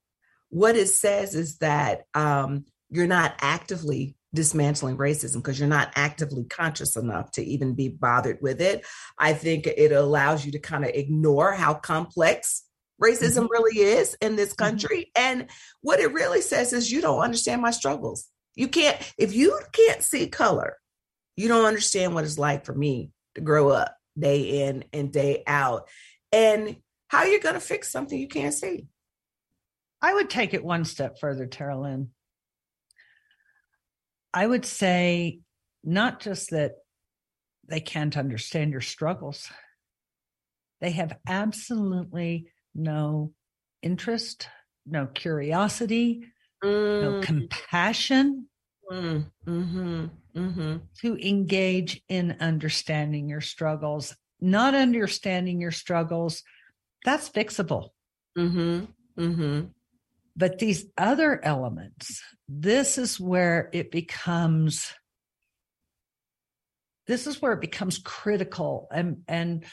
what 0.55 0.77
it 0.77 0.87
says 0.89 1.35
is 1.35 1.59
that 1.59 2.03
um, 2.15 2.65
you're 2.89 3.09
not 3.09 3.35
actively 3.41 4.17
dismantling 4.33 4.97
racism 4.97 5.37
because 5.37 5.59
you're 5.59 5.69
not 5.69 5.93
actively 5.97 6.45
conscious 6.45 6.97
enough 6.97 7.33
to 7.33 7.43
even 7.43 7.75
be 7.75 7.89
bothered 7.89 8.39
with 8.41 8.61
it. 8.61 8.85
I 9.19 9.33
think 9.33 9.67
it 9.67 9.91
allows 9.91 10.47
you 10.47 10.53
to 10.53 10.61
kind 10.61 10.85
of 10.85 10.91
ignore 10.91 11.53
how 11.53 11.75
complex 11.75 12.63
racism 13.03 13.45
mm-hmm. 13.45 13.53
really 13.53 13.79
is 13.79 14.17
in 14.21 14.37
this 14.37 14.51
mm-hmm. 14.51 14.65
country. 14.65 15.11
And 15.17 15.49
what 15.81 16.01
it 16.01 16.13
really 16.13 16.41
says 16.41 16.73
is 16.73 16.91
you 16.91 17.01
don't 17.01 17.21
understand 17.21 17.63
my 17.63 17.71
struggles. 17.71 18.27
You 18.55 18.69
can't, 18.69 18.97
if 19.19 19.35
you 19.35 19.59
can't 19.73 20.03
see 20.03 20.29
color, 20.29 20.77
you 21.37 21.49
don't 21.49 21.65
understand 21.65 22.15
what 22.15 22.25
it's 22.25 22.39
like 22.39 22.65
for 22.65 22.75
me 22.75 23.11
to 23.35 23.41
grow 23.41 23.71
up 23.71 23.97
day 24.19 24.67
in 24.67 24.85
and 24.93 25.13
day 25.13 25.43
out. 25.47 25.89
And 26.33 26.77
how 27.09 27.25
you're 27.25 27.41
going 27.41 27.55
to 27.55 27.61
fix 27.61 27.91
something 27.91 28.19
you 28.19 28.29
can't 28.29 28.55
see. 28.55 28.87
I 30.01 30.15
would 30.15 30.31
take 30.31 30.55
it 30.55 30.65
one 30.65 30.85
step 30.85 31.19
further, 31.19 31.47
Tara 31.47 31.79
Lynn. 31.79 32.11
I 34.33 34.47
would 34.47 34.65
say 34.65 35.41
not 35.83 36.21
just 36.21 36.51
that 36.51 36.75
they 37.69 37.81
can't 37.81 38.17
understand 38.17 38.73
your 38.73 38.81
struggles, 38.81 39.49
they 40.81 40.91
have 40.91 41.17
absolutely 41.27 42.49
no 42.75 43.33
interest, 43.83 44.49
no 44.87 45.07
curiosity, 45.07 46.25
mm. 46.63 47.03
no 47.03 47.21
compassion 47.21 48.47
mm. 48.91 49.25
mm-hmm. 49.47 50.07
Mm-hmm. 50.37 50.77
to 51.01 51.17
engage 51.17 52.03
in 52.09 52.37
understanding 52.41 53.29
your 53.29 53.41
struggles. 53.41 54.17
Not 54.41 54.75
understanding 54.75 55.61
your 55.61 55.71
struggles, 55.71 56.43
that's 57.05 57.29
fixable. 57.29 57.91
Mm-hmm. 58.37 58.85
mm-hmm. 59.19 59.67
But 60.37 60.59
these 60.59 60.87
other 60.99 61.43
elements, 61.45 62.21
this 62.49 62.99
is 62.99 63.21
where 63.21 63.71
it 63.73 63.93
becomes 63.93 64.93
this 67.07 67.27
is 67.27 67.41
where 67.41 67.53
it 67.53 67.61
becomes 67.61 67.99
critical 67.99 68.89
and 68.91 69.19
and 69.29 69.65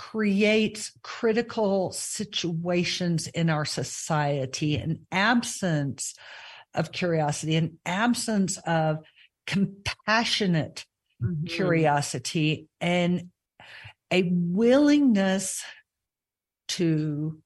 creates 0.00 0.92
critical 1.02 1.92
situations 1.92 3.26
in 3.26 3.50
our 3.50 3.66
society, 3.66 4.76
an 4.76 5.04
absence 5.12 6.14
of 6.74 6.90
curiosity, 6.90 7.54
an 7.54 7.76
absence 7.84 8.56
of 8.66 9.04
compassionate 9.46 10.86
mm-hmm. 11.22 11.44
curiosity, 11.44 12.66
and 12.80 13.28
a 14.10 14.22
willingness 14.32 15.62
to 16.68 17.38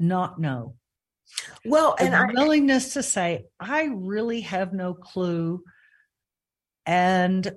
not 0.00 0.40
know. 0.40 0.74
Well, 1.64 1.94
and 2.00 2.14
a 2.14 2.34
willingness 2.34 2.96
I, 2.96 3.00
to 3.00 3.02
say, 3.04 3.44
I 3.60 3.90
really 3.92 4.40
have 4.40 4.72
no 4.72 4.92
clue. 4.92 5.62
And 6.84 7.52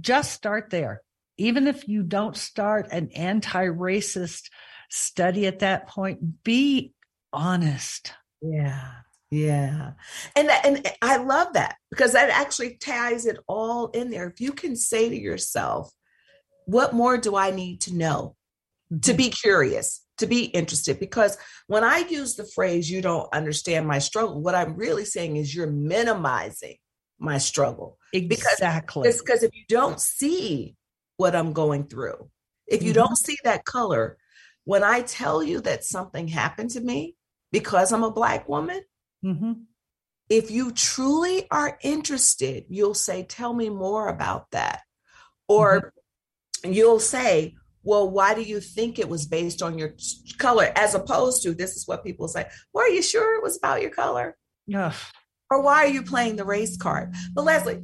just 0.00 0.32
start 0.32 0.70
there 0.70 1.02
even 1.38 1.66
if 1.66 1.88
you 1.88 2.02
don't 2.02 2.36
start 2.36 2.88
an 2.90 3.10
anti 3.14 3.66
racist 3.66 4.50
study 4.90 5.46
at 5.46 5.60
that 5.60 5.88
point, 5.88 6.42
be 6.44 6.92
honest. 7.32 8.12
Yeah. 8.40 8.90
Yeah. 9.30 9.92
And 10.36 10.50
and 10.50 10.86
I 11.00 11.16
love 11.16 11.54
that 11.54 11.76
because 11.90 12.12
that 12.12 12.28
actually 12.28 12.76
ties 12.76 13.24
it 13.24 13.38
all 13.48 13.88
in 13.88 14.10
there. 14.10 14.28
If 14.28 14.40
you 14.42 14.52
can 14.52 14.76
say 14.76 15.08
to 15.08 15.18
yourself, 15.18 15.90
what 16.66 16.92
more 16.92 17.16
do 17.16 17.34
I 17.34 17.50
need 17.50 17.80
to 17.82 17.94
know 17.94 18.36
mm-hmm. 18.92 19.00
to 19.00 19.14
be 19.14 19.30
curious, 19.30 20.04
to 20.18 20.26
be 20.26 20.44
interested? 20.44 21.00
Because 21.00 21.38
when 21.66 21.82
I 21.82 22.00
use 22.00 22.36
the 22.36 22.44
phrase, 22.44 22.90
you 22.90 23.00
don't 23.00 23.32
understand 23.32 23.86
my 23.86 24.00
struggle, 24.00 24.38
what 24.38 24.54
I'm 24.54 24.76
really 24.76 25.06
saying 25.06 25.36
is 25.36 25.54
you're 25.54 25.66
minimizing 25.66 26.76
my 27.18 27.38
struggle. 27.38 27.96
Exactly. 28.12 29.04
Because, 29.04 29.22
because 29.22 29.42
if 29.42 29.54
you 29.54 29.64
don't 29.66 29.98
see 29.98 30.76
what 31.22 31.36
I'm 31.36 31.52
going 31.52 31.84
through. 31.84 32.28
If 32.66 32.82
you 32.82 32.90
mm-hmm. 32.90 33.02
don't 33.02 33.16
see 33.16 33.36
that 33.44 33.64
color, 33.64 34.18
when 34.64 34.82
I 34.82 35.02
tell 35.02 35.40
you 35.40 35.60
that 35.60 35.84
something 35.84 36.26
happened 36.26 36.70
to 36.70 36.80
me 36.80 37.14
because 37.52 37.92
I'm 37.92 38.02
a 38.02 38.10
Black 38.10 38.48
woman, 38.48 38.82
mm-hmm. 39.24 39.52
if 40.28 40.50
you 40.50 40.72
truly 40.72 41.46
are 41.48 41.78
interested, 41.80 42.64
you'll 42.68 42.94
say, 42.94 43.22
Tell 43.22 43.54
me 43.54 43.70
more 43.70 44.08
about 44.08 44.50
that. 44.50 44.80
Or 45.46 45.92
mm-hmm. 46.64 46.72
you'll 46.72 46.98
say, 46.98 47.54
Well, 47.84 48.10
why 48.10 48.34
do 48.34 48.42
you 48.42 48.58
think 48.58 48.98
it 48.98 49.08
was 49.08 49.24
based 49.24 49.62
on 49.62 49.78
your 49.78 49.94
color? 50.38 50.72
As 50.74 50.96
opposed 50.96 51.44
to, 51.44 51.54
this 51.54 51.76
is 51.76 51.86
what 51.86 52.04
people 52.04 52.26
say, 52.26 52.46
are 52.76 52.88
you 52.88 53.02
sure 53.02 53.36
it 53.36 53.44
was 53.44 53.56
about 53.56 53.80
your 53.80 53.92
color? 53.92 54.36
Yeah. 54.66 54.92
Or 55.50 55.62
why 55.62 55.84
are 55.84 55.94
you 55.96 56.02
playing 56.02 56.34
the 56.34 56.44
race 56.44 56.76
card? 56.76 57.14
But 57.32 57.44
Lesley, 57.44 57.82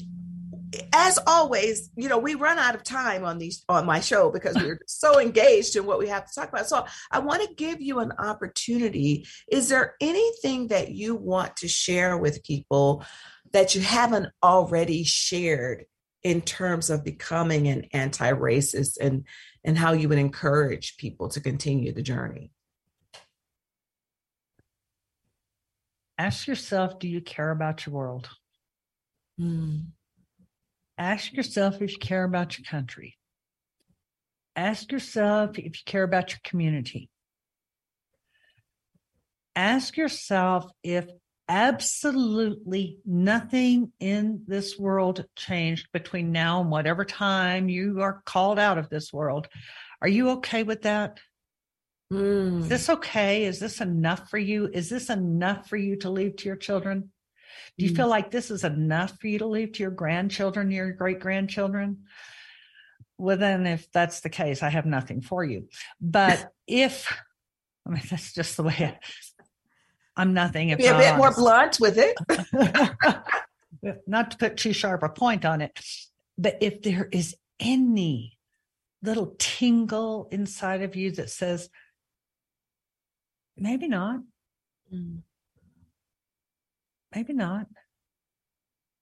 as 0.92 1.18
always, 1.26 1.90
you 1.96 2.08
know, 2.08 2.18
we 2.18 2.34
run 2.34 2.58
out 2.58 2.74
of 2.74 2.82
time 2.82 3.24
on 3.24 3.38
these 3.38 3.64
on 3.68 3.86
my 3.86 4.00
show 4.00 4.30
because 4.30 4.56
we're 4.56 4.80
so 4.86 5.20
engaged 5.20 5.76
in 5.76 5.86
what 5.86 5.98
we 5.98 6.08
have 6.08 6.26
to 6.26 6.34
talk 6.34 6.48
about. 6.48 6.66
So 6.66 6.84
I 7.10 7.20
want 7.20 7.42
to 7.42 7.54
give 7.54 7.80
you 7.80 8.00
an 8.00 8.12
opportunity. 8.18 9.26
Is 9.50 9.68
there 9.68 9.94
anything 10.00 10.68
that 10.68 10.90
you 10.90 11.14
want 11.14 11.56
to 11.58 11.68
share 11.68 12.18
with 12.18 12.44
people 12.44 13.04
that 13.52 13.74
you 13.74 13.80
haven't 13.80 14.28
already 14.42 15.04
shared 15.04 15.84
in 16.22 16.42
terms 16.42 16.90
of 16.90 17.04
becoming 17.04 17.68
an 17.68 17.86
anti-racist 17.92 18.98
and 19.00 19.26
and 19.64 19.78
how 19.78 19.92
you 19.92 20.08
would 20.08 20.18
encourage 20.18 20.96
people 20.96 21.28
to 21.28 21.40
continue 21.40 21.92
the 21.92 22.02
journey? 22.02 22.52
Ask 26.18 26.48
yourself, 26.48 26.98
do 26.98 27.06
you 27.06 27.20
care 27.20 27.52
about 27.52 27.86
your 27.86 27.94
world? 27.94 28.28
Mm. 29.40 29.92
Ask 30.98 31.32
yourself 31.32 31.80
if 31.80 31.92
you 31.92 31.98
care 31.98 32.24
about 32.24 32.58
your 32.58 32.64
country. 32.64 33.16
Ask 34.56 34.90
yourself 34.90 35.56
if 35.56 35.64
you 35.64 35.84
care 35.86 36.02
about 36.02 36.32
your 36.32 36.40
community. 36.42 37.08
Ask 39.54 39.96
yourself 39.96 40.68
if 40.82 41.06
absolutely 41.48 42.98
nothing 43.06 43.92
in 44.00 44.42
this 44.48 44.76
world 44.76 45.24
changed 45.36 45.86
between 45.92 46.32
now 46.32 46.60
and 46.60 46.70
whatever 46.70 47.04
time 47.04 47.68
you 47.68 48.00
are 48.00 48.20
called 48.26 48.58
out 48.58 48.78
of 48.78 48.90
this 48.90 49.12
world. 49.12 49.46
Are 50.02 50.08
you 50.08 50.30
okay 50.30 50.64
with 50.64 50.82
that? 50.82 51.18
Mm. 52.12 52.62
Is 52.62 52.68
this 52.68 52.88
okay? 52.88 53.44
Is 53.44 53.60
this 53.60 53.80
enough 53.80 54.28
for 54.28 54.38
you? 54.38 54.68
Is 54.72 54.90
this 54.90 55.10
enough 55.10 55.68
for 55.68 55.76
you 55.76 55.96
to 55.98 56.10
leave 56.10 56.36
to 56.36 56.46
your 56.46 56.56
children? 56.56 57.10
Do 57.76 57.84
you 57.84 57.92
Mm. 57.92 57.96
feel 57.96 58.08
like 58.08 58.30
this 58.30 58.50
is 58.50 58.64
enough 58.64 59.18
for 59.20 59.28
you 59.28 59.38
to 59.38 59.46
leave 59.46 59.72
to 59.72 59.82
your 59.82 59.90
grandchildren, 59.90 60.70
your 60.70 60.92
great 60.92 61.20
grandchildren? 61.20 62.04
Well, 63.18 63.36
then, 63.36 63.66
if 63.66 63.90
that's 63.92 64.20
the 64.20 64.30
case, 64.30 64.62
I 64.62 64.68
have 64.68 64.86
nothing 64.86 65.20
for 65.22 65.44
you. 65.44 65.68
But 66.00 66.52
if, 66.66 67.12
I 67.86 67.90
mean, 67.90 68.02
that's 68.10 68.32
just 68.32 68.56
the 68.56 68.62
way 68.62 68.76
I, 68.78 68.98
I'm 70.16 70.34
nothing. 70.34 70.70
If 70.70 70.78
Be 70.78 70.86
a 70.86 70.96
bit 70.98 71.16
more 71.16 71.32
blunt 71.34 71.78
with 71.80 71.96
it. 71.98 72.16
not 74.06 74.30
to 74.32 74.36
put 74.36 74.56
too 74.56 74.72
sharp 74.72 75.02
a 75.02 75.08
point 75.08 75.44
on 75.44 75.60
it, 75.60 75.78
but 76.36 76.56
if 76.60 76.82
there 76.82 77.08
is 77.12 77.36
any 77.60 78.38
little 79.02 79.34
tingle 79.38 80.28
inside 80.32 80.82
of 80.82 80.96
you 80.96 81.10
that 81.12 81.30
says, 81.30 81.68
maybe 83.56 83.88
not, 83.88 84.20
Mm. 84.92 85.22
Maybe 87.14 87.32
not, 87.32 87.66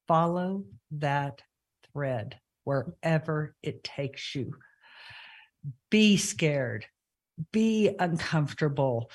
follow 0.08 0.64
that 0.92 1.42
thread 1.92 2.38
wherever 2.64 3.54
it 3.62 3.84
takes 3.84 4.34
you. 4.34 4.52
Be 5.90 6.16
scared, 6.16 6.86
be 7.52 7.94
uncomfortable, 7.98 9.10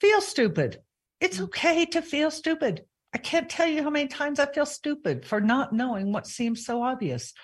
feel 0.00 0.20
stupid. 0.20 0.80
It's 1.20 1.38
mm. 1.38 1.44
okay 1.44 1.86
to 1.86 2.02
feel 2.02 2.30
stupid. 2.30 2.84
I 3.14 3.18
can't 3.18 3.48
tell 3.48 3.68
you 3.68 3.82
how 3.82 3.90
many 3.90 4.08
times 4.08 4.38
I 4.38 4.46
feel 4.46 4.66
stupid 4.66 5.26
for 5.26 5.40
not 5.40 5.72
knowing 5.72 6.12
what 6.12 6.26
seems 6.26 6.64
so 6.64 6.82
obvious. 6.82 7.34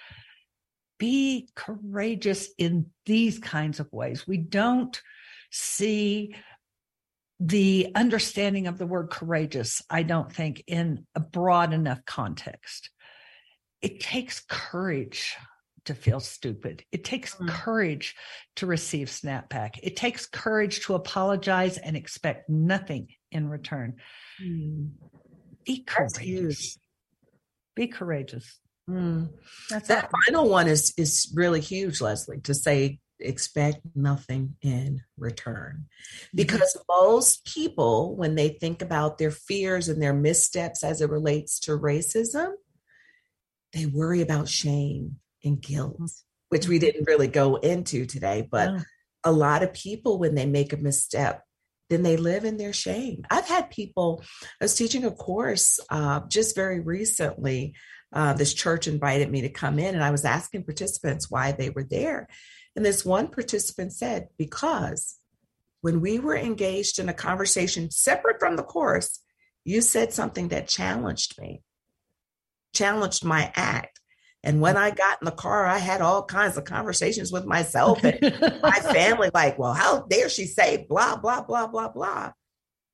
Be 0.99 1.49
courageous 1.55 2.49
in 2.59 2.87
these 3.07 3.39
kinds 3.39 3.79
of 3.79 3.93
ways. 3.93 4.27
We 4.27 4.39
don't 4.39 5.01
see 5.51 6.35
the 7.41 7.93
understanding 7.95 8.67
of 8.67 8.79
the 8.79 8.87
word 8.87 9.11
courageous, 9.11 9.83
I 9.89 10.03
don't 10.03 10.33
think, 10.33 10.63
in 10.67 11.07
a 11.15 11.21
broad 11.21 11.73
enough 11.73 12.05
context. 12.05 12.91
It 13.81 14.01
takes 14.01 14.41
courage 14.49 15.37
to 15.85 15.95
feel 15.95 16.21
stupid. 16.21 16.85
It 16.91 17.05
takes 17.05 17.35
Mm. 17.37 17.49
courage 17.49 18.17
to 18.57 18.67
receive 18.67 19.09
snapback. 19.09 19.79
It 19.83 19.97
takes 19.97 20.27
courage 20.27 20.81
to 20.87 20.95
apologize 20.95 21.79
and 21.79 21.97
expect 21.97 22.49
nothing 22.51 23.09
in 23.31 23.49
return. 23.49 23.97
Mm. 24.43 24.91
Be 25.65 25.85
courageous. 25.85 26.79
Be 27.77 27.87
courageous. 27.87 28.59
Mm. 28.91 29.31
That's 29.71 29.89
That 29.89 30.05
it. 30.05 30.11
final 30.27 30.49
one 30.49 30.67
is 30.67 30.93
is 30.97 31.31
really 31.35 31.61
huge, 31.61 32.01
Lesley, 32.01 32.41
to 32.41 32.55
say 32.55 32.99
expect 33.21 33.81
nothing 33.95 34.57
in 34.63 35.03
return. 35.17 35.87
Because 36.35 36.77
most 36.89 37.45
people, 37.45 38.17
when 38.17 38.35
they 38.35 38.51
think 38.51 38.83
about 38.83 39.19
their 39.19 39.31
fears 39.31 39.89
and 39.89 40.01
their 40.01 40.15
missteps 40.15 40.85
as 40.85 41.01
it 41.01 41.11
relates 41.11 41.61
to 41.61 41.73
racism, 41.79 42.53
they 43.73 43.87
worry 43.87 44.23
about 44.23 44.49
shame 44.49 45.17
and 45.45 45.61
guilt, 45.61 46.01
which 46.49 46.69
we 46.69 46.79
didn't 46.79 47.07
really 47.07 47.29
go 47.29 47.57
into 47.57 48.07
today. 48.07 48.47
But 48.51 48.73
No. 48.73 48.81
a 49.25 49.33
lot 49.33 49.63
of 49.63 49.73
people, 49.75 50.19
when 50.19 50.35
they 50.35 50.47
make 50.47 50.73
a 50.73 50.77
misstep, 50.77 51.43
then 51.91 52.03
they 52.03 52.17
live 52.17 52.45
in 52.45 52.57
their 52.57 52.73
shame. 52.73 53.23
I've 53.31 53.49
had 53.49 53.71
people, 53.71 54.23
I 54.61 54.65
was 54.65 54.75
teaching 54.75 55.05
a 55.05 55.11
course 55.11 55.81
uh, 55.91 56.21
just 56.29 56.55
very 56.55 56.81
recently. 56.81 57.75
Uh, 58.13 58.33
this 58.33 58.55
church 58.55 58.87
invited 58.87 59.31
me 59.31 59.43
to 59.43 59.51
come 59.51 59.79
in, 59.79 59.95
and 59.95 60.05
I 60.05 60.11
was 60.11 60.25
asking 60.25 60.65
participants 60.65 61.31
why 61.31 61.53
they 61.53 61.71
were 61.71 61.85
there. 61.85 62.29
And 62.79 62.87
this 62.87 63.05
one 63.05 63.27
participant 63.27 63.93
said, 63.93 64.29
Because 64.39 65.17
when 65.81 66.01
we 66.01 66.21
were 66.21 66.37
engaged 66.37 67.01
in 67.01 67.09
a 67.09 67.13
conversation 67.13 67.91
separate 67.91 68.39
from 68.39 68.55
the 68.55 68.63
course, 68.63 69.19
you 69.65 69.81
said 69.81 70.13
something 70.13 70.47
that 70.51 70.69
challenged 70.69 71.41
me, 71.41 71.65
challenged 72.73 73.25
my 73.25 73.53
act. 73.57 74.01
And 74.45 74.61
when 74.61 74.77
I 74.77 74.93
got 74.93 75.19
in 75.21 75.25
the 75.25 75.33
car, 75.33 75.67
I 75.67 75.79
had 75.79 76.01
all 76.01 76.23
kinds 76.25 76.57
of 76.57 76.67
conversations 76.67 77.33
with 77.33 77.47
myself 77.47 78.05
and 78.05 78.21
my 78.63 78.79
family, 78.93 79.33
like, 79.35 79.59
well, 79.59 79.75
how 79.75 80.03
dare 80.03 80.29
she 80.29 80.47
say 80.47 80.87
blah, 80.89 81.17
blah, 81.17 81.43
blah, 81.43 81.67
blah, 81.67 81.89
blah. 81.89 82.31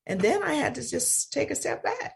And 0.07 0.19
then 0.19 0.43
I 0.43 0.55
had 0.55 0.77
to 0.77 0.89
just 0.89 1.31
take 1.31 1.51
a 1.51 1.55
step 1.55 1.85
back 1.85 2.15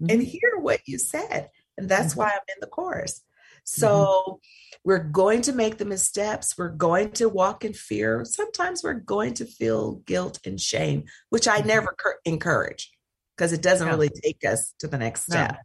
and 0.00 0.10
mm-hmm. 0.10 0.20
hear 0.22 0.58
what 0.58 0.80
you 0.86 0.98
said. 0.98 1.50
And 1.76 1.88
that's 1.88 2.14
mm-hmm. 2.14 2.22
why 2.22 2.30
I'm 2.30 2.56
in 2.56 2.60
the 2.60 2.66
chorus. 2.66 3.22
So 3.68 4.40
we're 4.84 5.04
going 5.04 5.42
to 5.42 5.52
make 5.52 5.78
the 5.78 5.84
missteps. 5.84 6.54
We're 6.56 6.70
going 6.70 7.12
to 7.12 7.28
walk 7.28 7.64
in 7.64 7.74
fear. 7.74 8.24
Sometimes 8.24 8.82
we're 8.82 8.94
going 8.94 9.34
to 9.34 9.44
feel 9.44 9.96
guilt 10.06 10.38
and 10.46 10.58
shame, 10.60 11.04
which 11.30 11.46
I 11.46 11.58
never 11.58 11.94
cur- 11.98 12.18
encourage 12.24 12.90
because 13.36 13.52
it 13.52 13.62
doesn't 13.62 13.86
No. 13.86 13.92
really 13.92 14.08
take 14.08 14.44
us 14.44 14.74
to 14.80 14.88
the 14.88 14.98
next 14.98 15.28
No. 15.28 15.34
step. 15.34 15.56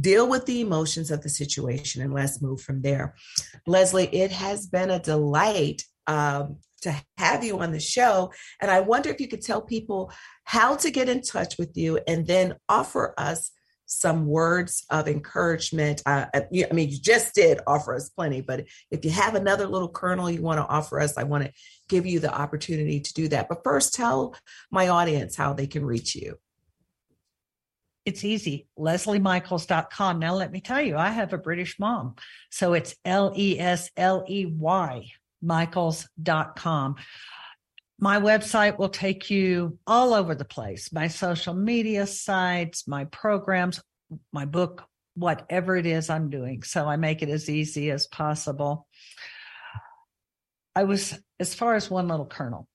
Deal 0.00 0.28
with 0.28 0.46
the 0.46 0.60
emotions 0.60 1.10
of 1.10 1.22
the 1.22 1.28
situation 1.28 2.00
and 2.02 2.14
let's 2.14 2.40
move 2.40 2.60
from 2.60 2.82
there. 2.82 3.14
Lesley, 3.66 4.06
it 4.14 4.30
has 4.30 4.66
been 4.68 4.90
a 4.90 5.00
delight 5.00 5.82
um, 6.06 6.58
to 6.82 6.94
have 7.18 7.42
you 7.44 7.58
on 7.58 7.72
the 7.72 7.80
show. 7.80 8.32
And 8.60 8.70
I 8.70 8.80
wonder 8.80 9.10
if 9.10 9.20
you 9.20 9.28
could 9.28 9.42
tell 9.42 9.60
people 9.60 10.12
how 10.44 10.76
to 10.76 10.90
get 10.90 11.08
in 11.08 11.22
touch 11.22 11.58
with 11.58 11.76
you 11.76 11.98
and 12.06 12.26
then 12.26 12.54
offer 12.68 13.14
us 13.18 13.50
some 13.90 14.24
words 14.24 14.84
of 14.88 15.08
encouragement. 15.08 16.00
Uh, 16.06 16.26
uh, 16.32 16.42
I 16.52 16.72
mean, 16.72 16.90
you 16.90 16.98
just 16.98 17.34
did 17.34 17.58
offer 17.66 17.94
us 17.94 18.08
plenty, 18.08 18.40
but 18.40 18.66
if 18.90 19.04
you 19.04 19.10
have 19.10 19.34
another 19.34 19.66
little 19.66 19.88
kernel 19.88 20.30
you 20.30 20.42
want 20.42 20.58
to 20.58 20.66
offer 20.66 21.00
us, 21.00 21.18
I 21.18 21.24
want 21.24 21.44
to 21.44 21.52
give 21.88 22.06
you 22.06 22.20
the 22.20 22.32
opportunity 22.32 23.00
to 23.00 23.12
do 23.12 23.28
that. 23.28 23.48
But 23.48 23.64
first, 23.64 23.94
tell 23.94 24.36
my 24.70 24.88
audience 24.88 25.34
how 25.34 25.54
they 25.54 25.66
can 25.66 25.84
reach 25.84 26.14
you. 26.14 26.38
It's 28.06 28.24
easy. 28.24 28.68
LesleyMichaels.com. 28.78 30.20
Now, 30.20 30.34
let 30.34 30.52
me 30.52 30.60
tell 30.60 30.80
you, 30.80 30.96
I 30.96 31.10
have 31.10 31.32
a 31.32 31.38
British 31.38 31.78
mom. 31.78 32.14
So 32.50 32.72
it's 32.74 32.94
L 33.04 33.32
E 33.36 33.58
S 33.58 33.90
L 33.96 34.24
E 34.28 34.46
Y 34.46 35.10
Michaels.com. 35.42 36.96
My 38.02 38.18
website 38.18 38.78
will 38.78 38.88
take 38.88 39.30
you 39.30 39.78
all 39.86 40.14
over 40.14 40.34
the 40.34 40.44
place 40.44 40.90
my 40.90 41.08
social 41.08 41.52
media 41.52 42.06
sites, 42.06 42.88
my 42.88 43.04
programs, 43.04 43.80
my 44.32 44.46
book, 44.46 44.84
whatever 45.14 45.76
it 45.76 45.84
is 45.84 46.08
I'm 46.08 46.30
doing. 46.30 46.62
So 46.62 46.86
I 46.86 46.96
make 46.96 47.22
it 47.22 47.28
as 47.28 47.50
easy 47.50 47.90
as 47.90 48.06
possible. 48.06 48.86
I 50.74 50.84
was, 50.84 51.18
as 51.38 51.54
far 51.54 51.74
as 51.74 51.90
one 51.90 52.08
little 52.08 52.26
kernel, 52.26 52.66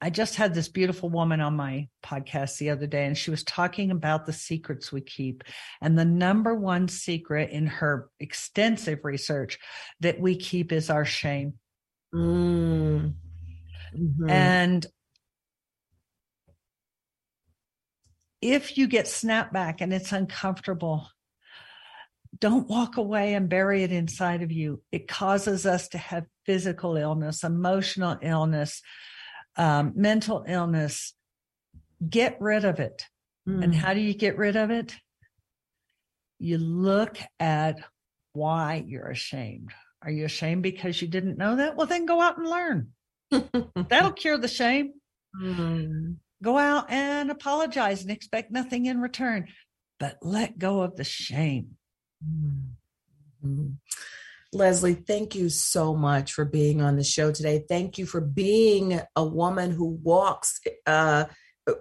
I 0.00 0.10
just 0.10 0.36
had 0.36 0.54
this 0.54 0.68
beautiful 0.68 1.10
woman 1.10 1.40
on 1.40 1.56
my 1.56 1.88
podcast 2.04 2.58
the 2.58 2.70
other 2.70 2.86
day, 2.86 3.04
and 3.04 3.18
she 3.18 3.32
was 3.32 3.42
talking 3.42 3.90
about 3.90 4.24
the 4.24 4.32
secrets 4.32 4.92
we 4.92 5.00
keep. 5.00 5.42
And 5.82 5.98
the 5.98 6.04
number 6.04 6.54
one 6.54 6.86
secret 6.88 7.50
in 7.50 7.66
her 7.66 8.08
extensive 8.20 9.00
research 9.02 9.58
that 10.00 10.20
we 10.20 10.36
keep 10.36 10.70
is 10.72 10.88
our 10.88 11.04
shame. 11.04 11.54
Mm. 12.14 13.14
Mhm. 13.94 14.30
And 14.30 14.86
if 18.40 18.78
you 18.78 18.86
get 18.86 19.08
snapped 19.08 19.52
back 19.52 19.80
and 19.80 19.92
it's 19.92 20.12
uncomfortable, 20.12 21.08
don't 22.38 22.68
walk 22.68 22.96
away 22.96 23.34
and 23.34 23.48
bury 23.48 23.82
it 23.82 23.90
inside 23.92 24.42
of 24.42 24.52
you. 24.52 24.82
It 24.92 25.08
causes 25.08 25.66
us 25.66 25.88
to 25.88 25.98
have 25.98 26.26
physical 26.46 26.96
illness, 26.96 27.42
emotional 27.42 28.18
illness, 28.22 28.82
um, 29.56 29.92
mental 29.96 30.44
illness. 30.46 31.14
Get 32.08 32.40
rid 32.40 32.64
of 32.64 32.80
it. 32.80 33.04
And 33.46 33.72
Mm. 33.72 33.76
how 33.76 33.94
do 33.94 34.00
you 34.00 34.14
get 34.14 34.36
rid 34.36 34.56
of 34.56 34.70
it? 34.70 34.94
You 36.38 36.58
look 36.58 37.18
at 37.40 37.76
why 38.34 38.84
you're 38.86 39.10
ashamed. 39.10 39.72
Are 40.02 40.10
you 40.10 40.26
ashamed 40.26 40.62
because 40.62 41.02
you 41.02 41.08
didn't 41.08 41.38
know 41.38 41.56
that? 41.56 41.74
Well, 41.74 41.88
then 41.88 42.06
go 42.06 42.20
out 42.20 42.38
and 42.38 42.46
learn. 42.46 42.92
That'll 43.30 44.12
cure 44.12 44.38
the 44.38 44.48
shame. 44.48 44.94
Mm. 45.40 46.16
Go 46.42 46.56
out 46.56 46.90
and 46.90 47.30
apologize 47.30 48.02
and 48.02 48.10
expect 48.10 48.50
nothing 48.50 48.86
in 48.86 49.00
return, 49.00 49.48
but 49.98 50.18
let 50.22 50.58
go 50.58 50.82
of 50.82 50.96
the 50.96 51.04
shame. 51.04 51.76
Mhm. 52.24 53.76
Lesley, 54.52 54.94
thank 54.94 55.34
you 55.34 55.50
so 55.50 55.94
much 55.94 56.32
for 56.32 56.44
being 56.44 56.80
on 56.80 56.96
the 56.96 57.04
show 57.04 57.30
today. 57.30 57.64
Thank 57.68 57.98
you 57.98 58.06
for 58.06 58.20
being 58.20 59.00
a 59.14 59.24
woman 59.24 59.72
who 59.72 59.98
walks 60.02 60.60
uh, 60.86 61.26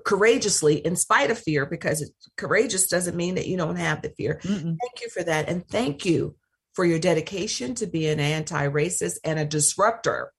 courageously 0.03 0.85
in 0.85 0.95
spite 0.95 1.31
of 1.31 1.39
fear, 1.39 1.65
because 1.65 2.11
courageous 2.35 2.87
doesn't 2.87 3.15
mean 3.15 3.35
that 3.35 3.47
you 3.47 3.55
don't 3.55 3.77
have 3.77 4.01
the 4.01 4.09
fear. 4.09 4.39
Mm-mm. 4.43 4.77
Thank 4.81 5.01
you 5.01 5.09
for 5.09 5.23
that. 5.23 5.47
And 5.47 5.67
thank 5.69 6.05
you 6.05 6.35
for 6.73 6.83
your 6.83 6.99
dedication 6.99 7.73
to 7.75 7.87
be 7.87 8.07
an 8.07 8.19
anti 8.19 8.67
racist 8.67 9.17
and 9.23 9.39
a 9.39 9.45
disruptor 9.45 10.33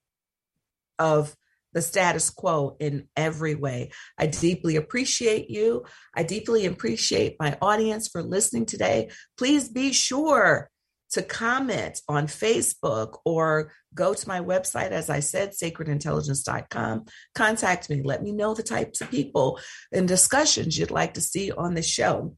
of 0.99 1.35
the 1.73 1.83
status 1.83 2.31
quo 2.31 2.77
in 2.81 3.09
every 3.17 3.55
way. 3.55 3.91
I 4.17 4.27
deeply 4.27 4.77
appreciate 4.77 5.51
you. 5.51 5.85
I 6.15 6.23
deeply 6.23 6.67
appreciate 6.67 7.37
my 7.39 7.57
audience 7.61 8.09
for 8.09 8.23
listening 8.23 8.67
today. 8.67 9.11
Please 9.37 9.69
be 9.69 9.93
sure 9.93 10.71
to 11.11 11.23
comment 11.23 12.01
on 12.09 12.27
Facebook 12.27 13.19
or 13.25 13.73
go 13.95 14.13
to 14.13 14.29
my 14.29 14.41
website, 14.41 14.91
as 14.91 15.09
I 15.09 15.21
said, 15.21 15.53
sacredintelligence.com. 15.53 17.05
Contact 17.35 17.89
me. 17.89 18.03
Let 18.03 18.23
me 18.23 18.33
know 18.33 18.55
the 18.55 18.63
types 18.63 19.01
of 19.01 19.11
people 19.11 19.59
and 19.93 20.07
discussions 20.07 20.79
you'd 20.79 20.91
like 20.91 21.15
to 21.15 21.21
see 21.21 21.51
on 21.51 21.75
the 21.75 21.83
show. 21.83 22.37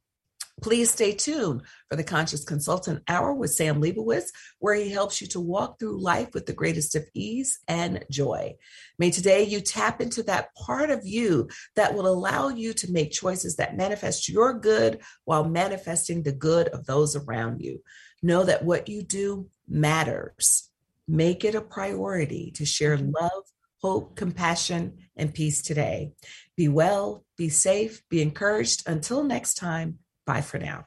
Please 0.62 0.90
stay 0.90 1.12
tuned 1.12 1.62
for 1.88 1.96
the 1.96 2.04
Conscious 2.04 2.44
Consultant 2.44 3.02
Hour 3.08 3.32
with 3.32 3.52
Sam 3.52 3.80
Leibowitz, 3.80 4.30
where 4.58 4.74
he 4.74 4.90
helps 4.90 5.20
you 5.20 5.26
to 5.28 5.40
walk 5.40 5.78
through 5.78 6.02
life 6.02 6.28
with 6.34 6.46
the 6.46 6.52
greatest 6.52 6.94
of 6.94 7.04
ease 7.14 7.58
and 7.66 8.04
joy. 8.10 8.54
May 8.98 9.10
today 9.10 9.44
you 9.44 9.60
tap 9.60 10.00
into 10.00 10.22
that 10.24 10.54
part 10.54 10.90
of 10.90 11.06
you 11.06 11.48
that 11.76 11.94
will 11.94 12.06
allow 12.06 12.48
you 12.48 12.74
to 12.74 12.92
make 12.92 13.10
choices 13.10 13.56
that 13.56 13.76
manifest 13.76 14.28
your 14.28 14.52
good 14.52 15.00
while 15.24 15.48
manifesting 15.48 16.22
the 16.22 16.32
good 16.32 16.68
of 16.68 16.84
those 16.84 17.16
around 17.16 17.60
you. 17.62 17.80
Know 18.22 18.44
that 18.44 18.64
what 18.64 18.88
you 18.88 19.02
do 19.02 19.48
matters. 19.66 20.68
Make 21.08 21.44
it 21.44 21.54
a 21.54 21.62
priority 21.62 22.50
to 22.56 22.66
share 22.66 22.98
love, 22.98 23.44
hope, 23.78 24.14
compassion, 24.14 24.98
and 25.16 25.32
peace 25.32 25.62
today. 25.62 26.12
Be 26.54 26.68
well, 26.68 27.24
be 27.38 27.48
safe, 27.48 28.02
be 28.10 28.20
encouraged. 28.20 28.82
Until 28.86 29.24
next 29.24 29.54
time, 29.54 29.98
bye 30.26 30.42
for 30.42 30.58
now. 30.58 30.86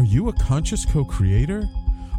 Are 0.00 0.04
you 0.04 0.30
a 0.30 0.32
conscious 0.32 0.86
co 0.86 1.04
creator? 1.04 1.68